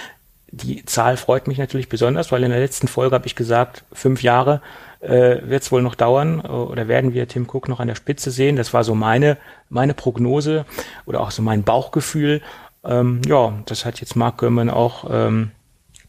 Die 0.50 0.84
Zahl 0.84 1.16
freut 1.16 1.48
mich 1.48 1.56
natürlich 1.56 1.88
besonders, 1.88 2.30
weil 2.30 2.42
in 2.44 2.50
der 2.50 2.60
letzten 2.60 2.86
Folge 2.86 3.14
habe 3.14 3.26
ich 3.26 3.36
gesagt, 3.36 3.84
fünf 3.92 4.22
Jahre 4.22 4.60
äh, 5.00 5.38
wird 5.42 5.62
es 5.62 5.72
wohl 5.72 5.82
noch 5.82 5.94
dauern 5.94 6.40
oder 6.40 6.88
werden 6.88 7.14
wir 7.14 7.26
Tim 7.26 7.48
Cook 7.50 7.68
noch 7.68 7.80
an 7.80 7.88
der 7.88 7.94
Spitze 7.94 8.30
sehen. 8.30 8.56
Das 8.56 8.74
war 8.74 8.84
so 8.84 8.94
meine, 8.94 9.38
meine 9.68 9.94
Prognose 9.94 10.64
oder 11.06 11.20
auch 11.20 11.30
so 11.30 11.42
mein 11.42 11.62
Bauchgefühl. 11.62 12.42
Ähm, 12.84 13.22
ja, 13.26 13.54
das 13.66 13.84
hat 13.84 14.00
jetzt 14.00 14.14
Mark 14.14 14.38
Gurman 14.38 14.70
auch 14.70 15.06
ähm, 15.10 15.52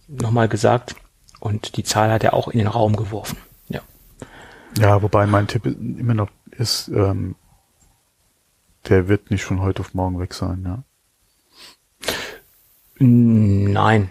nochmal 0.08 0.48
gesagt. 0.48 0.96
Und 1.44 1.76
die 1.76 1.84
Zahl 1.84 2.10
hat 2.10 2.24
er 2.24 2.34
auch 2.36 2.48
in 2.48 2.60
den 2.60 2.70
Raum 2.70 2.96
geworfen. 2.96 3.38
Ja. 3.68 3.82
Ja, 4.78 5.02
wobei 5.02 5.28
mein 5.28 5.46
Tipp 5.46 5.66
immer 5.66 6.14
noch 6.14 6.30
ist, 6.52 6.88
ähm, 6.88 7.36
der 8.88 9.10
wird 9.10 9.30
nicht 9.30 9.44
von 9.44 9.60
heute 9.60 9.82
auf 9.82 9.94
morgen 9.94 10.22
weg 10.22 10.34
sein, 10.34 10.64
ja. 10.66 10.84
Nein, 12.98 14.10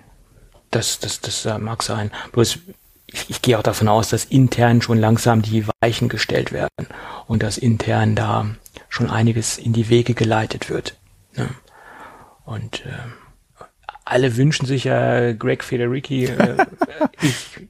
das, 0.70 0.98
das, 0.98 1.22
das 1.22 1.46
äh, 1.46 1.56
mag 1.56 1.82
sein. 1.82 2.10
Bloß 2.32 2.58
ich, 3.06 3.30
ich 3.30 3.40
gehe 3.40 3.58
auch 3.58 3.62
davon 3.62 3.88
aus, 3.88 4.10
dass 4.10 4.26
intern 4.26 4.82
schon 4.82 4.98
langsam 4.98 5.40
die 5.40 5.66
Weichen 5.80 6.10
gestellt 6.10 6.52
werden 6.52 6.86
und 7.28 7.42
dass 7.42 7.56
intern 7.56 8.14
da 8.14 8.44
schon 8.90 9.08
einiges 9.08 9.56
in 9.56 9.72
die 9.72 9.88
Wege 9.88 10.12
geleitet 10.12 10.68
wird. 10.68 10.98
Ne? 11.34 11.48
Und 12.44 12.84
äh, 12.84 13.21
alle 14.04 14.36
wünschen 14.36 14.66
sich 14.66 14.84
ja 14.84 15.32
Greg 15.32 15.64
Federici. 15.64 16.24
Äh, 16.24 16.56
ich, 17.22 17.60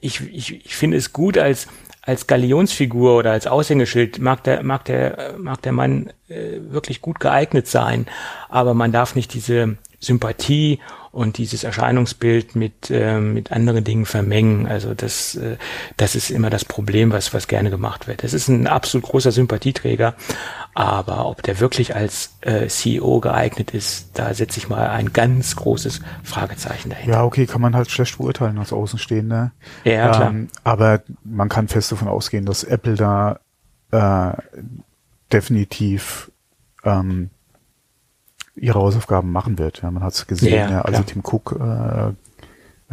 ich, 0.00 0.20
ich, 0.32 0.66
ich 0.66 0.76
finde 0.76 0.96
es 0.96 1.12
gut 1.12 1.38
als 1.38 1.68
als 2.06 2.28
Galionsfigur 2.28 3.16
oder 3.16 3.32
als 3.32 3.48
Aushängeschild 3.48 4.20
mag 4.20 4.44
der 4.44 4.62
mag 4.62 4.84
der 4.84 5.34
mag 5.38 5.60
der 5.62 5.72
Mann 5.72 6.12
äh, 6.28 6.58
wirklich 6.60 7.02
gut 7.02 7.18
geeignet 7.18 7.66
sein, 7.66 8.06
aber 8.48 8.74
man 8.74 8.92
darf 8.92 9.16
nicht 9.16 9.34
diese 9.34 9.76
Sympathie 9.98 10.78
und 11.10 11.38
dieses 11.38 11.64
Erscheinungsbild 11.64 12.54
mit 12.54 12.90
äh, 12.90 13.18
mit 13.18 13.50
anderen 13.50 13.82
Dingen 13.82 14.06
vermengen. 14.06 14.66
Also 14.68 14.94
das 14.94 15.34
äh, 15.34 15.56
das 15.96 16.14
ist 16.14 16.30
immer 16.30 16.48
das 16.48 16.64
Problem, 16.64 17.10
was 17.10 17.34
was 17.34 17.48
gerne 17.48 17.70
gemacht 17.70 18.06
wird. 18.06 18.22
Es 18.22 18.34
ist 18.34 18.46
ein 18.46 18.68
absolut 18.68 19.08
großer 19.08 19.32
Sympathieträger, 19.32 20.14
aber 20.76 21.24
ob 21.24 21.42
der 21.42 21.58
wirklich 21.58 21.96
als 21.96 22.34
äh, 22.42 22.66
CEO 22.66 23.20
geeignet 23.20 23.70
ist, 23.70 24.10
da 24.12 24.34
setze 24.34 24.58
ich 24.58 24.68
mal 24.68 24.90
ein 24.90 25.14
ganz 25.14 25.56
großes 25.56 26.02
Fragezeichen 26.22 26.90
dahinter. 26.90 27.12
Ja, 27.12 27.24
okay, 27.24 27.46
kann 27.46 27.62
man 27.62 27.74
halt 27.74 27.90
schlecht 27.90 28.18
beurteilen 28.18 28.58
als 28.58 28.74
Außenstehender. 28.74 29.52
Ja, 29.84 30.10
klar. 30.10 30.28
Ähm, 30.28 30.48
aber 30.64 31.00
man 31.24 31.48
kann 31.48 31.68
fest 31.68 31.92
davon 31.92 32.08
ausgehen, 32.08 32.44
dass 32.44 32.62
Apple 32.62 32.94
da 32.94 33.40
äh, 33.90 34.36
definitiv 35.32 36.30
ähm, 36.84 37.30
ihre 38.54 38.78
Hausaufgaben 38.78 39.32
machen 39.32 39.58
wird. 39.58 39.80
Ja, 39.80 39.90
man 39.90 40.02
hat 40.02 40.12
es 40.12 40.26
gesehen, 40.26 40.52
ja, 40.52 40.70
ja, 40.70 40.82
also 40.82 41.02
Tim 41.04 41.22
Cook 41.24 41.58
äh, 41.58 42.08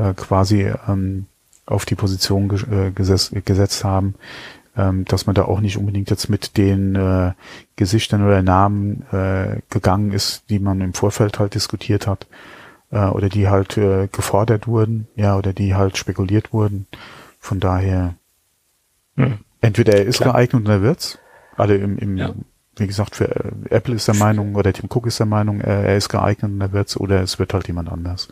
äh, 0.01 0.13
quasi 0.13 0.71
ähm, 0.87 1.25
auf 1.65 1.83
die 1.83 1.95
Position 1.95 2.47
ge 2.47 2.59
äh, 2.71 2.91
gesetzt, 2.91 3.33
gesetzt 3.43 3.83
haben, 3.83 4.15
ähm, 4.75 5.05
dass 5.05 5.25
man 5.25 5.35
da 5.35 5.45
auch 5.45 5.59
nicht 5.59 5.77
unbedingt 5.77 6.09
jetzt 6.09 6.29
mit 6.29 6.57
den 6.57 6.95
äh, 6.95 7.33
Gesichtern 7.75 8.25
oder 8.25 8.41
Namen 8.41 9.05
äh, 9.11 9.61
gegangen 9.69 10.11
ist, 10.11 10.49
die 10.49 10.59
man 10.59 10.81
im 10.81 10.93
Vorfeld 10.93 11.39
halt 11.39 11.53
diskutiert 11.55 12.07
hat 12.07 12.27
äh, 12.91 13.05
oder 13.05 13.29
die 13.29 13.49
halt 13.49 13.77
äh, 13.77 14.07
gefordert 14.07 14.67
wurden, 14.67 15.07
ja, 15.15 15.37
oder 15.37 15.53
die 15.53 15.75
halt 15.75 15.97
spekuliert 15.97 16.53
wurden. 16.53 16.87
Von 17.39 17.59
daher, 17.59 18.15
hm. 19.15 19.39
entweder 19.61 19.93
er 19.93 20.05
ist 20.05 20.21
Klar. 20.21 20.33
geeignet 20.33 20.61
und 20.63 20.69
er 20.69 20.81
wird's. 20.81 21.19
Also 21.55 21.75
im, 21.75 21.97
im 21.99 22.17
ja. 22.17 22.33
wie 22.77 22.87
gesagt, 22.87 23.15
für 23.15 23.29
äh, 23.29 23.51
Apple 23.69 23.95
ist 23.95 24.07
der 24.07 24.15
Meinung 24.15 24.55
oder 24.55 24.73
Tim 24.73 24.89
Cook 24.89 25.05
ist 25.05 25.19
der 25.19 25.27
Meinung, 25.27 25.61
er, 25.61 25.85
er 25.85 25.97
ist 25.97 26.09
geeignet 26.09 26.51
und 26.51 26.61
er 26.61 26.71
wird's 26.71 26.97
oder 26.97 27.21
es 27.21 27.37
wird 27.37 27.53
halt 27.53 27.67
jemand 27.67 27.91
anders. 27.91 28.29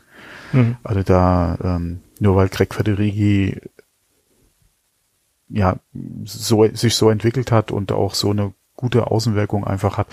Mhm. 0.54 0.78
Also 0.84 1.04
da, 1.04 1.58
ähm, 1.64 2.00
nur 2.20 2.36
weil 2.36 2.50
Greg 2.50 2.74
Federighi 2.74 3.60
ja 5.52 5.78
so 6.26 6.68
sich 6.74 6.96
so 6.96 7.10
entwickelt 7.10 7.52
hat 7.52 7.72
und 7.72 7.92
auch 7.92 8.14
so 8.14 8.32
eine 8.32 8.54
gute 8.76 9.08
Außenwirkung 9.08 9.66
einfach 9.66 9.98
hat. 9.98 10.08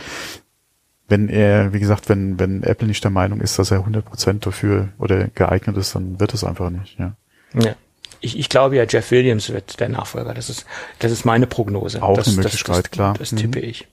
Wenn 1.09 1.28
er, 1.28 1.72
wie 1.72 1.80
gesagt, 1.80 2.09
wenn 2.09 2.39
wenn 2.39 2.62
Apple 2.62 2.86
nicht 2.86 3.03
der 3.03 3.11
Meinung 3.11 3.41
ist, 3.41 3.59
dass 3.59 3.70
er 3.70 3.86
100% 3.86 4.41
dafür 4.41 4.89
oder 4.99 5.28
geeignet 5.28 5.76
ist, 5.76 5.95
dann 5.95 6.20
wird 6.20 6.34
es 6.34 6.45
einfach 6.45 6.70
nicht. 6.70 6.99
Ja. 6.99 7.14
ja. 7.55 7.74
Ich, 8.20 8.39
ich 8.39 8.49
glaube 8.49 8.76
ja, 8.76 8.84
Jeff 8.84 9.11
Williams 9.11 9.49
wird 9.51 9.80
der 9.80 9.89
Nachfolger. 9.89 10.34
Das 10.34 10.51
ist 10.51 10.66
das 10.99 11.12
ist 11.12 11.24
meine 11.24 11.47
Prognose. 11.47 12.03
Auch 12.03 12.16
das, 12.16 12.28
eine 12.28 12.36
Möglichkeit, 12.36 12.68
das, 12.68 12.82
das, 12.82 12.91
klar. 12.91 13.14
Das 13.18 13.30
tippe 13.30 13.61
mhm. 13.61 13.64
ich. 13.64 13.89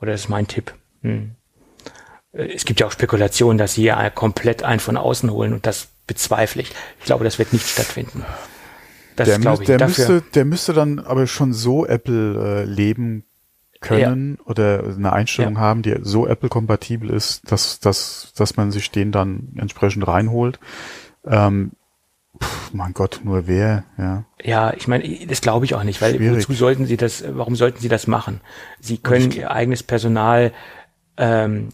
Oder 0.00 0.12
das 0.12 0.22
ist 0.22 0.28
mein 0.28 0.46
Tipp. 0.46 0.74
Hm. 1.02 1.32
Es 2.32 2.64
gibt 2.64 2.80
ja 2.80 2.86
auch 2.86 2.92
Spekulationen, 2.92 3.58
dass 3.58 3.74
sie 3.74 3.84
ja 3.84 4.10
komplett 4.10 4.62
einen 4.62 4.80
von 4.80 4.96
außen 4.96 5.30
holen 5.30 5.54
und 5.54 5.66
das 5.66 5.88
bezweifle 6.06 6.62
ich. 6.62 6.72
Ich 6.98 7.06
glaube, 7.06 7.24
das 7.24 7.38
wird 7.38 7.52
nicht 7.52 7.66
stattfinden. 7.66 8.24
Das 9.18 9.28
der, 9.28 9.38
müß, 9.38 9.60
der 9.60 9.84
müsste, 9.84 10.22
der 10.34 10.44
müsste 10.44 10.72
dann 10.72 11.00
aber 11.00 11.26
schon 11.26 11.52
so 11.52 11.84
Apple 11.84 12.62
äh, 12.62 12.64
leben 12.64 13.24
können 13.80 14.38
ja. 14.38 14.46
oder 14.46 14.84
eine 14.84 15.12
Einstellung 15.12 15.54
ja. 15.54 15.60
haben, 15.60 15.82
die 15.82 15.96
so 16.02 16.26
Apple-kompatibel 16.26 17.10
ist, 17.10 17.50
dass, 17.50 17.80
dass, 17.80 18.32
dass 18.36 18.56
man 18.56 18.70
sich 18.70 18.90
den 18.90 19.12
dann 19.12 19.48
entsprechend 19.56 20.06
reinholt. 20.06 20.58
Ähm, 21.26 21.72
pff, 22.40 22.72
mein 22.72 22.92
Gott, 22.92 23.20
nur 23.24 23.46
wer, 23.46 23.84
ja. 23.96 24.24
Ja, 24.42 24.72
ich 24.72 24.88
meine, 24.88 25.26
das 25.26 25.40
glaube 25.40 25.64
ich 25.64 25.74
auch 25.74 25.84
nicht, 25.84 26.00
weil 26.00 26.14
Schwierig. 26.14 26.48
wozu 26.48 26.52
sollten 26.54 26.86
sie 26.86 26.96
das, 26.96 27.24
warum 27.28 27.56
sollten 27.56 27.80
sie 27.80 27.88
das 27.88 28.06
machen? 28.06 28.40
Sie 28.80 28.98
können 28.98 29.32
ihr 29.32 29.50
eigenes 29.50 29.82
Personal, 29.82 30.52
ähm, 31.16 31.70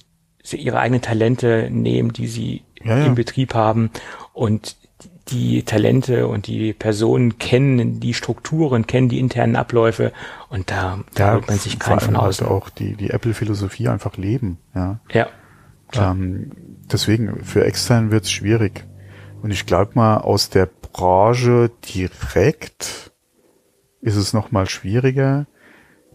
ihre 0.50 0.78
eigenen 0.78 1.02
Talente 1.02 1.68
nehmen, 1.70 2.12
die 2.12 2.26
sie 2.26 2.62
ja, 2.82 2.98
ja. 2.98 3.06
im 3.06 3.14
Betrieb 3.14 3.54
haben 3.54 3.90
und 4.32 4.76
die 5.28 5.62
Talente 5.62 6.28
und 6.28 6.46
die 6.46 6.72
Personen 6.72 7.38
kennen 7.38 8.00
die 8.00 8.14
Strukturen, 8.14 8.86
kennen 8.86 9.08
die 9.08 9.18
internen 9.18 9.56
Abläufe 9.56 10.12
und 10.48 10.70
da, 10.70 11.00
da 11.14 11.34
holt 11.34 11.48
man 11.48 11.58
sich 11.58 11.78
keinen 11.78 12.00
von 12.00 12.16
außen. 12.16 12.46
Halt 12.46 12.56
auch 12.56 12.68
die, 12.68 12.94
die 12.94 13.10
Apple-Philosophie 13.10 13.88
einfach 13.88 14.16
leben, 14.16 14.58
ja. 14.74 15.00
Ja. 15.12 15.28
Ähm, 15.94 16.50
deswegen, 16.92 17.44
für 17.44 17.64
extern 17.64 18.10
wird 18.10 18.24
es 18.24 18.30
schwierig. 18.30 18.84
Und 19.42 19.50
ich 19.50 19.66
glaube 19.66 19.92
mal, 19.94 20.18
aus 20.18 20.50
der 20.50 20.66
Branche 20.66 21.70
direkt 21.94 23.12
ist 24.00 24.16
es 24.16 24.32
noch 24.32 24.52
mal 24.52 24.68
schwieriger. 24.68 25.46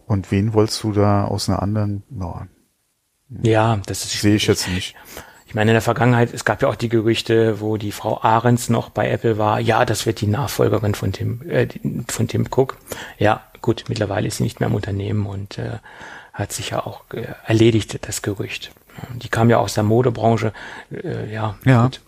Und 0.06 0.32
wen 0.32 0.54
wolltest 0.54 0.84
du 0.84 0.92
da 0.92 1.26
aus 1.26 1.50
einer 1.50 1.62
anderen? 1.62 2.04
No. 2.10 2.42
Ja, 3.44 3.80
das 3.86 4.06
ist 4.06 4.22
sehe 4.22 4.36
ich 4.36 4.48
jetzt 4.48 4.68
nicht. 4.70 4.96
Ich 5.50 5.56
meine, 5.56 5.72
in 5.72 5.74
der 5.74 5.82
Vergangenheit, 5.82 6.32
es 6.32 6.46
gab 6.46 6.62
ja 6.62 6.68
auch 6.68 6.76
die 6.76 6.90
Gerüchte, 6.90 7.60
wo 7.60 7.78
die 7.78 7.92
Frau 7.92 8.22
Ahrens 8.22 8.70
noch 8.70 8.92
bei 8.92 9.10
Apple 9.10 9.40
war, 9.40 9.60
ja, 9.60 9.84
das 9.84 10.06
wird 10.06 10.22
die 10.22 10.28
Nachfolgerin 10.28 10.94
von 10.94 11.12
Tim, 11.12 11.42
äh, 11.50 11.68
von 12.08 12.28
Tim 12.28 12.46
Cook. 12.56 12.78
Ja, 13.18 13.42
gut, 13.60 13.86
mittlerweile 13.88 14.28
ist 14.28 14.38
sie 14.38 14.44
nicht 14.44 14.60
mehr 14.60 14.70
im 14.70 14.76
Unternehmen 14.76 15.26
und 15.26 15.58
äh, 15.58 15.80
hat 16.34 16.52
sich 16.52 16.70
ja 16.70 16.86
auch 16.86 17.02
äh, 17.16 17.26
erledigt, 17.48 17.98
das 18.08 18.22
Gerücht. 18.22 18.70
Die 19.16 19.30
kam 19.30 19.50
ja 19.50 19.58
aus 19.58 19.74
der 19.74 19.84
Modebranche, 19.84 20.54
äh, 20.92 21.34
ja, 21.34 21.56
ja. 21.66 21.86
Gut. 21.86 22.02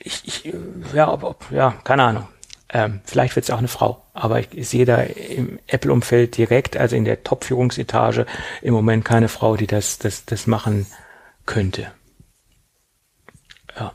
Ich, 0.00 0.22
ich, 0.26 0.54
ja, 0.92 1.10
ob, 1.10 1.22
ob, 1.22 1.50
ja, 1.50 1.76
keine 1.82 2.02
Ahnung. 2.02 2.28
Ähm, 2.70 3.00
vielleicht 3.04 3.34
wird 3.34 3.44
es 3.44 3.50
auch 3.50 3.58
eine 3.58 3.68
Frau, 3.68 4.04
aber 4.12 4.40
ich, 4.40 4.48
ich 4.52 4.68
sehe 4.68 4.84
da 4.84 4.96
im 4.96 5.58
Apple-Umfeld 5.68 6.36
direkt, 6.36 6.76
also 6.76 6.96
in 6.96 7.06
der 7.06 7.24
Top-Führungsetage, 7.24 8.26
im 8.60 8.74
Moment 8.74 9.06
keine 9.06 9.28
Frau, 9.28 9.56
die 9.56 9.66
das, 9.66 9.98
das, 9.98 10.26
das 10.26 10.46
machen 10.46 10.86
könnte. 11.46 11.90
Ja. 13.78 13.92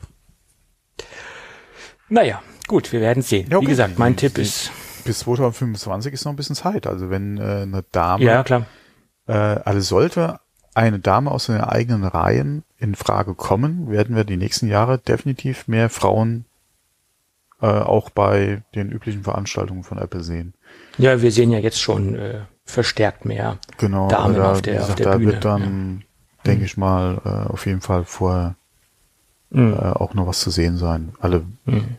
Naja, 2.08 2.42
gut, 2.66 2.92
wir 2.92 3.00
werden 3.00 3.22
sehen. 3.22 3.48
Ja, 3.48 3.58
okay. 3.58 3.66
Wie 3.66 3.70
gesagt, 3.70 3.98
mein 3.98 4.16
Tipp 4.16 4.38
ist. 4.38 4.72
Bis 5.04 5.20
2025 5.20 6.12
ist 6.12 6.24
noch 6.24 6.32
ein 6.32 6.36
bisschen 6.36 6.56
Zeit. 6.56 6.86
Also 6.86 7.10
wenn 7.10 7.38
äh, 7.38 7.62
eine 7.62 7.84
Dame, 7.92 8.24
ja, 8.24 8.42
klar. 8.42 8.66
Äh, 9.26 9.32
also 9.32 9.80
sollte 9.80 10.40
eine 10.74 10.98
Dame 10.98 11.30
aus 11.30 11.46
den 11.46 11.60
eigenen 11.60 12.04
Reihen 12.04 12.64
in 12.78 12.94
Frage 12.94 13.34
kommen, 13.34 13.90
werden 13.90 14.16
wir 14.16 14.24
die 14.24 14.36
nächsten 14.36 14.66
Jahre 14.66 14.98
definitiv 14.98 15.68
mehr 15.68 15.88
Frauen 15.88 16.46
äh, 17.64 17.80
auch 17.80 18.10
bei 18.10 18.62
den 18.74 18.92
üblichen 18.92 19.22
Veranstaltungen 19.22 19.84
von 19.84 19.96
Apple 19.96 20.22
sehen. 20.22 20.52
Ja, 20.98 21.22
wir 21.22 21.32
sehen 21.32 21.50
ja 21.50 21.58
jetzt 21.58 21.80
schon 21.80 22.14
äh, 22.14 22.40
verstärkt 22.66 23.24
mehr 23.24 23.58
genau, 23.78 24.08
Damen 24.08 24.34
da, 24.34 24.52
auf 24.52 24.60
der, 24.60 24.74
gesagt, 24.74 24.90
auf 24.90 24.96
der 24.96 25.06
da 25.06 25.16
Bühne. 25.16 25.32
Wird 25.32 25.44
dann, 25.46 26.04
denke 26.44 26.60
mhm. 26.60 26.66
ich 26.66 26.76
mal, 26.76 27.22
äh, 27.24 27.50
auf 27.50 27.64
jeden 27.64 27.80
Fall 27.80 28.04
vorher 28.04 28.56
mhm. 29.48 29.72
äh, 29.72 29.76
auch 29.76 30.12
noch 30.12 30.26
was 30.26 30.40
zu 30.40 30.50
sehen 30.50 30.76
sein. 30.76 31.14
Alle 31.20 31.46
mhm. 31.64 31.96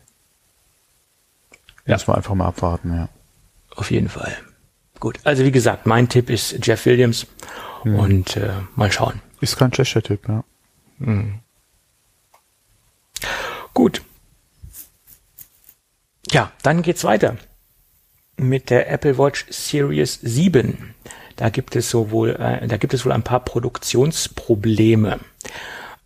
ja. 1.88 1.96
müssen 1.96 2.10
wir 2.10 2.16
einfach 2.16 2.36
mal 2.36 2.48
abwarten, 2.48 2.94
ja. 2.94 3.10
Auf 3.76 3.90
jeden 3.90 4.10
Fall. 4.10 4.38
Gut, 5.00 5.20
also 5.24 5.44
wie 5.44 5.52
gesagt, 5.52 5.88
mein 5.88 6.10
Tipp 6.10 6.30
ist 6.30 6.64
Jeff 6.66 6.86
Williams 6.86 7.26
mhm. 7.84 7.96
und 7.96 8.38
äh, 8.38 8.54
mal 8.76 8.92
schauen. 8.92 9.20
Ist 9.42 9.58
kein 9.58 9.74
schlechter 9.74 10.04
Tipp, 10.04 10.28
ja. 10.28 10.44
Mhm. 11.00 11.40
Gut. 13.74 14.04
Ja, 16.32 16.52
dann 16.64 16.82
geht's 16.82 17.04
weiter 17.04 17.38
mit 18.38 18.70
der 18.70 18.92
Apple 18.92 19.18
Watch 19.18 19.46
Series 19.50 20.20
7. 20.22 20.94
Da 21.36 21.50
gibt 21.50 21.76
es 21.76 21.90
sowohl, 21.90 22.32
äh, 22.32 22.68
da 22.68 22.78
gibt 22.78 22.94
es 22.94 23.06
wohl 23.06 23.12
ein 23.12 23.24
paar 23.24 23.42
Produktionsprobleme. 23.42 25.20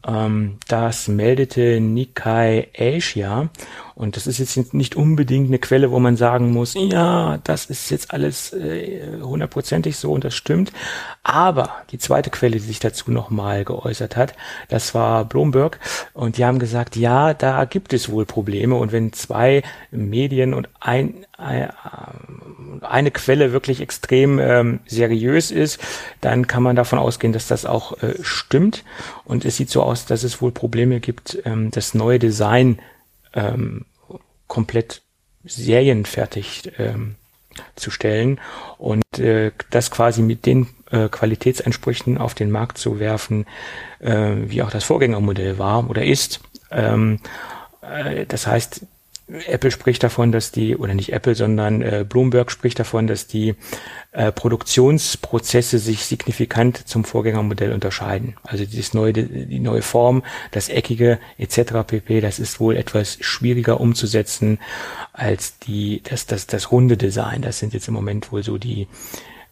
Ähm, 0.08 0.58
das 0.68 1.08
meldete 1.08 1.80
Nikkei 1.80 2.70
Asia. 2.78 3.50
Und 4.00 4.16
das 4.16 4.28
ist 4.28 4.40
jetzt 4.40 4.74
nicht 4.74 4.96
unbedingt 4.96 5.50
eine 5.50 5.60
Quelle, 5.60 5.92
wo 5.92 6.00
man 6.00 6.16
sagen 6.16 6.54
muss, 6.54 6.74
ja, 6.74 7.38
das 7.44 7.66
ist 7.66 7.92
jetzt 7.92 8.14
alles 8.14 8.54
äh, 8.54 9.02
hundertprozentig 9.22 9.98
so 9.98 10.14
und 10.14 10.24
das 10.24 10.36
stimmt. 10.36 10.72
Aber 11.22 11.70
die 11.92 11.98
zweite 11.98 12.30
Quelle, 12.30 12.54
die 12.54 12.66
sich 12.66 12.80
dazu 12.80 13.12
nochmal 13.12 13.66
geäußert 13.66 14.16
hat, 14.16 14.36
das 14.70 14.96
war 14.96 15.26
Bloomberg. 15.26 15.82
Und 16.14 16.38
die 16.38 16.46
haben 16.46 16.60
gesagt, 16.60 16.96
ja, 16.96 17.34
da 17.34 17.66
gibt 17.66 17.92
es 17.92 18.10
wohl 18.10 18.26
Probleme. 18.26 18.76
Und 18.76 18.94
wenn 18.94 19.12
zwei 19.12 19.64
Medien 19.92 20.54
und 20.54 20.70
ein, 20.80 21.26
ein 21.38 21.64
äh, 21.64 21.68
eine 22.82 23.12
Quelle 23.12 23.52
wirklich 23.52 23.82
extrem 23.82 24.40
ähm, 24.40 24.80
seriös 24.86 25.52
ist, 25.52 25.80
dann 26.22 26.48
kann 26.48 26.64
man 26.64 26.76
davon 26.76 27.00
ausgehen, 27.00 27.34
dass 27.34 27.48
das 27.48 27.66
auch 27.66 28.02
äh, 28.02 28.14
stimmt. 28.22 28.84
Und 29.26 29.46
es 29.46 29.58
sieht 29.58 29.70
so 29.70 29.84
aus, 29.84 30.06
dass 30.06 30.24
es 30.24 30.42
wohl 30.42 30.52
Probleme 30.52 31.02
gibt, 31.02 31.40
ähm, 31.46 31.72
das 31.72 31.94
neue 31.94 32.20
Design 32.20 32.80
ähm, 33.34 33.86
komplett 34.48 35.02
serienfertig 35.44 36.72
ähm, 36.78 37.16
zu 37.76 37.92
stellen 37.92 38.40
und 38.78 39.04
äh, 39.20 39.52
das 39.70 39.92
quasi 39.92 40.22
mit 40.22 40.46
den 40.46 40.68
äh, 40.92 41.10
Qualitätsansprüchen 41.10 42.18
auf 42.18 42.34
den 42.34 42.52
Markt 42.52 42.78
zu 42.78 43.00
werfen, 43.00 43.46
äh, 44.00 44.36
wie 44.46 44.62
auch 44.62 44.72
das 44.72 44.84
Vorgängermodell 44.84 45.58
war 45.58 45.90
oder 45.90 46.04
ist. 46.04 46.42
Ähm, 46.72 47.20
äh, 47.82 48.26
das 48.26 48.48
heißt, 48.48 48.86
Apple 49.48 49.72
spricht 49.72 50.04
davon, 50.04 50.32
dass 50.32 50.52
die, 50.52 50.76
oder 50.76 50.94
nicht 50.94 51.14
Apple, 51.14 51.36
sondern 51.36 51.82
äh, 51.82 52.06
Bloomberg 52.08 52.52
spricht 52.52 52.80
davon, 52.80 53.08
dass 53.08 53.28
die 53.28 53.56
äh, 54.12 54.32
Produktionsprozesse 54.32 55.78
sich 55.78 56.06
signifikant 56.06 56.88
zum 56.88 57.04
Vorgängermodell 57.04 57.72
unterscheiden. 57.72 58.36
Also 58.44 58.66
dieses 58.66 58.94
neue, 58.94 59.14
die 59.14 59.60
neue 59.60 59.82
Form, 59.82 60.24
das 60.52 60.70
Eckige 60.70 61.20
etc. 61.38 61.74
pp, 61.86 62.22
das 62.22 62.40
ist 62.40 62.60
wohl 62.60 62.76
etwas 62.76 63.18
schwieriger 63.22 63.80
umzusetzen 63.80 64.60
als 65.14 65.60
die, 65.60 66.02
das, 66.04 66.26
das, 66.26 66.48
das 66.48 66.72
runde 66.72 66.98
Design. 66.98 67.42
Das 67.42 67.60
sind 67.60 67.74
jetzt 67.74 67.88
im 67.88 67.94
Moment 67.94 68.32
wohl 68.32 68.44
so 68.44 68.58
die 68.58 68.88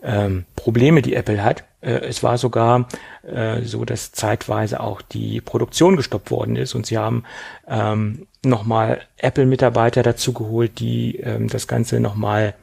ähm, 0.04 0.46
Probleme, 0.56 1.02
die 1.02 1.16
Apple 1.16 1.44
hat. 1.44 1.64
Äh, 1.82 2.06
es 2.08 2.24
war 2.24 2.38
sogar 2.38 2.88
äh, 3.24 3.62
so, 3.62 3.86
dass 3.86 4.12
zeitweise 4.12 4.80
auch 4.80 5.02
die 5.02 5.42
Produktion 5.42 5.96
gestoppt 5.96 6.32
worden 6.32 6.56
ist 6.56 6.76
und 6.76 6.86
sie 6.86 6.98
haben 6.98 7.24
ähm, 7.68 8.28
nochmal 8.44 9.02
Apple-Mitarbeiter 9.18 10.04
dazu 10.04 10.34
geholt, 10.34 10.80
die 10.80 11.18
ähm, 11.18 11.48
das 11.48 11.68
Ganze 11.68 12.00
nochmal 12.00 12.54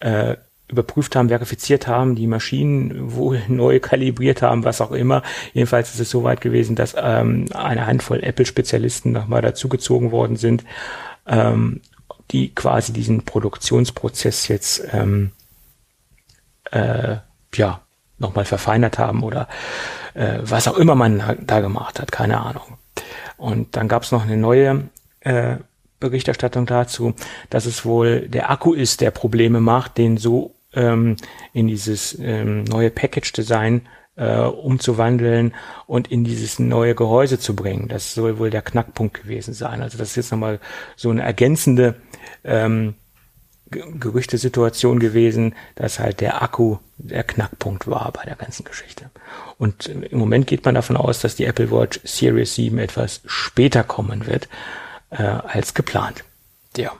äh, 0.00 0.36
überprüft 0.68 1.16
haben, 1.16 1.28
verifiziert 1.28 1.86
haben, 1.86 2.14
die 2.14 2.26
Maschinen 2.26 3.12
wohl 3.14 3.42
neu 3.48 3.80
kalibriert 3.80 4.42
haben, 4.42 4.64
was 4.64 4.80
auch 4.80 4.92
immer. 4.92 5.22
Jedenfalls 5.52 5.92
ist 5.92 6.00
es 6.00 6.10
so 6.10 6.24
weit 6.24 6.40
gewesen, 6.40 6.76
dass 6.76 6.94
ähm, 6.96 7.46
eine 7.52 7.86
Handvoll 7.86 8.22
Apple-Spezialisten 8.22 9.12
nochmal 9.12 9.42
dazugezogen 9.42 10.12
worden 10.12 10.36
sind, 10.36 10.64
ähm, 11.26 11.80
die 12.30 12.54
quasi 12.54 12.92
diesen 12.92 13.24
Produktionsprozess 13.24 14.46
jetzt 14.48 14.82
ähm, 14.92 15.32
äh, 16.70 17.16
ja 17.54 17.80
nochmal 18.18 18.44
verfeinert 18.44 18.98
haben 18.98 19.22
oder 19.22 19.48
äh, 20.14 20.38
was 20.42 20.68
auch 20.68 20.76
immer 20.76 20.94
man 20.94 21.38
da 21.40 21.60
gemacht 21.60 22.00
hat, 22.00 22.12
keine 22.12 22.40
Ahnung. 22.40 22.78
Und 23.36 23.76
dann 23.76 23.88
gab 23.88 24.02
es 24.02 24.12
noch 24.12 24.22
eine 24.22 24.36
neue 24.36 24.88
äh, 25.20 25.56
Berichterstattung 25.98 26.66
dazu, 26.66 27.14
dass 27.48 27.66
es 27.66 27.84
wohl 27.84 28.28
der 28.28 28.50
Akku 28.50 28.72
ist, 28.72 29.00
der 29.00 29.10
Probleme 29.10 29.60
macht, 29.60 29.98
den 29.98 30.16
so 30.16 30.54
ähm, 30.74 31.16
in 31.52 31.68
dieses 31.68 32.18
ähm, 32.18 32.64
neue 32.64 32.90
Package-Design 32.90 33.82
äh, 34.16 34.38
umzuwandeln 34.40 35.54
und 35.86 36.10
in 36.10 36.24
dieses 36.24 36.58
neue 36.58 36.94
Gehäuse 36.94 37.38
zu 37.38 37.56
bringen. 37.56 37.88
Das 37.88 38.14
soll 38.14 38.38
wohl 38.38 38.50
der 38.50 38.62
Knackpunkt 38.62 39.22
gewesen 39.22 39.54
sein. 39.54 39.82
Also 39.82 39.98
das 39.98 40.10
ist 40.10 40.16
jetzt 40.16 40.32
nochmal 40.32 40.60
so 40.96 41.10
eine 41.10 41.22
ergänzende 41.22 41.96
ähm, 42.44 42.94
Gerüchtesituation 43.70 44.98
gewesen, 44.98 45.54
dass 45.76 45.98
halt 45.98 46.20
der 46.20 46.42
Akku 46.42 46.78
der 46.98 47.24
Knackpunkt 47.24 47.86
war 47.86 48.10
bei 48.12 48.24
der 48.24 48.36
ganzen 48.36 48.64
Geschichte. 48.64 49.10
Und 49.58 49.86
im 49.86 50.18
Moment 50.18 50.46
geht 50.46 50.64
man 50.64 50.74
davon 50.74 50.96
aus, 50.96 51.20
dass 51.20 51.36
die 51.36 51.44
Apple 51.44 51.70
Watch 51.70 52.00
Series 52.04 52.54
7 52.54 52.78
etwas 52.78 53.20
später 53.26 53.84
kommen 53.84 54.26
wird 54.26 54.48
äh, 55.10 55.22
als 55.22 55.74
geplant. 55.74 56.24
Ja. 56.76 56.92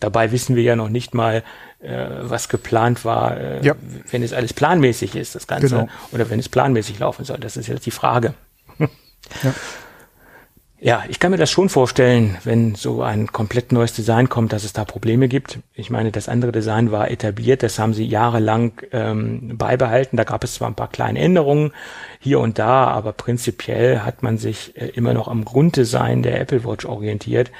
Dabei 0.00 0.32
wissen 0.32 0.56
wir 0.56 0.62
ja 0.62 0.76
noch 0.76 0.88
nicht 0.88 1.14
mal, 1.14 1.42
äh, 1.80 2.06
was 2.22 2.48
geplant 2.48 3.04
war, 3.04 3.36
äh, 3.36 3.64
ja. 3.64 3.74
wenn 4.10 4.22
es 4.22 4.32
alles 4.32 4.52
planmäßig 4.52 5.14
ist, 5.16 5.34
das 5.34 5.46
Ganze, 5.46 5.68
genau. 5.68 5.88
oder 6.12 6.28
wenn 6.30 6.38
es 6.38 6.48
planmäßig 6.48 6.98
laufen 6.98 7.24
soll. 7.24 7.38
Das 7.38 7.56
ist 7.56 7.66
jetzt 7.66 7.86
die 7.86 7.90
Frage. 7.90 8.34
ja. 8.78 9.54
Ja, 10.78 11.04
ich 11.08 11.18
kann 11.20 11.30
mir 11.30 11.38
das 11.38 11.50
schon 11.50 11.70
vorstellen, 11.70 12.36
wenn 12.44 12.74
so 12.74 13.02
ein 13.02 13.28
komplett 13.28 13.72
neues 13.72 13.94
Design 13.94 14.28
kommt, 14.28 14.52
dass 14.52 14.62
es 14.62 14.74
da 14.74 14.84
Probleme 14.84 15.26
gibt. 15.26 15.58
Ich 15.72 15.88
meine, 15.88 16.12
das 16.12 16.28
andere 16.28 16.52
Design 16.52 16.92
war 16.92 17.10
etabliert, 17.10 17.62
das 17.62 17.78
haben 17.78 17.94
sie 17.94 18.04
jahrelang 18.04 18.72
ähm, 18.92 19.56
beibehalten. 19.56 20.18
Da 20.18 20.24
gab 20.24 20.44
es 20.44 20.54
zwar 20.54 20.68
ein 20.68 20.74
paar 20.74 20.90
kleine 20.90 21.18
Änderungen 21.18 21.72
hier 22.20 22.40
und 22.40 22.58
da, 22.58 22.88
aber 22.88 23.12
prinzipiell 23.12 24.00
hat 24.00 24.22
man 24.22 24.36
sich 24.36 24.76
äh, 24.76 24.88
immer 24.88 25.14
noch 25.14 25.28
am 25.28 25.46
Grunddesign 25.46 26.22
der 26.22 26.38
Apple 26.42 26.62
Watch 26.64 26.84
orientiert. 26.84 27.50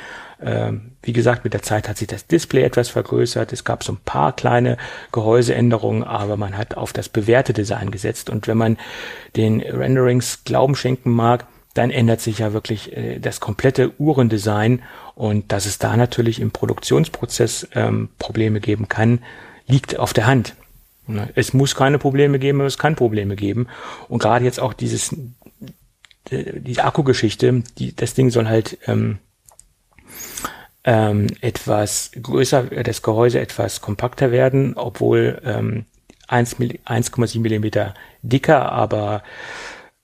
Ähm, 0.42 0.92
wie 1.02 1.14
gesagt, 1.14 1.42
mit 1.44 1.54
der 1.54 1.62
Zeit 1.62 1.88
hat 1.88 1.96
sich 1.96 2.08
das 2.08 2.26
Display 2.26 2.64
etwas 2.64 2.90
vergrößert. 2.90 3.50
Es 3.50 3.64
gab 3.64 3.82
so 3.82 3.94
ein 3.94 4.00
paar 4.04 4.36
kleine 4.36 4.76
Gehäuseänderungen, 5.12 6.04
aber 6.04 6.36
man 6.36 6.58
hat 6.58 6.76
auf 6.76 6.92
das 6.92 7.08
bewährte 7.08 7.54
Design 7.54 7.90
gesetzt. 7.90 8.28
Und 8.28 8.46
wenn 8.46 8.58
man 8.58 8.76
den 9.36 9.62
Renderings 9.62 10.44
Glauben 10.44 10.76
schenken 10.76 11.12
mag, 11.12 11.46
dann 11.76 11.90
ändert 11.90 12.20
sich 12.20 12.38
ja 12.38 12.52
wirklich 12.52 12.96
äh, 12.96 13.18
das 13.18 13.40
komplette 13.40 13.92
Uhrendesign 13.98 14.82
und 15.14 15.52
dass 15.52 15.66
es 15.66 15.78
da 15.78 15.96
natürlich 15.96 16.40
im 16.40 16.50
Produktionsprozess 16.50 17.68
ähm, 17.74 18.08
Probleme 18.18 18.60
geben 18.60 18.88
kann, 18.88 19.20
liegt 19.66 19.98
auf 19.98 20.12
der 20.12 20.26
Hand. 20.26 20.54
Ne, 21.06 21.28
es 21.34 21.52
muss 21.52 21.74
keine 21.74 21.98
Probleme 21.98 22.38
geben, 22.38 22.60
aber 22.60 22.66
es 22.66 22.78
kann 22.78 22.96
Probleme 22.96 23.36
geben. 23.36 23.68
Und 24.08 24.20
gerade 24.20 24.44
jetzt 24.44 24.60
auch 24.60 24.72
dieses, 24.72 25.12
äh, 26.30 26.60
diese 26.60 26.84
Akkugeschichte, 26.84 27.62
die, 27.78 27.94
das 27.94 28.14
Ding 28.14 28.30
soll 28.30 28.48
halt 28.48 28.78
ähm, 28.86 29.18
ähm, 30.84 31.26
etwas 31.40 32.10
größer, 32.20 32.64
das 32.64 33.02
Gehäuse 33.02 33.40
etwas 33.40 33.80
kompakter 33.80 34.30
werden, 34.30 34.74
obwohl 34.76 35.40
ähm, 35.44 35.84
1,7 36.28 37.40
Millimeter 37.40 37.94
dicker, 38.22 38.72
aber 38.72 39.22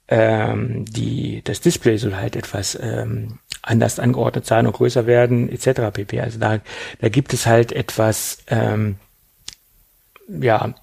ähm, 0.07 0.85
die, 0.85 1.41
das 1.43 1.61
Display 1.61 1.97
soll 1.97 2.15
halt 2.15 2.35
etwas 2.35 2.77
ähm, 2.81 3.39
anders 3.61 3.99
angeordnet 3.99 4.45
sein 4.45 4.67
und 4.67 4.73
größer 4.73 5.07
werden, 5.07 5.49
etc. 5.49 5.93
pp. 5.93 6.19
Also 6.19 6.39
da, 6.39 6.59
da 6.99 7.09
gibt 7.09 7.33
es 7.33 7.45
halt 7.45 7.71
etwas, 7.71 8.39
ähm, 8.47 8.97
ja, 10.27 10.73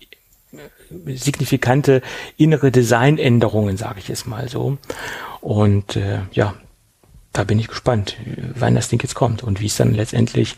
signifikante 1.07 2.03
innere 2.37 2.71
Designänderungen, 2.73 3.77
sage 3.77 4.01
ich 4.01 4.11
es 4.11 4.27
mal 4.27 4.49
so. 4.49 4.79
Und 5.41 5.97
äh, 5.97 6.21
ja, 6.33 6.55
da 7.33 7.45
bin 7.45 7.59
ich 7.59 7.68
gespannt, 7.68 8.16
wann 8.55 8.75
das 8.75 8.89
Ding 8.89 9.01
jetzt 9.01 9.14
kommt 9.14 9.43
und 9.43 9.61
wie 9.61 9.66
es 9.66 9.77
dann 9.77 9.95
letztendlich 9.95 10.57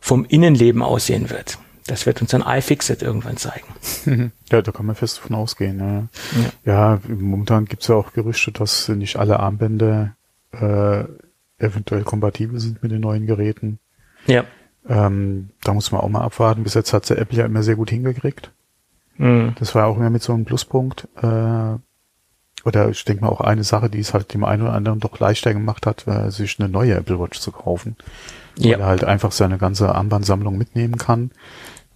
vom 0.00 0.24
Innenleben 0.24 0.82
aussehen 0.82 1.30
wird. 1.30 1.58
Das 1.86 2.06
wird 2.06 2.20
uns 2.20 2.30
dann 2.30 2.42
iFixit 2.42 3.02
irgendwann 3.02 3.36
zeigen. 3.36 4.32
Ja, 4.50 4.62
da 4.62 4.72
kann 4.72 4.86
man 4.86 4.94
fest 4.94 5.18
davon 5.18 5.36
ausgehen. 5.36 5.80
Ja, 5.80 6.08
ja. 6.64 6.92
ja 6.94 7.00
momentan 7.08 7.64
gibt 7.64 7.82
es 7.82 7.88
ja 7.88 7.96
auch 7.96 8.12
Gerüchte, 8.12 8.52
dass 8.52 8.88
nicht 8.88 9.16
alle 9.16 9.40
Armbänder 9.40 10.14
äh, 10.52 11.04
eventuell 11.58 12.02
kompatibel 12.02 12.60
sind 12.60 12.82
mit 12.82 12.92
den 12.92 13.00
neuen 13.00 13.26
Geräten. 13.26 13.78
Ja. 14.26 14.44
Ähm, 14.88 15.50
da 15.64 15.74
muss 15.74 15.90
man 15.90 16.00
auch 16.00 16.08
mal 16.08 16.22
abwarten. 16.22 16.62
Bis 16.62 16.74
jetzt 16.74 16.92
hat 16.92 17.08
der 17.10 17.18
Apple 17.18 17.38
ja 17.38 17.46
immer 17.46 17.62
sehr 17.62 17.76
gut 17.76 17.90
hingekriegt. 17.90 18.52
Mhm. 19.16 19.54
Das 19.58 19.74
war 19.74 19.86
auch 19.86 19.96
immer 19.96 20.10
mit 20.10 20.22
so 20.22 20.32
einem 20.32 20.44
Pluspunkt. 20.44 21.08
Äh, 21.22 21.78
oder 22.64 22.88
ich 22.88 23.04
denke 23.04 23.24
mal 23.24 23.30
auch 23.30 23.40
eine 23.40 23.64
Sache, 23.64 23.88
die 23.88 24.00
es 24.00 24.12
halt 24.12 24.34
dem 24.34 24.44
einen 24.44 24.62
oder 24.62 24.72
anderen 24.72 25.00
doch 25.00 25.18
leichter 25.18 25.52
gemacht 25.52 25.86
hat, 25.86 26.06
äh, 26.06 26.30
sich 26.30 26.58
eine 26.58 26.68
neue 26.68 26.94
Apple 26.94 27.18
Watch 27.20 27.40
zu 27.40 27.52
kaufen. 27.52 27.96
Ja. 28.58 28.72
Weil 28.74 28.80
er 28.80 28.86
halt 28.86 29.04
einfach 29.04 29.32
seine 29.32 29.58
ganze 29.58 29.94
Armbandsammlung 29.94 30.56
mitnehmen 30.56 30.98
kann 30.98 31.30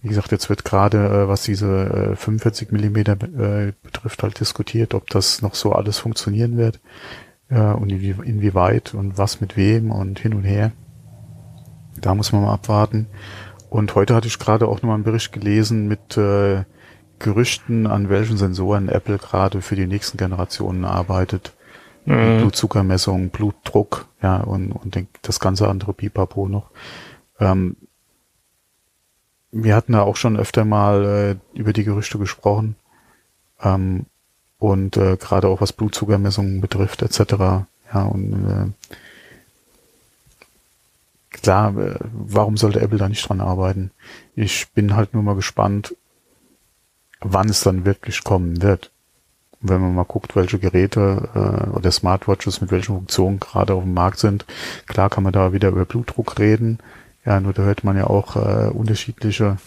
Wie 0.01 0.07
gesagt, 0.07 0.31
jetzt 0.31 0.49
wird 0.49 0.65
gerade, 0.65 0.97
äh, 0.97 1.27
was 1.27 1.43
diese 1.43 2.13
äh, 2.13 2.15
45 2.15 2.71
Millimeter 2.71 3.13
äh, 3.13 3.73
betrifft, 3.83 4.23
halt 4.23 4.39
diskutiert, 4.39 4.93
ob 4.93 5.09
das 5.09 5.41
noch 5.41 5.55
so 5.55 5.73
alles 5.73 5.99
funktionieren 5.99 6.57
wird 6.57 6.79
äh, 7.49 7.59
und 7.59 7.91
inwie 7.91 8.15
inwieweit 8.23 8.93
und 8.93 9.17
was 9.17 9.41
mit 9.41 9.57
wem 9.57 9.91
und 9.91 10.19
hin 10.19 10.33
und 10.33 10.43
her. 10.43 10.71
Da 11.99 12.15
muss 12.15 12.31
man 12.31 12.43
mal 12.43 12.53
abwarten. 12.53 13.07
Und 13.69 13.93
heute 13.95 14.15
hatte 14.15 14.27
ich 14.27 14.39
gerade 14.39 14.67
auch 14.67 14.81
nochmal 14.81 14.95
einen 14.95 15.03
Bericht 15.03 15.31
gelesen 15.31 15.87
mit 15.87 16.17
äh, 16.17 16.63
Gerüchten, 17.19 17.85
an 17.85 18.09
welchen 18.09 18.37
Sensoren 18.37 18.89
Apple 18.89 19.17
gerade 19.17 19.61
für 19.61 19.75
die 19.75 19.85
nächsten 19.85 20.17
Generationen 20.17 20.83
arbeitet. 20.83 21.53
Mhm. 22.05 22.39
Blutzuckermessung, 22.39 23.29
Blutdruck, 23.29 24.07
ja, 24.23 24.37
und, 24.37 24.71
und 24.71 25.07
das 25.21 25.39
ganze 25.39 25.67
andere 25.67 25.93
Pipapo 25.93 26.47
noch. 26.47 26.71
Ähm, 27.39 27.75
wir 29.51 29.75
hatten 29.75 29.93
da 29.93 30.01
auch 30.01 30.15
schon 30.15 30.37
öfter 30.37 30.65
mal 30.65 31.37
äh, 31.55 31.57
über 31.57 31.73
die 31.73 31.83
Gerüchte 31.83 32.17
gesprochen. 32.17 32.75
Ähm, 33.61 34.05
und 34.57 34.95
äh, 34.97 35.17
gerade 35.17 35.47
auch 35.47 35.61
was 35.61 35.73
Blutzuckermessungen 35.73 36.61
betrifft, 36.61 37.01
etc. 37.01 37.65
Ja, 37.93 38.03
und 38.03 38.75
äh, 38.93 38.95
klar, 41.31 41.75
äh, 41.77 41.95
warum 42.13 42.57
sollte 42.57 42.79
Apple 42.79 42.99
da 42.99 43.09
nicht 43.09 43.27
dran 43.27 43.41
arbeiten? 43.41 43.91
Ich 44.35 44.69
bin 44.69 44.95
halt 44.95 45.13
nur 45.13 45.23
mal 45.23 45.35
gespannt, 45.35 45.95
wann 47.21 47.49
es 47.49 47.61
dann 47.61 47.85
wirklich 47.85 48.23
kommen 48.23 48.61
wird. 48.61 48.91
Wenn 49.61 49.81
man 49.81 49.95
mal 49.95 50.05
guckt, 50.05 50.35
welche 50.35 50.59
Geräte 50.59 51.29
äh, 51.35 51.69
oder 51.75 51.91
Smartwatches 51.91 52.61
mit 52.61 52.71
welchen 52.71 52.95
Funktionen 52.95 53.39
gerade 53.39 53.73
auf 53.73 53.83
dem 53.83 53.93
Markt 53.93 54.19
sind, 54.19 54.45
klar 54.87 55.09
kann 55.09 55.23
man 55.23 55.33
da 55.33 55.53
wieder 55.53 55.69
über 55.69 55.85
Blutdruck 55.85 56.39
reden. 56.39 56.79
Ja, 57.25 57.39
nur 57.39 57.53
da 57.53 57.63
hört 57.63 57.83
man 57.83 57.97
ja 57.97 58.07
auch 58.07 58.35
äh, 58.35 58.69
unterschiedliche 58.69 59.57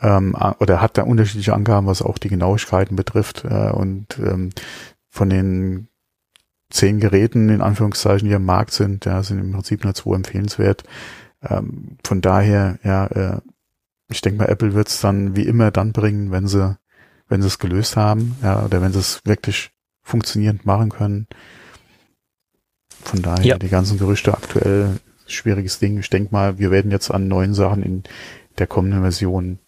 ähm, 0.00 0.36
oder 0.60 0.80
hat 0.80 0.96
da 0.96 1.02
unterschiedliche 1.02 1.54
Angaben, 1.54 1.86
was 1.86 2.02
auch 2.02 2.18
die 2.18 2.28
Genauigkeiten 2.28 2.96
betrifft. 2.96 3.44
Äh, 3.44 3.70
und 3.70 4.18
ähm, 4.18 4.50
von 5.10 5.28
den 5.30 5.88
zehn 6.70 7.00
Geräten, 7.00 7.48
in 7.48 7.62
Anführungszeichen, 7.62 8.28
die 8.28 8.34
am 8.34 8.44
Markt 8.44 8.72
sind, 8.72 9.04
ja, 9.04 9.22
sind 9.22 9.38
im 9.38 9.52
Prinzip 9.52 9.84
nur 9.84 9.94
zwei 9.94 10.14
empfehlenswert. 10.16 10.84
Ähm, 11.42 11.98
von 12.04 12.20
daher, 12.20 12.78
ja, 12.84 13.06
äh, 13.06 13.40
ich 14.10 14.20
denke 14.20 14.38
mal, 14.38 14.48
Apple 14.48 14.74
wird 14.74 14.88
es 14.88 15.00
dann 15.00 15.36
wie 15.36 15.46
immer 15.46 15.70
dann 15.70 15.92
bringen, 15.92 16.30
wenn 16.30 16.46
sie, 16.46 16.76
wenn 17.28 17.42
sie 17.42 17.48
es 17.48 17.58
gelöst 17.58 17.96
haben, 17.96 18.36
ja, 18.42 18.64
oder 18.64 18.80
wenn 18.80 18.92
sie 18.92 19.00
es 19.00 19.20
wirklich 19.24 19.70
funktionierend 20.02 20.64
machen 20.64 20.90
können. 20.90 21.26
Von 23.02 23.22
daher, 23.22 23.44
ja. 23.44 23.58
die 23.58 23.68
ganzen 23.68 23.98
Gerüchte 23.98 24.32
aktuell, 24.32 24.98
schwieriges 25.32 25.78
Ding. 25.78 25.98
Ich 25.98 26.10
denke 26.10 26.32
mal, 26.32 26.58
wir 26.58 26.70
werden 26.70 26.90
jetzt 26.90 27.10
an 27.10 27.28
neuen 27.28 27.54
Sachen 27.54 27.82
in 27.82 28.02
der 28.58 28.66
kommenden 28.66 29.02
Version 29.02 29.58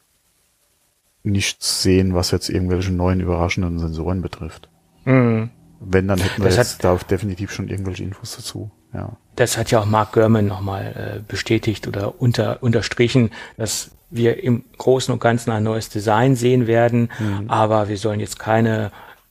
nichts 1.23 1.83
sehen, 1.83 2.15
was 2.15 2.31
jetzt 2.31 2.49
irgendwelche 2.49 2.93
neuen 2.93 3.21
überraschenden 3.21 3.79
Sensoren 3.79 4.23
betrifft. 4.23 4.69
Mhm. 5.05 5.51
Wenn, 5.81 6.09
dann 6.09 6.19
hätten 6.19 6.43
wir 6.43 6.47
das 6.47 6.57
jetzt 6.57 6.85
hat, 6.85 7.01
da 7.01 7.07
definitiv 7.07 7.51
schon 7.53 7.69
irgendwelche 7.69 8.05
Infos 8.05 8.37
dazu. 8.37 8.71
Ja. 8.93 9.17
Das 9.37 9.57
hat 9.57 9.71
ja 9.71 9.81
auch 9.81 9.87
Mark 9.87 10.13
Gurman 10.13 10.47
nochmal 10.47 11.19
äh, 11.19 11.21
bestätigt 11.27 11.87
oder 11.87 12.21
unter, 12.21 12.63
unterstrichen, 12.63 13.31
dass 13.57 13.93
wir 14.11 14.43
im 14.43 14.65
Großen 14.77 15.13
und 15.13 15.21
Ganzen 15.21 15.53
ein 15.53 15.63
neues 15.63 15.89
Design 15.89 16.37
sehen 16.37 16.67
werden, 16.67 17.11
mhm. 17.19 17.49
aber 17.49 17.89
wir 17.89 17.97
sollen 17.97 18.21
jetzt 18.21 18.39
keine 18.39 18.91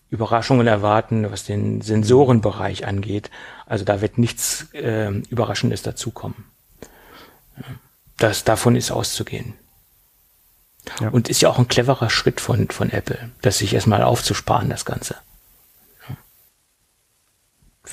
Überraschungen 0.10 0.68
erwarten, 0.68 1.32
was 1.32 1.44
den 1.44 1.82
Sensorenbereich 1.82 2.88
angeht. 2.88 3.30
Also 3.66 3.86
da 3.86 4.02
wird 4.02 4.18
nichts 4.18 4.68
äh, 4.74 5.10
Überraschendes 5.30 5.82
dazukommen. 5.84 6.46
Das, 8.18 8.44
davon 8.44 8.76
ist 8.76 8.92
auszugehen. 8.92 9.54
Ja. 11.00 11.10
Und 11.10 11.30
ist 11.30 11.42
ja 11.42 11.50
auch 11.50 11.60
ein 11.60 11.68
cleverer 11.68 12.10
Schritt 12.10 12.42
von, 12.42 12.70
von 12.70 12.90
Apple, 12.90 13.32
das 13.42 13.60
sich 13.60 13.74
erstmal 13.74 14.02
aufzusparen, 14.02 14.70
das 14.70 14.86
Ganze. 14.86 15.16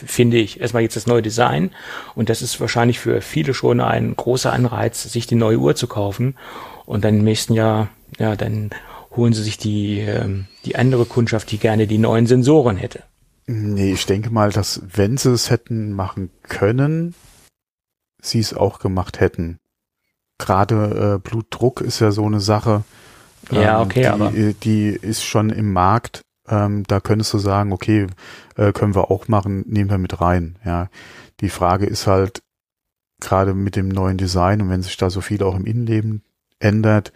Finde 0.04 0.36
ich. 0.36 0.60
Erstmal 0.60 0.82
jetzt 0.82 0.96
das 0.96 1.06
neue 1.06 1.22
Design. 1.22 1.70
Und 2.14 2.28
das 2.28 2.42
ist 2.42 2.60
wahrscheinlich 2.60 2.98
für 2.98 3.22
viele 3.22 3.54
schon 3.54 3.80
ein 3.80 4.14
großer 4.14 4.52
Anreiz, 4.52 5.02
sich 5.02 5.26
die 5.26 5.36
neue 5.36 5.58
Uhr 5.58 5.74
zu 5.74 5.86
kaufen. 5.86 6.36
Und 6.84 7.04
dann 7.04 7.18
im 7.18 7.24
nächsten 7.24 7.54
Jahr, 7.54 7.88
ja, 8.18 8.36
dann 8.36 8.70
holen 9.16 9.32
sie 9.32 9.42
sich 9.42 9.58
die, 9.58 10.00
ähm, 10.00 10.46
die 10.64 10.76
andere 10.76 11.06
Kundschaft, 11.06 11.50
die 11.50 11.58
gerne 11.58 11.86
die 11.86 11.98
neuen 11.98 12.26
Sensoren 12.26 12.76
hätte. 12.76 13.02
Nee, 13.46 13.92
ich 13.92 14.06
denke 14.06 14.30
mal, 14.30 14.50
dass 14.50 14.82
wenn 14.92 15.16
sie 15.16 15.32
es 15.32 15.50
hätten 15.50 15.92
machen 15.92 16.30
können, 16.42 17.14
sie 18.20 18.40
es 18.40 18.54
auch 18.54 18.80
gemacht 18.80 19.20
hätten 19.20 19.60
gerade 20.38 21.14
äh, 21.14 21.28
Blutdruck 21.28 21.80
ist 21.80 22.00
ja 22.00 22.10
so 22.10 22.24
eine 22.24 22.40
Sache. 22.40 22.84
Ähm, 23.50 23.62
ja, 23.62 23.80
okay, 23.80 24.02
die, 24.02 24.06
aber. 24.06 24.30
Die 24.30 24.88
ist 24.88 25.24
schon 25.24 25.50
im 25.50 25.72
Markt. 25.72 26.22
Ähm, 26.48 26.84
da 26.86 27.00
könntest 27.00 27.34
du 27.34 27.38
sagen, 27.38 27.72
okay, 27.72 28.06
äh, 28.56 28.72
können 28.72 28.94
wir 28.94 29.10
auch 29.10 29.28
machen, 29.28 29.64
nehmen 29.66 29.90
wir 29.90 29.98
mit 29.98 30.20
rein. 30.20 30.58
Ja, 30.64 30.88
die 31.40 31.48
Frage 31.48 31.86
ist 31.86 32.06
halt 32.06 32.42
gerade 33.20 33.54
mit 33.54 33.76
dem 33.76 33.88
neuen 33.88 34.18
Design 34.18 34.60
und 34.60 34.70
wenn 34.70 34.82
sich 34.82 34.96
da 34.96 35.10
so 35.10 35.20
viel 35.20 35.42
auch 35.42 35.56
im 35.56 35.64
Innenleben 35.64 36.22
ändert, 36.58 37.12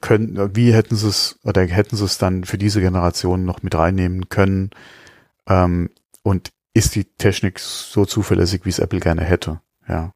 können, 0.00 0.56
wie 0.56 0.72
hätten 0.72 0.96
sie 0.96 1.08
es 1.08 1.38
oder 1.44 1.62
hätten 1.62 1.96
sie 1.96 2.04
es 2.04 2.18
dann 2.18 2.44
für 2.44 2.58
diese 2.58 2.80
Generation 2.80 3.44
noch 3.44 3.62
mit 3.62 3.74
reinnehmen 3.74 4.28
können? 4.28 4.70
Ähm, 5.48 5.90
und 6.22 6.50
ist 6.74 6.94
die 6.94 7.04
Technik 7.04 7.58
so 7.58 8.04
zuverlässig, 8.04 8.64
wie 8.64 8.70
es 8.70 8.78
Apple 8.78 9.00
gerne 9.00 9.22
hätte? 9.22 9.60
Ja. 9.88 10.12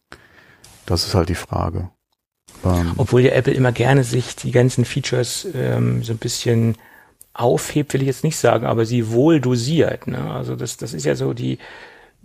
Das 0.86 1.06
ist 1.06 1.14
halt 1.14 1.28
die 1.28 1.34
Frage. 1.34 1.90
Ähm, 2.64 2.92
Obwohl 2.96 3.22
ja 3.22 3.32
Apple 3.32 3.52
immer 3.52 3.72
gerne 3.72 4.04
sich 4.04 4.36
die 4.36 4.50
ganzen 4.50 4.84
Features 4.84 5.46
ähm, 5.54 6.02
so 6.02 6.12
ein 6.12 6.18
bisschen 6.18 6.76
aufhebt, 7.32 7.92
will 7.92 8.02
ich 8.02 8.06
jetzt 8.06 8.24
nicht 8.24 8.36
sagen, 8.36 8.66
aber 8.66 8.86
sie 8.86 9.10
wohl 9.10 9.40
dosiert. 9.40 10.06
Ne? 10.06 10.30
Also 10.30 10.56
das, 10.56 10.76
das 10.76 10.94
ist 10.94 11.04
ja 11.04 11.16
so 11.16 11.32
die, 11.32 11.58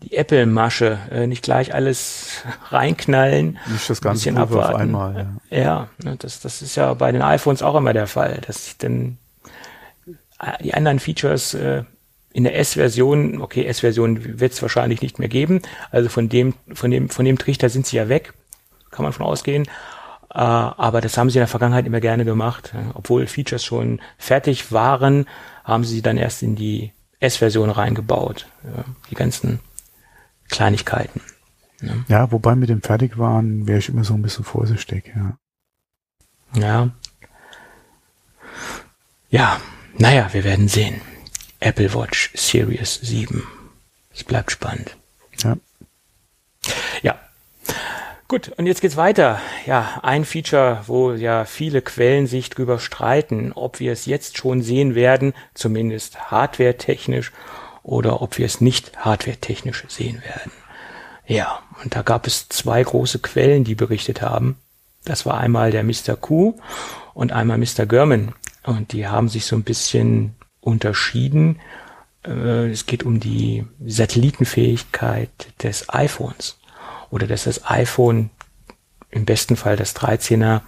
die 0.03 0.15
Apple-Masche, 0.15 0.97
äh, 1.11 1.27
nicht 1.27 1.43
gleich 1.43 1.73
alles 1.73 2.43
reinknallen. 2.69 3.59
Nicht 3.67 3.89
das 3.89 4.01
ganze 4.01 4.29
ein 4.29 4.37
auf 4.37 4.55
einmal. 4.55 5.27
Ja, 5.49 5.57
ja 5.57 5.87
ne, 6.03 6.15
das, 6.17 6.39
das 6.39 6.61
ist 6.61 6.75
ja 6.75 6.93
bei 6.93 7.11
den 7.11 7.21
iPhones 7.21 7.61
auch 7.61 7.75
immer 7.75 7.93
der 7.93 8.07
Fall, 8.07 8.39
dass 8.45 8.65
sich 8.65 8.77
dann 8.77 9.17
äh, 10.39 10.63
die 10.63 10.73
anderen 10.73 10.99
Features 10.99 11.53
äh, 11.53 11.83
in 12.31 12.43
der 12.43 12.57
S-Version, 12.57 13.41
okay, 13.41 13.65
S-Version 13.65 14.39
wird 14.39 14.53
es 14.53 14.61
wahrscheinlich 14.61 15.01
nicht 15.01 15.19
mehr 15.19 15.29
geben, 15.29 15.61
also 15.91 16.09
von 16.09 16.29
dem, 16.29 16.53
von 16.73 16.91
dem, 16.91 17.09
von 17.09 17.25
dem 17.25 17.37
Trichter 17.37 17.69
sind 17.69 17.87
sie 17.87 17.97
ja 17.97 18.07
weg 18.07 18.33
kann 18.91 19.03
man 19.03 19.13
von 19.13 19.25
ausgehen. 19.25 19.65
Äh, 20.33 20.39
aber 20.39 21.01
das 21.01 21.17
haben 21.17 21.29
sie 21.29 21.37
in 21.37 21.41
der 21.41 21.47
Vergangenheit 21.47 21.85
immer 21.85 21.99
gerne 21.99 22.25
gemacht. 22.25 22.73
Obwohl 22.93 23.27
Features 23.27 23.63
schon 23.63 24.01
fertig 24.17 24.71
waren, 24.71 25.27
haben 25.63 25.83
sie 25.83 26.01
dann 26.01 26.17
erst 26.17 26.43
in 26.43 26.55
die 26.55 26.91
S-Version 27.19 27.69
reingebaut. 27.69 28.47
die 29.09 29.15
ganzen 29.15 29.59
Kleinigkeiten. 30.49 31.21
Ne? 31.81 32.05
Ja, 32.07 32.31
wobei 32.31 32.55
mit 32.55 32.69
dem 32.69 32.81
fertig 32.81 33.17
waren, 33.17 33.67
wäre 33.67 33.79
ich 33.79 33.89
immer 33.89 34.03
so 34.03 34.13
ein 34.13 34.21
bisschen 34.21 34.43
vorsichtig, 34.43 35.13
ja. 35.15 35.37
Ja. 36.55 36.89
Ja, 39.29 39.61
naja, 39.97 40.29
wir 40.31 40.43
werden 40.43 40.67
sehen. 40.67 41.01
Apple 41.59 41.93
Watch 41.93 42.31
Series 42.33 42.95
7. 42.95 43.43
Es 44.13 44.23
bleibt 44.23 44.51
spannend. 44.51 44.97
Ja. 45.43 45.57
Ja, 47.03 47.19
Gut, 48.29 48.49
und 48.57 48.67
jetzt 48.67 48.81
geht's 48.81 48.95
weiter. 48.95 49.41
Ja, 49.65 50.01
ein 50.03 50.23
Feature, 50.23 50.83
wo 50.85 51.13
ja 51.13 51.45
viele 51.45 51.81
Quellen 51.81 52.27
sich 52.27 52.51
drüber 52.51 52.77
streiten, 52.77 53.53
ob 53.53 53.79
wir 53.79 53.91
es 53.91 54.05
jetzt 54.05 54.37
schon 54.37 54.61
sehen 54.61 54.93
werden, 54.93 55.33
zumindest 55.55 56.29
hardware-technisch, 56.29 57.31
oder 57.84 58.21
ob 58.21 58.38
wir 58.38 58.45
es 58.45 58.61
nicht 58.61 58.97
hardware-technisch 58.97 59.86
sehen 59.88 60.21
werden. 60.23 60.51
Ja, 61.25 61.59
und 61.84 61.95
da 61.95 62.01
gab 62.01 62.27
es 62.27 62.49
zwei 62.49 62.84
große 62.84 63.19
Quellen, 63.19 63.63
die 63.63 63.75
berichtet 63.75 64.21
haben. 64.21 64.57
Das 65.05 65.25
war 65.25 65.38
einmal 65.38 65.71
der 65.71 65.84
Mr. 65.84 66.15
Q 66.19 66.55
und 67.13 67.32
einmal 67.32 67.57
Mr. 67.57 67.86
German. 67.86 68.34
Und 68.63 68.93
die 68.93 69.07
haben 69.07 69.30
sich 69.30 69.45
so 69.45 69.55
ein 69.55 69.63
bisschen 69.63 70.36
unterschieden. 70.59 71.59
Äh, 72.25 72.69
es 72.69 72.86
geht 72.86 73.03
um 73.03 73.19
die 73.19 73.65
Satellitenfähigkeit 73.86 75.30
des 75.63 75.89
iPhones 75.89 76.57
oder 77.11 77.27
dass 77.27 77.45
das 77.45 77.65
iPhone 77.69 78.30
im 79.11 79.25
besten 79.25 79.55
Fall 79.55 79.75
das 79.75 79.95
13er 79.95 80.61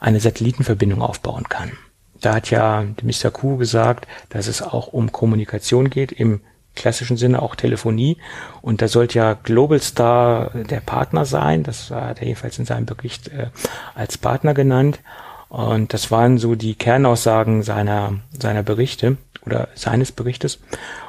eine 0.00 0.20
Satellitenverbindung 0.20 1.02
aufbauen 1.02 1.48
kann. 1.48 1.72
Da 2.20 2.34
hat 2.34 2.50
ja 2.50 2.84
Mr. 3.02 3.30
Q 3.30 3.56
gesagt, 3.56 4.06
dass 4.28 4.46
es 4.46 4.62
auch 4.62 4.88
um 4.88 5.12
Kommunikation 5.12 5.90
geht, 5.90 6.12
im 6.12 6.40
klassischen 6.74 7.16
Sinne 7.16 7.42
auch 7.42 7.56
Telefonie. 7.56 8.18
Und 8.62 8.82
da 8.82 8.88
sollte 8.88 9.18
ja 9.18 9.34
Global 9.34 9.80
Star 9.80 10.50
der 10.50 10.80
Partner 10.80 11.24
sein. 11.24 11.62
Das 11.62 11.90
hat 11.90 12.20
er 12.20 12.26
jedenfalls 12.26 12.58
in 12.58 12.66
seinem 12.66 12.86
Bericht 12.86 13.28
äh, 13.28 13.48
als 13.94 14.18
Partner 14.18 14.54
genannt. 14.54 15.00
Und 15.48 15.94
das 15.94 16.10
waren 16.10 16.38
so 16.38 16.54
die 16.54 16.74
Kernaussagen 16.74 17.62
seiner, 17.62 18.14
seiner 18.38 18.62
Berichte. 18.62 19.16
oder 19.46 19.68
seines 19.74 20.12
Berichtes. 20.12 20.58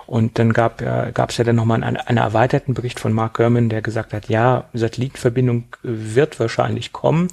Und 0.05 0.39
dann 0.39 0.53
gab 0.53 0.81
ja, 0.81 1.09
gab 1.11 1.31
es 1.31 1.37
ja 1.37 1.43
dann 1.43 1.55
nochmal 1.55 1.83
einen, 1.83 1.97
einen 1.97 2.17
erweiterten 2.19 2.73
Bericht 2.73 2.99
von 2.99 3.11
Mark 3.11 3.35
Gurman, 3.35 3.69
der 3.69 3.81
gesagt 3.81 4.13
hat, 4.13 4.29
ja, 4.29 4.65
Satellitenverbindung 4.73 5.65
wird 5.81 6.39
wahrscheinlich 6.39 6.93
kommen, 6.93 7.27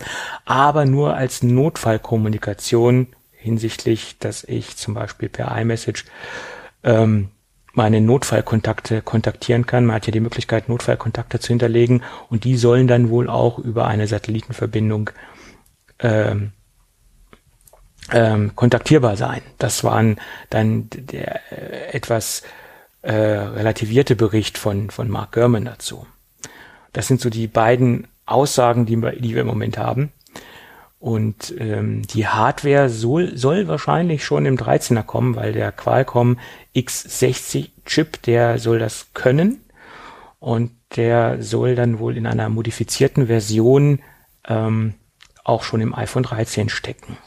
aber 0.44 0.86
nur 0.86 1.14
als 1.14 1.42
Notfallkommunikation 1.42 3.08
hinsichtlich, 3.44 4.16
dass 4.18 4.42
ich 4.42 4.76
zum 4.76 4.94
Beispiel 4.94 5.28
per 5.28 5.54
iMessage 5.56 6.06
ähm, 6.82 7.28
meine 7.74 8.00
Notfallkontakte 8.00 9.02
kontaktieren 9.02 9.66
kann. 9.66 9.84
Man 9.84 9.96
hat 9.96 10.06
ja 10.06 10.12
die 10.12 10.20
Möglichkeit, 10.20 10.68
Notfallkontakte 10.68 11.40
zu 11.40 11.48
hinterlegen 11.48 12.02
und 12.30 12.44
die 12.44 12.56
sollen 12.56 12.86
dann 12.86 13.10
wohl 13.10 13.28
auch 13.28 13.58
über 13.58 13.86
eine 13.86 14.06
Satellitenverbindung 14.06 15.10
ähm, 15.98 16.52
ähm, 18.12 18.56
kontaktierbar 18.56 19.16
sein. 19.16 19.42
Das 19.58 19.84
waren 19.84 20.16
dann 20.48 20.88
der 20.90 21.40
äh, 21.52 21.92
etwas 21.92 22.44
äh, 23.02 23.12
relativierte 23.12 24.16
Bericht 24.16 24.56
von, 24.56 24.90
von 24.90 25.10
Mark 25.10 25.32
Gurman 25.32 25.66
dazu. 25.66 26.06
Das 26.94 27.08
sind 27.08 27.20
so 27.20 27.28
die 27.28 27.48
beiden 27.48 28.06
Aussagen, 28.24 28.86
die 28.86 28.96
wir, 28.96 29.12
die 29.12 29.34
wir 29.34 29.42
im 29.42 29.48
Moment 29.48 29.76
haben. 29.76 30.12
Und 31.04 31.54
ähm, 31.58 32.00
die 32.00 32.28
Hardware 32.28 32.88
soll, 32.88 33.36
soll 33.36 33.68
wahrscheinlich 33.68 34.24
schon 34.24 34.46
im 34.46 34.56
13er 34.56 35.02
kommen, 35.02 35.36
weil 35.36 35.52
der 35.52 35.70
Qualcomm 35.70 36.38
X60 36.74 37.72
Chip, 37.84 38.22
der 38.22 38.58
soll 38.58 38.78
das 38.78 39.08
können. 39.12 39.60
Und 40.38 40.70
der 40.96 41.42
soll 41.42 41.74
dann 41.74 41.98
wohl 41.98 42.16
in 42.16 42.26
einer 42.26 42.48
modifizierten 42.48 43.26
Version 43.26 43.98
ähm, 44.48 44.94
auch 45.44 45.62
schon 45.62 45.82
im 45.82 45.94
iPhone 45.94 46.22
13 46.22 46.70
stecken. 46.70 47.18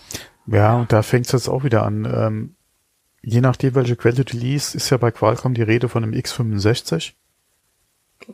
Ja, 0.47 0.77
und 0.77 0.91
da 0.91 1.03
fängt 1.03 1.27
es 1.27 1.33
jetzt 1.33 1.47
auch 1.47 1.63
wieder 1.63 1.83
an. 1.83 2.05
Ähm, 2.05 2.55
je 3.21 3.41
nachdem, 3.41 3.75
welche 3.75 3.95
Quelle 3.95 4.25
du 4.25 4.35
liest, 4.35 4.73
ist 4.73 4.89
ja 4.89 4.97
bei 4.97 5.11
Qualcomm 5.11 5.53
die 5.53 5.61
Rede 5.61 5.87
von 5.87 6.03
einem 6.03 6.13
X65, 6.13 7.13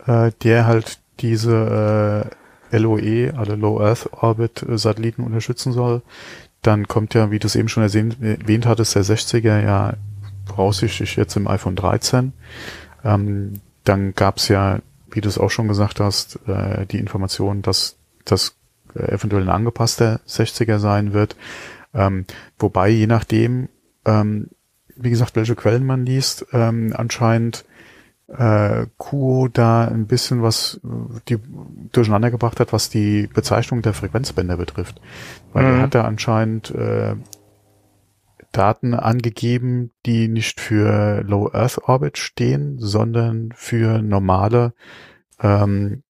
äh, 0.08 0.32
der 0.41 0.68
halt 0.68 1.02
diese 1.20 2.32
äh, 2.32 2.43
LOE, 2.78 3.34
also 3.36 3.55
Low 3.55 3.80
Earth 3.82 4.09
Orbit 4.11 4.63
äh, 4.63 4.78
Satelliten 4.78 5.24
unterstützen 5.24 5.74
soll. 5.74 6.01
Dann 6.61 6.88
kommt 6.88 7.13
ja, 7.13 7.32
wie 7.32 7.39
du 7.39 7.47
es 7.47 7.55
eben 7.55 7.67
schon 7.67 7.84
erwähnt 7.84 8.65
hattest, 8.65 8.95
der 8.95 9.03
60er 9.03 9.61
ja 9.61 9.93
voraussichtlich 10.45 11.15
jetzt 11.15 11.36
im 11.36 11.47
iPhone 11.47 11.76
13. 11.76 12.34
Ähm, 13.03 13.61
dann 13.84 14.13
gab's 14.13 14.47
ja, 14.47 14.80
wie 15.11 15.21
du 15.21 15.30
es 15.30 15.38
auch 15.38 15.51
schon 15.51 15.67
gesagt 15.67 15.99
hast, 15.99 16.39
äh, 16.47 16.86
die 16.86 16.99
Information, 16.99 17.61
dass 17.61 17.97
das 18.26 18.55
äh, 18.95 19.11
eventuell 19.11 19.43
ein 19.43 19.49
angepasster 19.49 20.21
60er 20.28 20.80
sein 20.80 21.13
wird. 21.13 21.36
Ähm, 21.93 22.26
wobei, 22.57 22.89
je 22.89 23.07
nachdem, 23.07 23.69
ähm, 24.05 24.49
wie 24.95 25.09
gesagt, 25.09 25.36
welche 25.36 25.55
Quellen 25.55 25.86
man 25.86 26.05
liest, 26.05 26.45
ähm, 26.53 26.93
anscheinend 26.95 27.65
äh, 28.38 28.88
Kuo 28.98 29.48
da 29.48 29.88
ein 29.88 30.08
bisschen 30.08 30.42
was 30.42 30.80
die 31.28 31.38
durcheinander 31.92 32.32
gebracht 32.32 32.60
hat, 32.60 32.74
was 32.74 32.90
die 32.90 33.28
Bezeichnung 33.28 33.82
der 33.82 33.94
Frequenzbänder 33.94 34.58
betrifft. 34.58 35.02
Weil 35.52 35.66
mhm. 35.66 35.72
er 35.72 35.82
hat 35.84 35.96
da 35.96 36.04
anscheinend 36.04 36.72
äh, 36.72 37.16
Daten 38.52 38.94
angegeben, 38.94 39.92
die 40.06 40.28
nicht 40.28 40.60
für 40.60 41.24
Low 41.24 41.50
Earth 41.52 41.80
Orbit 41.88 42.18
stehen, 42.18 42.78
sondern 42.80 43.52
für 43.56 44.02
normale, 44.02 44.74
ähm, 45.42 46.04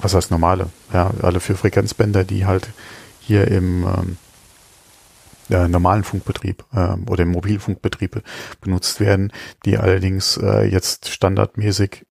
was 0.00 0.14
heißt 0.14 0.30
normale? 0.30 0.70
Ja, 0.92 1.10
alle 1.22 1.40
für 1.40 1.56
Frequenzbänder, 1.56 2.24
die 2.24 2.46
halt 2.46 2.68
hier 3.20 3.48
im 3.48 3.84
ähm, 3.84 4.16
äh, 5.50 5.68
normalen 5.68 6.04
Funkbetrieb 6.04 6.64
äh, 6.72 6.94
oder 7.08 7.22
im 7.22 7.30
Mobilfunkbetrieb 7.30 8.22
benutzt 8.60 9.00
werden, 9.00 9.32
die 9.64 9.78
allerdings 9.78 10.36
äh, 10.36 10.64
jetzt 10.64 11.08
standardmäßig 11.08 12.04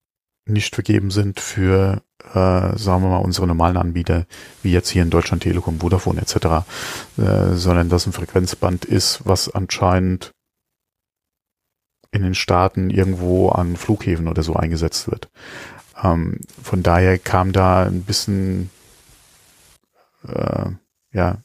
nicht 0.46 0.74
vergeben 0.74 1.10
sind 1.10 1.40
für, 1.40 2.02
äh, 2.32 2.76
sagen 2.76 3.02
wir 3.02 3.08
mal, 3.08 3.18
unsere 3.18 3.46
normalen 3.46 3.76
Anbieter, 3.76 4.26
wie 4.62 4.72
jetzt 4.72 4.90
hier 4.90 5.02
in 5.02 5.10
Deutschland 5.10 5.42
Telekom, 5.42 5.80
Vodafone 5.80 6.20
etc., 6.20 6.36
äh, 7.16 7.54
sondern 7.54 7.88
das 7.88 8.06
ein 8.06 8.12
Frequenzband 8.12 8.84
ist, 8.84 9.20
was 9.24 9.48
anscheinend 9.54 10.32
in 12.12 12.22
den 12.22 12.34
Staaten 12.34 12.90
irgendwo 12.90 13.48
an 13.48 13.76
Flughäfen 13.76 14.28
oder 14.28 14.42
so 14.42 14.54
eingesetzt 14.54 15.10
wird. 15.10 15.30
Ähm, 16.02 16.40
von 16.62 16.82
daher 16.82 17.18
kam 17.18 17.52
da 17.52 17.84
ein 17.84 18.02
bisschen 18.02 18.70
äh, 20.28 20.70
ja 21.12 21.38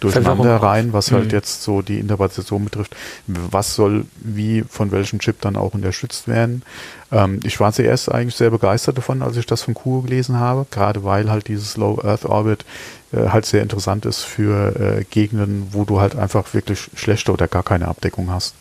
durcheinander 0.00 0.56
rein, 0.56 0.92
was 0.92 1.12
halt 1.12 1.26
mhm. 1.26 1.30
jetzt 1.30 1.62
so 1.62 1.80
die 1.80 1.98
Interpretation 1.98 2.64
betrifft. 2.64 2.94
Was 3.26 3.74
soll 3.74 4.04
wie 4.16 4.62
von 4.68 4.92
welchem 4.92 5.18
Chip 5.18 5.40
dann 5.40 5.56
auch 5.56 5.72
unterstützt 5.72 6.28
werden? 6.28 6.62
Ähm, 7.10 7.40
ich 7.42 7.58
war 7.58 7.72
zuerst 7.72 8.12
eigentlich 8.12 8.36
sehr 8.36 8.50
begeistert 8.50 8.98
davon, 8.98 9.22
als 9.22 9.36
ich 9.36 9.46
das 9.46 9.62
von 9.62 9.74
Kuo 9.74 10.02
gelesen 10.02 10.38
habe, 10.38 10.66
gerade 10.70 11.04
weil 11.04 11.30
halt 11.30 11.48
dieses 11.48 11.76
Low 11.78 12.00
Earth 12.02 12.26
Orbit 12.26 12.66
äh, 13.12 13.28
halt 13.28 13.46
sehr 13.46 13.62
interessant 13.62 14.04
ist 14.04 14.20
für 14.20 14.76
äh, 14.78 15.04
Gegenden, 15.04 15.68
wo 15.72 15.84
du 15.84 16.00
halt 16.00 16.14
einfach 16.14 16.52
wirklich 16.52 16.90
schlechte 16.94 17.32
oder 17.32 17.48
gar 17.48 17.62
keine 17.62 17.88
Abdeckung 17.88 18.30
hast. 18.30 18.56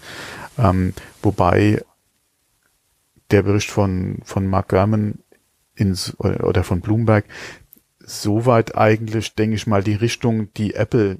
Ähm, 0.57 0.93
wobei 1.21 1.83
der 3.31 3.43
Bericht 3.43 3.69
von, 3.69 4.19
von 4.23 4.47
Mark 4.47 4.69
Gurman 4.69 5.19
ins, 5.75 6.17
oder 6.19 6.63
von 6.63 6.79
Bloomberg 6.79 7.25
soweit 8.07 8.75
eigentlich, 8.75 9.35
denke 9.35 9.55
ich 9.57 9.67
mal, 9.67 9.83
die 9.83 9.93
Richtung, 9.93 10.51
die 10.55 10.73
Apple 10.73 11.17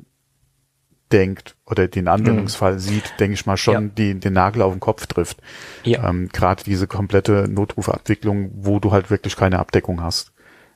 denkt 1.12 1.56
oder 1.66 1.88
den 1.88 2.08
Anwendungsfall 2.08 2.74
mhm. 2.74 2.80
sieht, 2.80 3.14
denke 3.20 3.36
ich 3.36 3.46
mal 3.46 3.58
schon 3.58 3.74
ja. 3.74 3.92
die, 3.96 4.20
den 4.20 4.34
Nagel 4.34 4.62
auf 4.62 4.74
den 4.74 4.80
Kopf 4.80 5.06
trifft. 5.06 5.38
Ja. 5.84 6.10
Ähm, 6.10 6.30
Gerade 6.30 6.64
diese 6.64 6.88
komplette 6.88 7.48
Notrufabwicklung, 7.48 8.52
wo 8.56 8.80
du 8.80 8.92
halt 8.92 9.12
wirklich 9.12 9.36
keine 9.36 9.60
Abdeckung 9.60 10.02
hast. 10.02 10.32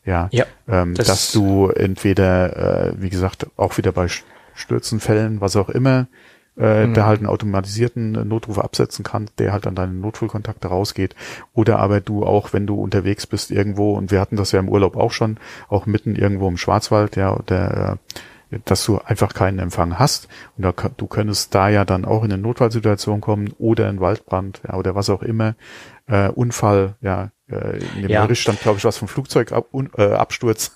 Ja. 0.06 0.30
ja 0.32 0.46
ähm, 0.68 0.96
das 0.96 1.08
dass 1.08 1.32
du 1.32 1.68
entweder, 1.70 2.90
äh, 2.90 2.94
wie 3.02 3.10
gesagt, 3.10 3.48
auch 3.58 3.78
wieder 3.78 3.92
bei 3.92 4.08
Stürzenfällen, 4.54 5.42
was 5.42 5.56
auch 5.56 5.70
immer, 5.70 6.08
äh, 6.58 6.88
mhm. 6.88 6.94
der 6.94 7.06
halt 7.06 7.20
einen 7.20 7.28
automatisierten 7.28 8.28
Notruf 8.28 8.60
absetzen 8.60 9.04
kann, 9.04 9.30
der 9.38 9.54
halt 9.54 9.68
an 9.68 9.76
deine 9.76 9.94
Notfallkontakte 9.94 10.68
rausgeht. 10.68 11.16
Oder 11.54 11.80
aber 11.80 12.02
du 12.02 12.26
auch, 12.26 12.54
wenn 12.54 12.68
du 12.68 12.76
unterwegs 12.76 13.26
bist 13.26 13.52
irgendwo, 13.52 13.94
und 13.94 14.12
wir 14.12 14.20
hatten 14.20 14.36
das 14.36 14.52
ja 14.52 14.60
im 14.60 14.70
Urlaub 14.70 14.96
auch 14.96 15.12
schon, 15.12 15.38
auch 15.70 15.86
mitten 15.86 16.16
irgendwo 16.16 16.48
im 16.48 16.58
Schwarzwald, 16.58 17.16
ja, 17.16 17.38
der, 17.48 17.98
äh, 18.52 18.60
dass 18.66 18.86
du 18.86 19.00
einfach 19.00 19.34
keinen 19.34 19.60
Empfang 19.60 19.98
hast. 19.98 20.28
Und 20.58 20.66
da, 20.66 20.74
du 20.98 21.08
könntest 21.08 21.56
da 21.56 21.70
ja 21.70 21.86
dann 21.86 22.06
auch 22.06 22.24
in 22.24 22.32
eine 22.32 22.42
Notfallsituation 22.42 23.22
kommen 23.22 23.54
oder 23.58 23.90
in 23.90 24.02
Waldbrand, 24.02 24.62
ja, 24.68 24.76
oder 24.76 24.94
was 24.94 25.10
auch 25.10 25.24
immer, 25.24 25.56
äh, 26.08 26.28
Unfall, 26.30 26.96
ja, 27.02 27.26
äh, 27.26 27.30
in 27.52 28.02
dem 28.04 28.10
ja. 28.10 28.24
Bericht 28.24 28.42
stand, 28.42 28.62
glaube 28.62 28.78
ich, 28.78 28.86
was 28.86 28.98
vom 28.98 29.08
Flugzeugabsturz. 29.08 30.76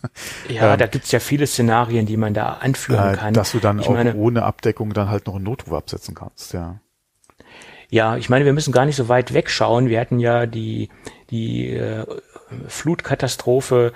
Äh, 0.49 0.53
ja, 0.53 0.73
ähm, 0.73 0.80
da 0.80 0.88
gibt's 0.88 1.11
ja 1.11 1.19
viele 1.19 1.47
Szenarien, 1.47 2.05
die 2.05 2.17
man 2.17 2.34
da 2.34 2.53
anführen 2.53 3.13
äh, 3.13 3.17
kann. 3.17 3.34
Dass 3.34 3.51
du 3.51 3.59
dann 3.59 3.80
ich 3.80 3.88
auch 3.88 3.93
meine, 3.93 4.15
ohne 4.15 4.43
Abdeckung 4.43 4.93
dann 4.93 5.09
halt 5.09 5.28
noch 5.28 5.36
einen 5.36 5.45
Notruf 5.45 5.73
absetzen 5.73 6.15
kannst, 6.15 6.53
ja. 6.53 6.80
Ja, 7.89 8.17
ich 8.17 8.30
meine, 8.30 8.45
wir 8.45 8.53
müssen 8.53 8.71
gar 8.71 8.86
nicht 8.86 8.95
so 8.95 9.09
weit 9.09 9.34
wegschauen. 9.34 9.89
Wir 9.89 9.99
hatten 9.99 10.19
ja 10.19 10.47
die, 10.47 10.89
die 11.30 11.69
äh, 11.69 12.05
Flutkatastrophe 12.67 13.93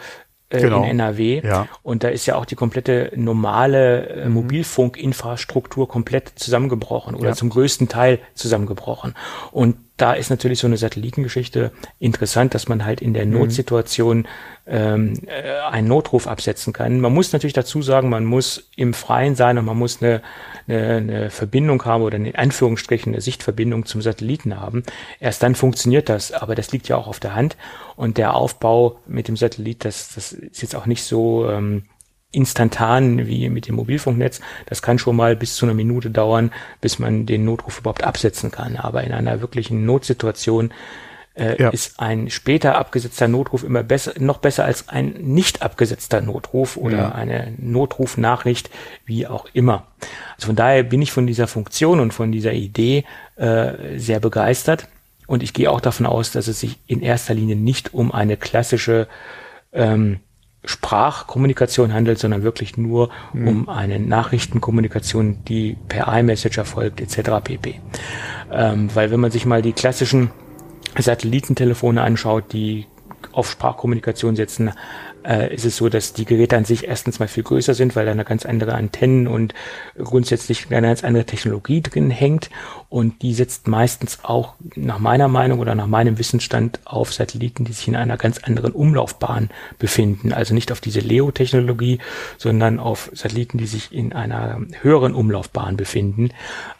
äh, 0.49 0.61
genau. 0.61 0.83
in 0.83 0.91
NRW. 0.91 1.41
Ja. 1.43 1.67
Und 1.83 2.03
da 2.03 2.09
ist 2.09 2.25
ja 2.25 2.35
auch 2.35 2.45
die 2.45 2.55
komplette 2.55 3.11
normale 3.15 4.07
äh, 4.07 4.25
mhm. 4.25 4.33
Mobilfunkinfrastruktur 4.33 5.87
komplett 5.87 6.31
zusammengebrochen 6.35 7.15
oder 7.15 7.29
ja. 7.29 7.35
zum 7.35 7.49
größten 7.49 7.87
Teil 7.87 8.19
zusammengebrochen. 8.33 9.15
Und 9.51 9.77
da 10.01 10.13
ist 10.13 10.29
natürlich 10.29 10.59
so 10.59 10.67
eine 10.67 10.77
Satellitengeschichte 10.77 11.71
interessant, 11.99 12.53
dass 12.53 12.67
man 12.67 12.85
halt 12.85 13.01
in 13.01 13.13
der 13.13 13.25
mhm. 13.25 13.33
Notsituation 13.33 14.27
ähm, 14.65 15.13
äh, 15.27 15.59
einen 15.69 15.87
Notruf 15.87 16.27
absetzen 16.27 16.73
kann. 16.73 16.99
Man 16.99 17.13
muss 17.13 17.33
natürlich 17.33 17.53
dazu 17.53 17.81
sagen, 17.81 18.09
man 18.09 18.25
muss 18.25 18.69
im 18.75 18.93
Freien 18.93 19.35
sein 19.35 19.57
und 19.57 19.65
man 19.65 19.77
muss 19.77 20.01
eine, 20.01 20.21
eine, 20.67 20.95
eine 20.95 21.29
Verbindung 21.29 21.83
haben 21.85 22.03
oder 22.03 22.17
in 22.17 22.35
Anführungsstrichen 22.35 23.13
eine 23.13 23.21
Sichtverbindung 23.21 23.85
zum 23.85 24.01
Satelliten 24.01 24.59
haben. 24.59 24.83
Erst 25.19 25.43
dann 25.43 25.55
funktioniert 25.55 26.07
das, 26.07 26.31
aber 26.31 26.55
das 26.55 26.71
liegt 26.71 26.87
ja 26.87 26.97
auch 26.97 27.07
auf 27.07 27.19
der 27.19 27.35
Hand. 27.35 27.57
Und 27.95 28.17
der 28.17 28.33
Aufbau 28.35 28.99
mit 29.07 29.27
dem 29.27 29.35
Satellit, 29.35 29.83
das, 29.83 30.13
das 30.15 30.31
ist 30.31 30.61
jetzt 30.61 30.75
auch 30.75 30.85
nicht 30.85 31.03
so 31.03 31.49
ähm, 31.49 31.83
instantan 32.31 33.27
wie 33.27 33.49
mit 33.49 33.67
dem 33.67 33.75
Mobilfunknetz. 33.75 34.39
Das 34.67 34.81
kann 34.81 34.99
schon 34.99 35.15
mal 35.15 35.35
bis 35.35 35.55
zu 35.55 35.65
einer 35.65 35.73
Minute 35.73 36.11
dauern, 36.11 36.51
bis 36.81 36.99
man 36.99 37.25
den 37.25 37.43
Notruf 37.43 37.79
überhaupt 37.79 38.03
absetzen 38.03 38.51
kann. 38.51 38.77
Aber 38.77 39.03
in 39.03 39.13
einer 39.13 39.41
wirklichen 39.41 39.85
Notsituation 39.85 40.71
äh, 41.39 41.61
ja. 41.61 41.69
ist 41.69 41.99
ein 41.99 42.29
später 42.29 42.77
abgesetzter 42.77 43.27
Notruf 43.27 43.63
immer 43.63 43.81
besser, 43.81 44.13
noch 44.19 44.37
besser 44.37 44.65
als 44.65 44.89
ein 44.89 45.13
nicht 45.19 45.61
abgesetzter 45.61 46.21
Notruf 46.21 46.77
oder 46.77 46.97
ja. 46.97 47.11
eine 47.11 47.53
Notrufnachricht, 47.57 48.69
wie 49.05 49.25
auch 49.25 49.47
immer. 49.53 49.87
Also 50.35 50.47
von 50.47 50.55
daher 50.55 50.83
bin 50.83 51.01
ich 51.01 51.11
von 51.11 51.25
dieser 51.25 51.47
Funktion 51.47 51.99
und 51.99 52.13
von 52.13 52.31
dieser 52.31 52.53
Idee 52.53 53.05
äh, 53.37 53.97
sehr 53.97 54.19
begeistert. 54.19 54.87
Und 55.25 55.43
ich 55.43 55.53
gehe 55.53 55.71
auch 55.71 55.81
davon 55.81 56.05
aus, 56.05 56.31
dass 56.31 56.47
es 56.47 56.59
sich 56.59 56.77
in 56.87 57.01
erster 57.01 57.33
Linie 57.33 57.55
nicht 57.55 57.93
um 57.93 58.11
eine 58.11 58.35
klassische 58.35 59.07
ähm, 59.71 60.19
Sprachkommunikation 60.65 61.93
handelt, 61.93 62.19
sondern 62.19 62.43
wirklich 62.43 62.77
nur 62.77 63.09
mhm. 63.33 63.47
um 63.47 63.69
eine 63.69 63.99
Nachrichtenkommunikation, 63.99 65.43
die 65.45 65.77
per 65.87 66.07
iMessage 66.07 66.57
erfolgt, 66.57 66.99
etc. 66.99 67.31
pp. 67.43 67.79
Ähm, 68.51 68.89
weil 68.93 69.11
wenn 69.11 69.19
man 69.19 69.31
sich 69.31 69.45
mal 69.45 69.61
die 69.61 69.73
klassischen 69.73 70.31
Satellitentelefone 70.97 72.01
anschaut, 72.01 72.51
die 72.51 72.87
auf 73.31 73.49
Sprachkommunikation 73.49 74.35
setzen, 74.35 74.71
äh, 75.29 75.53
ist 75.53 75.65
es 75.65 75.77
so, 75.77 75.89
dass 75.89 76.13
die 76.13 76.25
Geräte 76.25 76.57
an 76.57 76.65
sich 76.65 76.87
erstens 76.87 77.19
mal 77.19 77.27
viel 77.27 77.43
größer 77.43 77.75
sind, 77.75 77.95
weil 77.95 78.05
da 78.05 78.11
eine 78.11 78.25
ganz 78.25 78.45
andere 78.45 78.73
Antennen 78.73 79.27
und 79.27 79.53
grundsätzlich 79.97 80.65
eine 80.71 80.87
ganz 80.87 81.03
andere 81.03 81.25
Technologie 81.25 81.81
drin 81.81 82.09
hängt. 82.09 82.49
Und 82.89 83.21
die 83.21 83.35
setzt 83.35 83.67
meistens 83.67 84.19
auch 84.23 84.55
nach 84.75 84.97
meiner 84.97 85.27
Meinung 85.27 85.59
oder 85.59 85.75
nach 85.75 85.85
meinem 85.85 86.17
Wissensstand 86.17 86.79
auf 86.85 87.13
Satelliten, 87.13 87.63
die 87.63 87.73
sich 87.73 87.87
in 87.87 87.95
einer 87.95 88.17
ganz 88.17 88.39
anderen 88.39 88.71
Umlaufbahn 88.71 89.49
befinden. 89.77 90.33
Also 90.33 90.55
nicht 90.55 90.71
auf 90.71 90.81
diese 90.81 91.01
LEO-Technologie, 91.01 91.99
sondern 92.37 92.79
auf 92.79 93.11
Satelliten, 93.13 93.59
die 93.59 93.67
sich 93.67 93.93
in 93.93 94.13
einer 94.13 94.59
höheren 94.81 95.13
Umlaufbahn 95.13 95.77
befinden. 95.77 96.31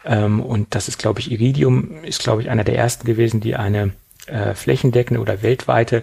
Ähm, 0.04 0.40
und 0.40 0.74
das 0.74 0.88
ist, 0.88 0.98
glaube 0.98 1.20
ich, 1.20 1.30
Iridium 1.30 2.02
ist, 2.02 2.22
glaube 2.22 2.42
ich, 2.42 2.50
einer 2.50 2.64
der 2.64 2.76
ersten 2.76 3.06
gewesen, 3.06 3.40
die 3.40 3.54
eine 3.54 3.92
äh, 4.26 4.54
flächendeckende 4.54 5.20
oder 5.20 5.42
weltweite 5.42 6.02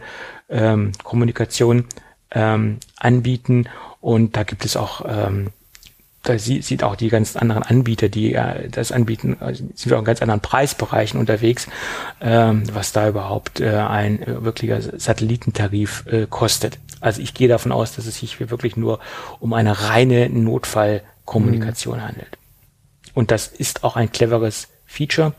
ähm, 0.49 0.93
Kommunikation 1.03 1.85
ähm, 2.31 2.77
anbieten. 2.97 3.67
Und 4.01 4.35
da 4.35 4.43
gibt 4.43 4.65
es 4.65 4.77
auch, 4.77 5.05
ähm, 5.07 5.49
da 6.23 6.37
sieht, 6.37 6.65
sieht 6.65 6.83
auch 6.83 6.95
die 6.95 7.09
ganzen 7.09 7.39
anderen 7.39 7.63
Anbieter, 7.63 8.09
die 8.09 8.33
äh, 8.33 8.69
das 8.69 8.91
anbieten, 8.91 9.37
also 9.39 9.63
sind 9.75 9.89
wir 9.89 9.95
auch 9.95 10.01
in 10.01 10.05
ganz 10.05 10.21
anderen 10.21 10.41
Preisbereichen 10.41 11.19
unterwegs, 11.19 11.67
ähm, 12.21 12.63
was 12.73 12.91
da 12.91 13.07
überhaupt 13.07 13.59
äh, 13.59 13.69
ein 13.69 14.21
äh, 14.21 14.43
wirklicher 14.43 14.81
Satellitentarif 14.81 16.05
äh, 16.07 16.27
kostet. 16.29 16.79
Also 16.99 17.21
ich 17.21 17.33
gehe 17.33 17.47
davon 17.47 17.71
aus, 17.71 17.95
dass 17.95 18.05
es 18.05 18.19
sich 18.19 18.37
hier 18.37 18.49
wirklich 18.49 18.75
nur 18.75 18.99
um 19.39 19.53
eine 19.53 19.89
reine 19.89 20.29
Notfallkommunikation 20.29 21.97
mhm. 21.97 22.03
handelt. 22.03 22.37
Und 23.13 23.31
das 23.31 23.47
ist 23.47 23.83
auch 23.83 23.95
ein 23.95 24.11
cleveres 24.11 24.67
Feature 24.85 25.33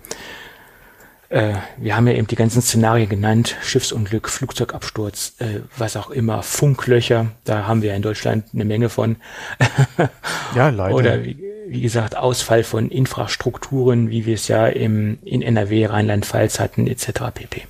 äh, 1.30 1.54
wir 1.76 1.94
haben 1.94 2.06
ja 2.06 2.14
eben 2.14 2.26
die 2.26 2.36
ganzen 2.36 2.62
Szenarien 2.62 3.08
genannt, 3.08 3.56
Schiffsunglück, 3.62 4.30
Flugzeugabsturz, 4.30 5.34
äh, 5.40 5.60
was 5.76 5.96
auch 5.96 6.10
immer, 6.10 6.42
Funklöcher, 6.42 7.26
da 7.44 7.66
haben 7.66 7.82
wir 7.82 7.90
ja 7.90 7.96
in 7.96 8.02
Deutschland 8.02 8.46
eine 8.54 8.64
Menge 8.64 8.88
von. 8.88 9.16
ja, 10.54 10.70
leider. 10.70 10.94
Oder 10.94 11.24
wie, 11.24 11.36
wie, 11.68 11.80
gesagt, 11.82 12.16
Ausfall 12.16 12.64
von 12.64 12.90
Infrastrukturen, 12.90 14.10
wie 14.10 14.24
wir 14.24 14.34
es 14.34 14.48
ja 14.48 14.66
im, 14.66 15.18
in 15.22 15.42
NRW, 15.42 15.86
Rheinland-Pfalz 15.86 16.60
hatten, 16.60 16.86
etc. 16.86 17.24
pp. 17.34 17.66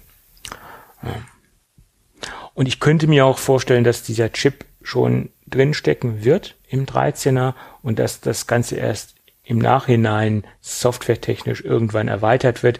Ja. 1.02 1.14
Und 2.54 2.66
ich 2.66 2.78
könnte 2.78 3.08
mir 3.08 3.26
auch 3.26 3.38
vorstellen, 3.38 3.84
dass 3.84 4.02
dieser 4.04 4.32
Chip 4.32 4.64
schon 4.82 5.30
drinstecken 5.48 6.24
wird 6.24 6.54
im 6.68 6.86
13er 6.86 7.54
und 7.82 7.98
dass 7.98 8.20
das 8.20 8.46
Ganze 8.46 8.76
erst 8.76 9.14
im 9.44 9.58
Nachhinein 9.58 10.44
softwaretechnisch 10.60 11.64
irgendwann 11.64 12.06
erweitert 12.06 12.62
wird 12.62 12.78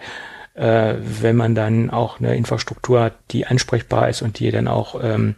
äh, 0.58 0.96
wenn 1.00 1.36
man 1.36 1.54
dann 1.54 1.90
auch 1.90 2.18
eine 2.18 2.34
Infrastruktur 2.34 3.00
hat, 3.00 3.14
die 3.30 3.46
ansprechbar 3.46 4.08
ist 4.08 4.22
und 4.22 4.38
die 4.38 4.50
dann 4.50 4.66
auch, 4.66 5.02
ähm, 5.02 5.36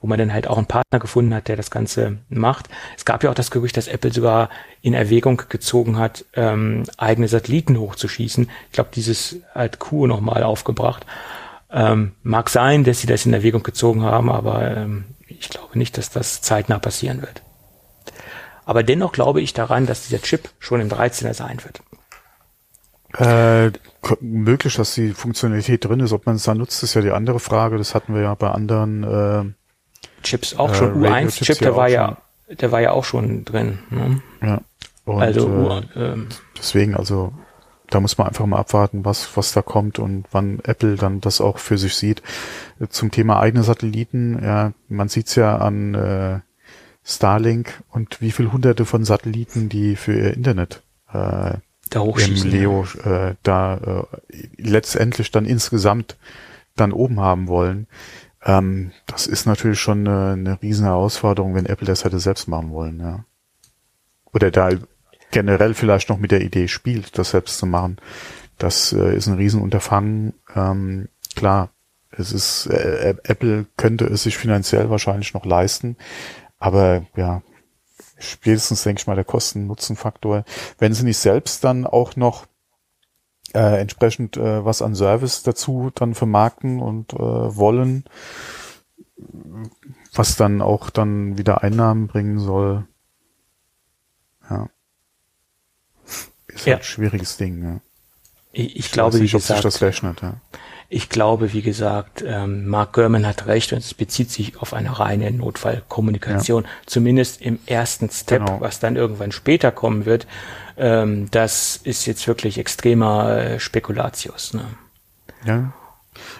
wo 0.00 0.06
man 0.08 0.18
dann 0.18 0.32
halt 0.32 0.48
auch 0.48 0.58
einen 0.58 0.66
Partner 0.66 0.98
gefunden 0.98 1.34
hat, 1.34 1.48
der 1.48 1.56
das 1.56 1.70
Ganze 1.70 2.18
macht. 2.28 2.68
Es 2.96 3.04
gab 3.04 3.22
ja 3.22 3.30
auch 3.30 3.34
das 3.34 3.50
Gerücht, 3.50 3.76
dass 3.76 3.88
Apple 3.88 4.12
sogar 4.12 4.50
in 4.82 4.94
Erwägung 4.94 5.42
gezogen 5.48 5.96
hat, 5.96 6.24
ähm, 6.34 6.84
eigene 6.96 7.28
Satelliten 7.28 7.78
hochzuschießen. 7.78 8.50
Ich 8.66 8.72
glaube, 8.72 8.90
dieses 8.92 9.36
hat 9.54 9.78
Q 9.78 10.06
nochmal 10.06 10.42
aufgebracht. 10.42 11.06
Ähm, 11.70 12.12
mag 12.22 12.48
sein, 12.50 12.84
dass 12.84 13.00
sie 13.00 13.06
das 13.06 13.26
in 13.26 13.34
Erwägung 13.34 13.62
gezogen 13.62 14.02
haben, 14.02 14.30
aber 14.30 14.76
ähm, 14.76 15.04
ich 15.26 15.50
glaube 15.50 15.78
nicht, 15.78 15.98
dass 15.98 16.10
das 16.10 16.40
zeitnah 16.42 16.78
passieren 16.78 17.20
wird. 17.20 17.42
Aber 18.64 18.82
dennoch 18.82 19.12
glaube 19.12 19.40
ich 19.40 19.52
daran, 19.52 19.86
dass 19.86 20.06
dieser 20.06 20.22
Chip 20.22 20.50
schon 20.58 20.80
im 20.80 20.88
13er 20.88 21.34
sein 21.34 21.62
wird. 21.64 21.80
Äh, 23.18 23.72
möglich, 24.20 24.76
dass 24.76 24.94
die 24.94 25.10
Funktionalität 25.10 25.84
drin 25.84 26.00
ist. 26.00 26.12
Ob 26.12 26.26
man 26.26 26.36
es 26.36 26.44
dann 26.44 26.58
nutzt, 26.58 26.82
ist 26.82 26.94
ja 26.94 27.00
die 27.00 27.10
andere 27.10 27.40
Frage. 27.40 27.76
Das 27.76 27.94
hatten 27.94 28.14
wir 28.14 28.22
ja 28.22 28.34
bei 28.34 28.50
anderen 28.50 29.02
äh, 29.02 30.22
Chips 30.22 30.56
auch 30.56 30.74
schon. 30.74 31.04
Äh, 31.04 31.08
U1-Chip, 31.08 31.58
der 31.58 31.74
war 31.74 31.88
ja, 31.88 32.18
der 32.48 32.70
war 32.70 32.80
ja 32.80 32.92
auch 32.92 33.04
schon 33.04 33.44
drin. 33.44 33.80
Ne? 33.90 34.22
Ja. 34.40 34.60
Und, 35.04 35.22
also 35.22 35.82
äh, 35.96 36.00
ähm, 36.00 36.28
deswegen, 36.56 36.94
also 36.94 37.32
da 37.90 37.98
muss 38.00 38.18
man 38.18 38.28
einfach 38.28 38.46
mal 38.46 38.58
abwarten, 38.58 39.04
was 39.04 39.36
was 39.36 39.52
da 39.52 39.62
kommt 39.62 39.98
und 39.98 40.26
wann 40.30 40.60
Apple 40.62 40.96
dann 40.96 41.20
das 41.20 41.40
auch 41.40 41.58
für 41.58 41.78
sich 41.78 41.96
sieht. 41.96 42.22
Zum 42.88 43.10
Thema 43.10 43.40
eigene 43.40 43.64
Satelliten, 43.64 44.38
ja, 44.42 44.72
man 44.88 45.08
sieht's 45.08 45.34
ja 45.34 45.56
an 45.56 45.94
äh, 45.94 46.40
Starlink 47.04 47.82
und 47.90 48.20
wie 48.20 48.30
viel 48.30 48.52
Hunderte 48.52 48.84
von 48.84 49.04
Satelliten 49.04 49.68
die 49.68 49.96
für 49.96 50.12
ihr 50.12 50.34
Internet 50.34 50.82
äh, 51.12 51.54
da 51.90 52.00
hochschießen. 52.00 52.50
Im 52.50 52.56
Leo 52.56 52.86
äh, 53.04 53.34
da 53.42 54.06
äh, 54.30 54.48
letztendlich 54.56 55.30
dann 55.30 55.44
insgesamt 55.44 56.16
dann 56.76 56.92
oben 56.92 57.20
haben 57.20 57.48
wollen. 57.48 57.86
Ähm, 58.44 58.92
das 59.06 59.26
ist 59.26 59.46
natürlich 59.46 59.80
schon 59.80 60.06
eine, 60.06 60.32
eine 60.32 60.62
riesen 60.62 60.84
Herausforderung, 60.84 61.54
wenn 61.54 61.66
Apple 61.66 61.86
das 61.86 62.04
hätte 62.04 62.20
selbst 62.20 62.48
machen 62.48 62.70
wollen, 62.70 63.00
ja. 63.00 63.24
Oder 64.32 64.50
da 64.50 64.70
generell 65.30 65.74
vielleicht 65.74 66.08
noch 66.08 66.18
mit 66.18 66.30
der 66.30 66.42
Idee 66.42 66.68
spielt, 66.68 67.18
das 67.18 67.30
selbst 67.30 67.58
zu 67.58 67.66
machen. 67.66 67.98
Das 68.58 68.92
äh, 68.92 69.16
ist 69.16 69.26
ein 69.26 69.36
Riesenunterfangen. 69.36 70.34
Ähm, 70.54 71.08
klar, 71.34 71.70
es 72.10 72.32
ist 72.32 72.66
äh, 72.66 73.14
Apple 73.24 73.66
könnte 73.76 74.06
es 74.06 74.22
sich 74.22 74.36
finanziell 74.36 74.90
wahrscheinlich 74.90 75.34
noch 75.34 75.44
leisten, 75.44 75.96
aber 76.58 77.06
ja, 77.16 77.42
spätestens, 78.18 78.82
denke 78.82 79.00
ich 79.00 79.06
mal, 79.06 79.14
der 79.14 79.24
Kosten-Nutzen-Faktor. 79.24 80.44
Wenn 80.78 80.94
sie 80.94 81.04
nicht 81.04 81.18
selbst 81.18 81.64
dann 81.64 81.86
auch 81.86 82.16
noch 82.16 82.46
äh, 83.54 83.80
entsprechend 83.80 84.36
äh, 84.36 84.64
was 84.64 84.82
an 84.82 84.94
Service 84.94 85.42
dazu 85.42 85.90
dann 85.94 86.14
vermarkten 86.14 86.80
und 86.80 87.12
äh, 87.14 87.16
wollen, 87.16 88.04
was 90.12 90.36
dann 90.36 90.62
auch 90.62 90.90
dann 90.90 91.38
wieder 91.38 91.62
Einnahmen 91.62 92.08
bringen 92.08 92.38
soll. 92.38 92.86
Ja. 94.50 94.68
Ist 96.48 96.66
ja. 96.66 96.74
halt 96.74 96.82
ein 96.82 96.84
schwieriges 96.84 97.36
Ding, 97.36 97.62
ja. 97.62 97.80
Ich, 98.52 98.70
ich, 98.70 98.76
ich 98.76 98.92
glaube, 98.92 99.18
nicht, 99.18 99.34
ob 99.34 99.40
gesagt, 99.40 99.58
sich 99.58 99.72
das 99.72 99.82
rechnet, 99.82 100.22
ja. 100.22 100.34
Ich 100.90 101.10
glaube, 101.10 101.52
wie 101.52 101.60
gesagt, 101.60 102.24
ähm, 102.26 102.66
Mark 102.66 102.94
Gurman 102.94 103.26
hat 103.26 103.46
recht 103.46 103.74
und 103.74 103.80
es 103.80 103.92
bezieht 103.92 104.30
sich 104.30 104.56
auf 104.56 104.72
eine 104.72 104.98
reine 104.98 105.30
Notfallkommunikation, 105.30 106.64
ja. 106.64 106.68
zumindest 106.86 107.42
im 107.42 107.58
ersten 107.66 108.08
Step, 108.08 108.46
genau. 108.46 108.60
was 108.62 108.80
dann 108.80 108.96
irgendwann 108.96 109.30
später 109.30 109.70
kommen 109.70 110.06
wird. 110.06 110.26
Ähm, 110.78 111.30
das 111.30 111.76
ist 111.76 112.06
jetzt 112.06 112.26
wirklich 112.26 112.56
extremer 112.56 113.36
äh, 113.36 113.60
Spekulatius. 113.60 114.54
Ne? 114.54 114.64
Ja. 115.44 115.74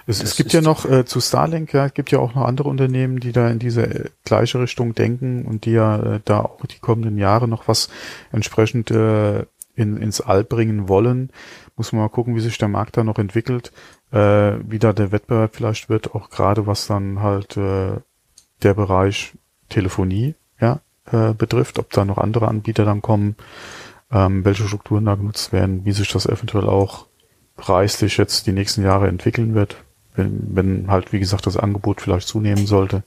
Es, 0.07 0.23
es 0.23 0.35
gibt 0.35 0.55
ja 0.55 0.63
noch 0.63 0.87
äh, 0.87 1.05
zu 1.05 1.21
Starlink, 1.21 1.73
ja, 1.75 1.87
es 1.87 1.95
gibt 1.95 2.11
ja 2.11 2.19
auch 2.19 2.35
noch 2.35 2.45
andere 2.45 2.69
Unternehmen, 2.71 3.21
die 3.21 3.33
da 3.33 3.49
in 3.51 3.59
diese 3.59 3.83
äh, 3.83 4.11
gleiche 4.25 4.61
Richtung 4.61 4.95
denken 4.95 5.45
und 5.45 5.67
die 5.67 5.73
ja 5.73 6.15
äh, 6.15 6.21
da 6.25 6.41
auch 6.41 6.65
die 6.65 6.79
kommenden 6.79 7.19
Jahre 7.19 7.49
noch 7.49 7.69
was 7.69 7.91
entsprechend 8.33 8.91
äh, 8.91 9.45
in, 9.75 9.97
ins 9.99 10.21
All 10.21 10.43
bringen 10.43 10.89
wollen. 10.89 11.31
Muss 11.77 11.93
man 11.93 12.03
mal 12.03 12.09
gucken, 12.09 12.35
wie 12.35 12.41
sich 12.41 12.59
der 12.59 12.69
Markt 12.69 12.97
da 12.97 13.05
noch 13.05 13.19
entwickelt 13.19 13.73
äh, 14.13 14.53
wie 14.67 14.79
da 14.79 14.93
der 14.93 15.13
Wettbewerb 15.13 15.55
vielleicht 15.55 15.89
wird, 15.89 16.15
auch 16.15 16.31
gerade 16.31 16.67
was 16.67 16.87
dann 16.87 17.21
halt 17.21 17.57
äh, 17.57 18.01
der 18.63 18.75
Bereich 18.75 19.35
Telefonie 19.69 20.35
ja, 20.61 20.81
äh, 21.13 21.35
betrifft, 21.35 21.79
ob 21.79 21.91
da 21.91 22.05
noch 22.05 22.19
andere 22.19 22.49
Anbieter 22.49 22.85
dann 22.85 23.03
kommen, 23.03 23.37
ähm, 24.11 24.45
welche 24.45 24.67
Strukturen 24.67 25.05
da 25.05 25.15
genutzt 25.15 25.53
werden, 25.53 25.85
wie 25.85 25.93
sich 25.93 26.11
das 26.11 26.27
eventuell 26.27 26.69
auch 26.69 27.07
preislich 27.57 28.17
jetzt 28.17 28.47
die 28.47 28.53
nächsten 28.53 28.83
Jahre 28.83 29.09
entwickeln 29.09 29.55
wird, 29.55 29.77
wenn, 30.15 30.57
wenn 30.57 30.91
halt, 30.91 31.13
wie 31.13 31.19
gesagt, 31.19 31.47
das 31.47 31.57
Angebot 31.57 32.01
vielleicht 32.01 32.29
zunehmen 32.29 32.67
sollte 32.67 33.03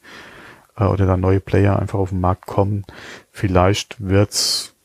äh, 0.78 0.84
oder 0.84 1.06
da 1.06 1.18
neue 1.18 1.39
Player 1.39 1.80
einfach 1.80 1.99
auf 1.99 2.10
den 2.10 2.20
Markt 2.20 2.45
kommen. 2.45 2.86
Vielleicht 3.32 3.95
wird's 3.99 4.76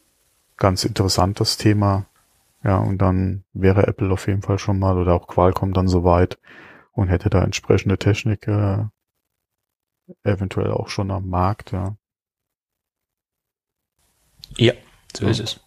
ganz 0.57 0.85
interessant, 0.85 1.41
das 1.41 1.59
Thema, 1.59 2.07
ja, 2.63 2.79
und 2.79 2.99
dann 2.99 3.45
wäre 3.53 3.87
Apple 3.87 4.13
auf 4.13 4.27
jeden 4.27 4.43
Fall 4.43 4.59
schon 4.59 4.79
mal 4.79 4.99
oder 4.99 5.15
auch 5.15 5.27
Qualcomm 5.27 5.73
dann 5.73 5.89
soweit 5.89 6.39
und 6.93 7.09
hätte 7.09 7.31
da 7.31 7.43
entsprechende 7.43 7.99
Technik 7.99 8.49
äh, 8.49 8.85
eventuell 10.23 10.73
auch 10.73 10.89
schon 10.89 11.11
am 11.11 11.29
Markt, 11.29 11.73
ja. 11.73 11.97
Ja, 14.57 14.73
so 15.15 15.25
ja. 15.25 15.31
ist 15.31 15.41
es. 15.41 15.61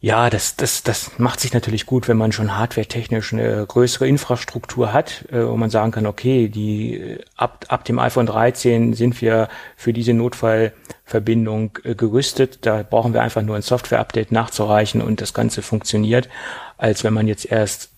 Ja, 0.00 0.30
das, 0.30 0.54
das, 0.54 0.84
das 0.84 1.18
macht 1.18 1.40
sich 1.40 1.52
natürlich 1.52 1.84
gut, 1.84 2.06
wenn 2.06 2.16
man 2.16 2.30
schon 2.30 2.56
hardware-technisch 2.56 3.32
eine 3.32 3.66
größere 3.66 4.06
Infrastruktur 4.06 4.92
hat, 4.92 5.24
äh, 5.32 5.44
wo 5.44 5.56
man 5.56 5.70
sagen 5.70 5.90
kann, 5.90 6.06
okay, 6.06 6.48
die 6.48 6.94
äh, 6.94 7.18
ab, 7.36 7.64
ab 7.68 7.84
dem 7.84 7.98
iPhone 7.98 8.26
13 8.26 8.94
sind 8.94 9.20
wir 9.20 9.48
für 9.76 9.92
diese 9.92 10.14
Notfallverbindung 10.14 11.78
äh, 11.82 11.96
gerüstet. 11.96 12.64
Da 12.64 12.84
brauchen 12.84 13.12
wir 13.12 13.22
einfach 13.22 13.42
nur 13.42 13.56
ein 13.56 13.62
Software-Update 13.62 14.30
nachzureichen 14.30 15.02
und 15.02 15.20
das 15.20 15.34
Ganze 15.34 15.62
funktioniert, 15.62 16.28
als 16.76 17.02
wenn 17.02 17.12
man 17.12 17.26
jetzt 17.26 17.46
erst 17.46 17.90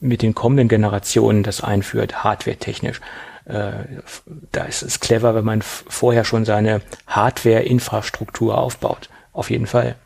mit 0.00 0.22
den 0.22 0.34
kommenden 0.34 0.66
Generationen 0.66 1.44
das 1.44 1.62
einführt, 1.62 2.22
hardware-technisch. 2.24 3.00
da 3.46 4.64
ist 4.64 4.82
es 4.82 5.00
clever, 5.00 5.34
wenn 5.34 5.44
man 5.44 5.62
vorher 5.62 6.24
schon 6.24 6.44
seine 6.44 6.82
Hardware-Infrastruktur 7.06 8.58
aufbaut. 8.58 9.08
Auf 9.32 9.50
jeden 9.50 9.66
Fall. 9.66 9.96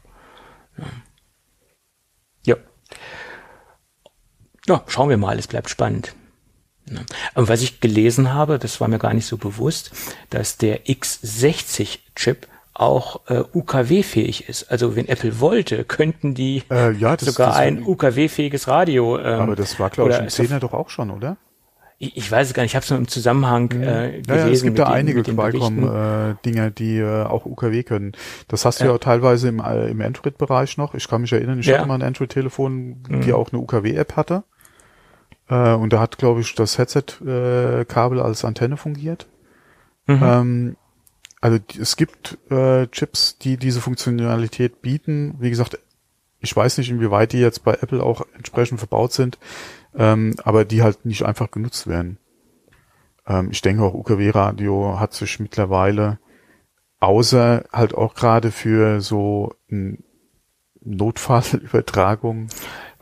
Ja. 2.44 2.56
Ja, 4.66 4.84
schauen 4.86 5.08
wir 5.08 5.16
mal, 5.16 5.38
es 5.38 5.48
bleibt 5.48 5.70
spannend. 5.70 6.14
Aber 7.34 7.48
was 7.48 7.62
ich 7.62 7.80
gelesen 7.80 8.34
habe, 8.34 8.58
das 8.58 8.80
war 8.80 8.88
mir 8.88 8.98
gar 8.98 9.14
nicht 9.14 9.26
so 9.26 9.36
bewusst, 9.36 9.92
dass 10.30 10.56
der 10.56 10.86
X60-Chip 10.86 12.48
auch 12.74 13.20
äh, 13.28 13.44
UKW-fähig 13.52 14.48
ist. 14.48 14.70
Also 14.70 14.96
wenn 14.96 15.06
Apple 15.06 15.40
wollte, 15.40 15.84
könnten 15.84 16.34
die 16.34 16.62
äh, 16.70 16.92
ja, 16.92 17.16
das, 17.16 17.28
sogar 17.28 17.48
das, 17.48 17.56
ein 17.56 17.82
UKW-fähiges 17.82 18.68
Radio. 18.68 19.18
Ähm, 19.18 19.40
aber 19.40 19.56
das 19.56 19.78
war, 19.78 19.90
glaube 19.90 20.12
ich, 20.12 20.18
im 20.18 20.26
10er 20.26 20.60
doch 20.60 20.72
auch 20.72 20.88
schon, 20.88 21.10
oder? 21.10 21.36
Ich, 22.03 22.16
ich 22.16 22.32
weiß 22.32 22.48
es 22.48 22.55
gar 22.55 22.62
nicht, 22.62 22.72
ich 22.72 22.76
habe 22.76 22.84
es 22.84 22.88
nur 22.88 22.98
im 22.98 23.09
Zusammenhang 23.09 23.70
äh, 23.72 24.22
gelesen. 24.22 24.24
Ja, 24.26 24.36
ja, 24.36 24.48
es 24.48 24.62
gibt 24.62 24.78
da 24.78 24.86
den, 24.86 24.94
einige 24.94 25.22
Qualcomm-Dinger, 25.22 26.66
äh, 26.66 26.72
die 26.72 26.96
äh, 26.96 27.24
auch 27.24 27.44
UKW 27.44 27.82
können. 27.82 28.12
Das 28.48 28.64
hast 28.64 28.80
du 28.80 28.84
ja, 28.84 28.90
ja 28.90 28.96
auch 28.96 29.01
teilweise 29.01 29.48
im, 29.48 29.61
äh, 29.61 29.90
im 29.90 30.01
Android-Bereich 30.01 30.78
noch. 30.78 30.94
Ich 30.94 31.09
kann 31.09 31.20
mich 31.20 31.32
erinnern, 31.32 31.61
ich 31.61 31.70
hatte 31.70 31.86
mal 31.86 31.96
ein 31.96 32.03
Android-Telefon, 32.03 33.03
die 33.07 33.28
mhm. 33.28 33.34
auch 33.34 33.53
eine 33.53 33.61
UKW-App 33.61 34.16
hatte. 34.16 34.44
Äh, 35.51 35.74
und 35.74 35.92
da 35.92 36.01
hat, 36.01 36.16
glaube 36.16 36.40
ich, 36.40 36.55
das 36.55 36.78
Headset-Kabel 36.78 38.18
äh, 38.18 38.22
als 38.22 38.46
Antenne 38.46 38.78
fungiert. 38.78 39.26
Mhm. 40.07 40.22
Ähm, 40.22 40.76
also 41.42 41.59
es 41.78 41.96
gibt 41.96 42.38
äh, 42.51 42.86
Chips, 42.86 43.36
die 43.36 43.59
diese 43.59 43.82
Funktionalität 43.82 44.80
bieten. 44.80 45.34
Wie 45.38 45.51
gesagt, 45.51 45.78
ich 46.40 46.57
weiß 46.57 46.78
nicht, 46.78 46.88
inwieweit 46.90 47.32
die 47.32 47.40
jetzt 47.40 47.62
bei 47.62 47.74
Apple 47.74 48.03
auch 48.03 48.22
entsprechend 48.34 48.78
verbaut 48.78 49.12
sind, 49.12 49.38
ähm, 49.97 50.34
aber 50.45 50.64
die 50.64 50.82
halt 50.82 51.05
nicht 51.05 51.24
einfach 51.24 51.51
genutzt 51.51 51.86
werden. 51.86 52.18
Ähm, 53.26 53.49
ich 53.51 53.62
denke 53.62 53.82
auch 53.82 53.95
UKW-Radio 53.95 54.99
hat 54.99 55.14
sich 55.14 55.41
mittlerweile 55.41 56.18
außer 57.01 57.64
halt 57.72 57.95
auch 57.95 58.14
gerade 58.14 58.51
für 58.51 59.01
so 59.01 59.55
ein 59.70 60.05
Notfallübertragung 60.82 62.49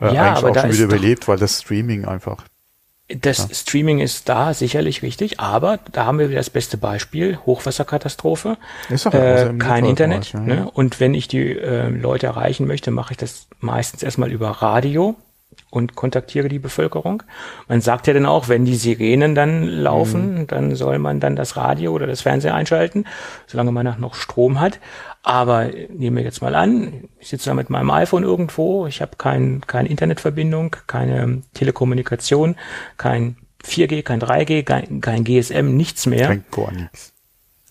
äh, 0.01 0.13
ja, 0.13 0.33
eigentlich 0.33 0.57
auch 0.57 0.61
schon 0.61 0.73
wieder 0.73 0.83
überlebt, 0.85 1.27
weil 1.27 1.37
das 1.37 1.61
Streaming 1.61 2.05
einfach 2.05 2.45
das 3.09 3.39
ja. 3.39 3.55
Streaming 3.55 3.99
ist 3.99 4.29
da 4.29 4.53
sicherlich 4.53 5.01
richtig, 5.01 5.39
aber 5.39 5.79
da 5.91 6.05
haben 6.05 6.19
wir 6.19 6.29
wieder 6.29 6.39
das 6.39 6.51
beste 6.51 6.77
Beispiel, 6.77 7.39
Hochwasserkatastrophe, 7.45 8.57
ist 8.89 9.05
doch 9.05 9.13
äh, 9.13 9.51
kein 9.57 9.85
Internet. 9.85 10.33
Ja. 10.33 10.39
Ne? 10.39 10.71
Und 10.71 10.99
wenn 10.99 11.15
ich 11.15 11.27
die 11.27 11.57
äh, 11.57 11.89
Leute 11.89 12.27
erreichen 12.27 12.67
möchte, 12.67 12.91
mache 12.91 13.13
ich 13.13 13.17
das 13.17 13.47
meistens 13.59 14.03
erstmal 14.03 14.31
über 14.31 14.49
Radio 14.49 15.15
und 15.71 15.95
kontaktiere 15.95 16.49
die 16.49 16.59
Bevölkerung. 16.59 17.23
Man 17.67 17.81
sagt 17.81 18.07
ja 18.07 18.13
dann 18.13 18.25
auch, 18.25 18.49
wenn 18.49 18.65
die 18.65 18.75
Sirenen 18.75 19.35
dann 19.35 19.63
laufen, 19.63 20.39
mhm. 20.39 20.47
dann 20.47 20.75
soll 20.75 20.99
man 20.99 21.19
dann 21.19 21.35
das 21.35 21.57
Radio 21.57 21.91
oder 21.93 22.07
das 22.07 22.21
Fernseher 22.21 22.55
einschalten, 22.55 23.05
solange 23.45 23.71
man 23.71 23.99
noch 23.99 24.15
Strom 24.15 24.59
hat. 24.59 24.79
Aber 25.21 25.69
nehmen 25.89 26.17
wir 26.17 26.23
jetzt 26.23 26.41
mal 26.41 26.55
an, 26.55 27.09
ich 27.19 27.29
sitze 27.29 27.49
da 27.49 27.53
mit 27.53 27.69
meinem 27.69 27.91
iPhone 27.91 28.23
irgendwo, 28.23 28.87
ich 28.87 29.01
habe 29.01 29.11
kein, 29.17 29.61
keine 29.67 29.89
Internetverbindung, 29.89 30.75
keine 30.87 31.43
Telekommunikation, 31.53 32.55
kein 32.97 33.35
4G, 33.63 34.01
kein 34.03 34.21
3G, 34.21 34.63
kein, 34.63 35.01
kein 35.01 35.23
GSM, 35.23 35.75
nichts 35.75 36.05
mehr. 36.05 36.27
Kein 36.27 36.45
gar 36.51 36.71
nichts. 36.71 37.13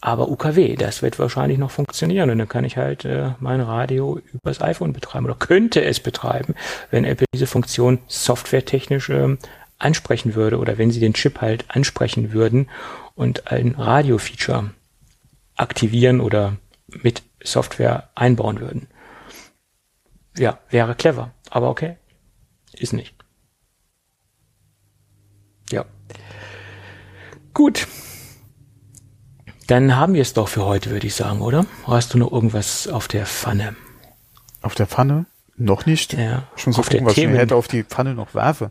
Aber 0.01 0.29
UKW, 0.29 0.77
das 0.77 1.03
wird 1.03 1.19
wahrscheinlich 1.19 1.59
noch 1.59 1.73
funktionieren 1.73 2.31
und 2.31 2.39
dann 2.39 2.49
kann 2.49 2.65
ich 2.65 2.77
halt 2.77 3.05
äh, 3.05 3.33
mein 3.41 3.61
Radio 3.61 4.21
übers 4.33 4.61
iPhone 4.61 4.93
betreiben 4.93 5.27
oder 5.27 5.35
könnte 5.35 5.83
es 5.83 5.99
betreiben, 5.99 6.55
wenn 6.91 7.05
Apple 7.05 7.27
diese 7.35 7.49
Funktion 7.49 7.99
softwaretechnisch 8.07 9.11
äh, 9.11 9.37
ansprechen 9.79 10.35
würde 10.37 10.59
oder 10.59 10.79
wenn 10.79 10.93
sie 10.93 11.01
den 11.01 11.15
Chip 11.15 11.41
halt 11.41 11.65
ansprechen 11.69 12.33
würden 12.33 12.69
und 13.17 13.51
ein 13.51 13.75
Radio-Feature 13.77 14.71
aktivieren 15.57 16.21
oder 16.21 16.57
mit 16.87 17.23
Software 17.43 18.09
einbauen 18.15 18.61
würden. 18.61 18.87
Ja, 20.37 20.61
wäre 20.71 20.95
clever, 20.95 21.33
aber 21.51 21.71
okay, 21.71 21.97
ist 22.73 22.93
nicht. 22.93 23.15
Ja. 25.71 25.85
Gut. 27.53 27.89
Dann 29.69 29.97
haben 29.97 30.15
wir 30.15 30.23
es 30.23 30.33
doch 30.33 30.49
für 30.49 30.65
heute, 30.65 30.91
würde 30.91 31.07
ich 31.07 31.15
sagen, 31.15 31.43
oder? 31.43 31.67
Hast 31.87 32.15
du 32.15 32.19
noch 32.19 32.33
irgendwas 32.33 32.89
auf 32.89 33.07
der 33.07 33.27
Pfanne? 33.27 33.77
Auf 34.63 34.75
der 34.75 34.87
Pfanne? 34.87 35.27
Noch 35.59 35.85
nicht. 35.85 36.15
Ja. 36.15 36.45
Schon 36.57 36.73
so 36.73 36.81
auf 36.81 36.89
gucken, 36.89 37.05
was 37.05 37.15
Themen. 37.15 37.35
ich 37.35 37.41
hätte 37.41 37.55
auf 37.55 37.69
die 37.69 37.85
Pfanne 37.85 38.15
noch 38.15 38.35
werfe. 38.35 38.71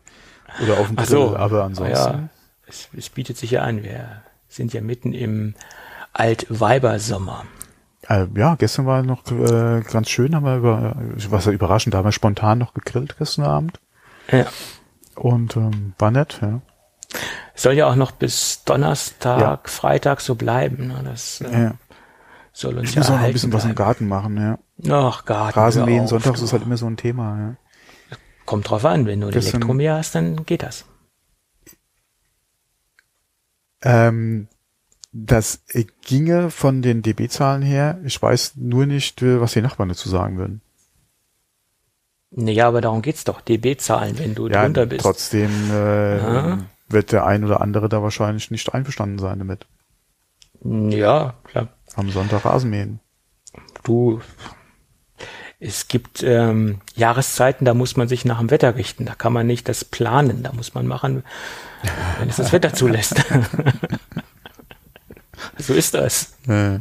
Oder 0.64 0.80
auf 0.80 0.88
den 0.88 0.95
Grill, 0.95 1.06
so. 1.06 1.36
aber 1.36 1.66
ansonsten. 1.66 1.93
Ja, 1.95 2.30
es, 2.68 2.89
es 2.98 3.10
bietet 3.10 3.38
sich 3.38 3.52
ja 3.52 3.62
an. 3.62 3.84
Wir 3.84 4.24
sind 4.50 4.74
ja 4.74 4.82
mitten 4.82 5.14
im 5.14 5.54
Altweibersommer. 6.14 7.45
Äh, 8.10 8.26
ja, 8.36 8.56
gestern 8.56 8.88
war 8.88 9.04
noch 9.04 9.30
äh, 9.30 9.82
ganz 9.82 10.10
schön, 10.10 10.34
haben 10.34 10.45
wir 10.45 10.58
über, 10.58 10.95
was 11.30 11.45
ja 11.45 11.52
überraschend, 11.52 11.93
da 11.93 12.00
haben 12.00 12.06
wir 12.06 12.12
spontan 12.12 12.58
noch 12.58 12.74
gegrillt 12.74 13.18
gestern 13.20 13.45
Abend. 13.45 13.80
Ja. 14.32 14.48
Und 15.14 15.58
ähm, 15.58 15.93
war 16.00 16.10
nett, 16.10 16.39
ja. 16.41 16.62
Soll 17.55 17.74
ja 17.74 17.88
auch 17.88 17.95
noch 17.95 18.11
bis 18.11 18.63
Donnerstag, 18.65 19.41
ja. 19.41 19.59
Freitag 19.63 20.22
so 20.22 20.36
bleiben. 20.36 20.88
Ne? 20.88 21.01
Das 21.03 21.41
äh, 21.41 21.63
ja. 21.63 21.74
soll 22.53 22.78
uns 22.78 22.89
ich 22.89 22.95
ja 22.95 23.01
muss 23.01 23.09
auch 23.09 23.15
noch 23.15 23.22
ein 23.22 23.34
bisschen 23.34 23.49
bleiben. 23.49 23.63
was 23.63 23.70
im 23.70 23.76
Garten 23.76 24.07
machen, 24.07 24.38
ja. 24.38 24.59
Ach, 24.91 25.26
Garten. 25.26 25.59
Rasenmähen 25.59 26.07
sonntags 26.07 26.41
ist 26.41 26.53
halt 26.53 26.63
immer 26.63 26.78
so 26.78 26.86
ein 26.86 26.97
Thema, 26.97 27.38
ja. 27.39 28.18
Kommt 28.45 28.70
drauf 28.70 28.86
an, 28.86 29.05
wenn 29.05 29.22
du 29.22 29.28
ein 29.28 29.34
Elektromeer 29.34 29.95
hast, 29.95 30.15
dann 30.15 30.45
geht 30.45 30.63
das. 30.63 30.86
Ähm, 33.82 34.47
das 35.11 35.63
ginge 36.05 36.51
von 36.51 36.82
den 36.82 37.01
dB-Zahlen 37.01 37.61
her. 37.61 37.99
Ich 38.05 38.22
weiß 38.22 38.53
nur 38.55 38.86
nicht, 38.86 39.22
was 39.22 39.53
die 39.53 39.61
Nachbarn 39.61 39.89
dazu 39.89 40.09
sagen 40.09 40.38
würden. 40.38 40.61
Naja, 42.32 42.68
aber 42.68 42.82
darum 42.82 43.01
geht's 43.01 43.24
doch. 43.24 43.41
dB-Zahlen, 43.41 44.20
wenn 44.20 44.36
du 44.36 44.47
ja, 44.47 44.63
drunter 44.63 44.86
bist. 44.86 45.01
Trotzdem 45.01 45.72
äh, 45.72 46.57
wird 46.90 47.12
der 47.12 47.26
ein 47.26 47.44
oder 47.44 47.62
andere 47.62 47.90
da 47.90 48.02
wahrscheinlich 48.02 48.52
nicht 48.52 48.74
einverstanden 48.74 49.20
sein 49.20 49.40
damit. 49.40 49.68
Ja, 50.64 51.36
klar. 51.44 51.70
Am 51.96 52.10
Sonntag 52.10 52.46
Rasenmähen. 52.46 53.00
Du, 53.84 54.22
es 55.60 55.88
gibt 55.88 56.22
ähm, 56.22 56.82
Jahreszeiten, 56.96 57.66
da 57.66 57.74
muss 57.74 57.98
man 57.98 58.08
sich 58.08 58.26
nach 58.26 58.40
dem 58.40 58.52
Wetter 58.52 58.76
richten. 58.76 59.06
Da 59.06 59.16
kann 59.16 59.34
man 59.34 59.48
nicht 59.48 59.68
das 59.68 59.84
planen. 59.84 60.44
Da 60.44 60.54
muss 60.54 60.76
man 60.76 60.86
machen, 60.86 61.24
wenn 62.20 62.30
es 62.30 62.36
das 62.36 62.52
Wetter 62.52 62.74
zulässt. 62.74 63.16
so 65.58 65.74
ist 65.74 65.94
das. 65.94 66.38
Ja. 66.48 66.80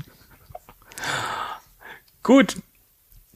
Gut, 2.23 2.57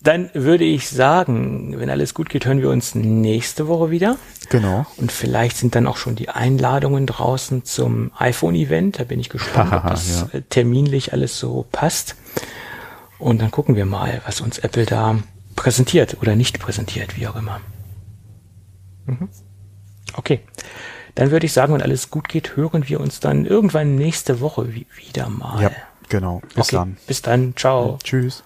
dann 0.02 0.30
würde 0.32 0.64
ich 0.64 0.88
sagen, 0.88 1.74
wenn 1.78 1.90
alles 1.90 2.14
gut 2.14 2.30
geht, 2.30 2.46
hören 2.46 2.62
wir 2.62 2.70
uns 2.70 2.94
nächste 2.94 3.68
Woche 3.68 3.90
wieder. 3.90 4.16
Genau. 4.48 4.86
Und 4.96 5.12
vielleicht 5.12 5.58
sind 5.58 5.74
dann 5.74 5.86
auch 5.86 5.98
schon 5.98 6.16
die 6.16 6.30
Einladungen 6.30 7.06
draußen 7.06 7.64
zum 7.64 8.10
iPhone-Event. 8.16 8.98
Da 8.98 9.04
bin 9.04 9.20
ich 9.20 9.28
gespannt, 9.28 9.72
ob 9.72 9.82
das 9.88 10.26
ja. 10.32 10.40
terminlich 10.48 11.12
alles 11.12 11.38
so 11.38 11.66
passt. 11.70 12.16
Und 13.18 13.42
dann 13.42 13.50
gucken 13.50 13.76
wir 13.76 13.84
mal, 13.84 14.22
was 14.24 14.40
uns 14.40 14.58
Apple 14.58 14.86
da 14.86 15.18
präsentiert 15.54 16.16
oder 16.22 16.34
nicht 16.34 16.58
präsentiert, 16.58 17.18
wie 17.18 17.28
auch 17.28 17.36
immer. 17.36 17.60
Mhm. 19.04 19.28
Okay. 20.14 20.40
Dann 21.14 21.30
würde 21.30 21.44
ich 21.44 21.52
sagen, 21.52 21.74
wenn 21.74 21.82
alles 21.82 22.10
gut 22.10 22.28
geht, 22.28 22.56
hören 22.56 22.88
wir 22.88 23.00
uns 23.00 23.20
dann 23.20 23.44
irgendwann 23.44 23.96
nächste 23.96 24.40
Woche 24.40 24.74
wieder 24.74 25.28
mal. 25.28 25.62
Ja, 25.62 25.70
genau. 26.08 26.40
Bis 26.54 26.68
okay. 26.68 26.76
dann. 26.76 26.96
Bis 27.06 27.20
dann. 27.20 27.54
Ciao. 27.56 27.98
Tschüss. 28.02 28.42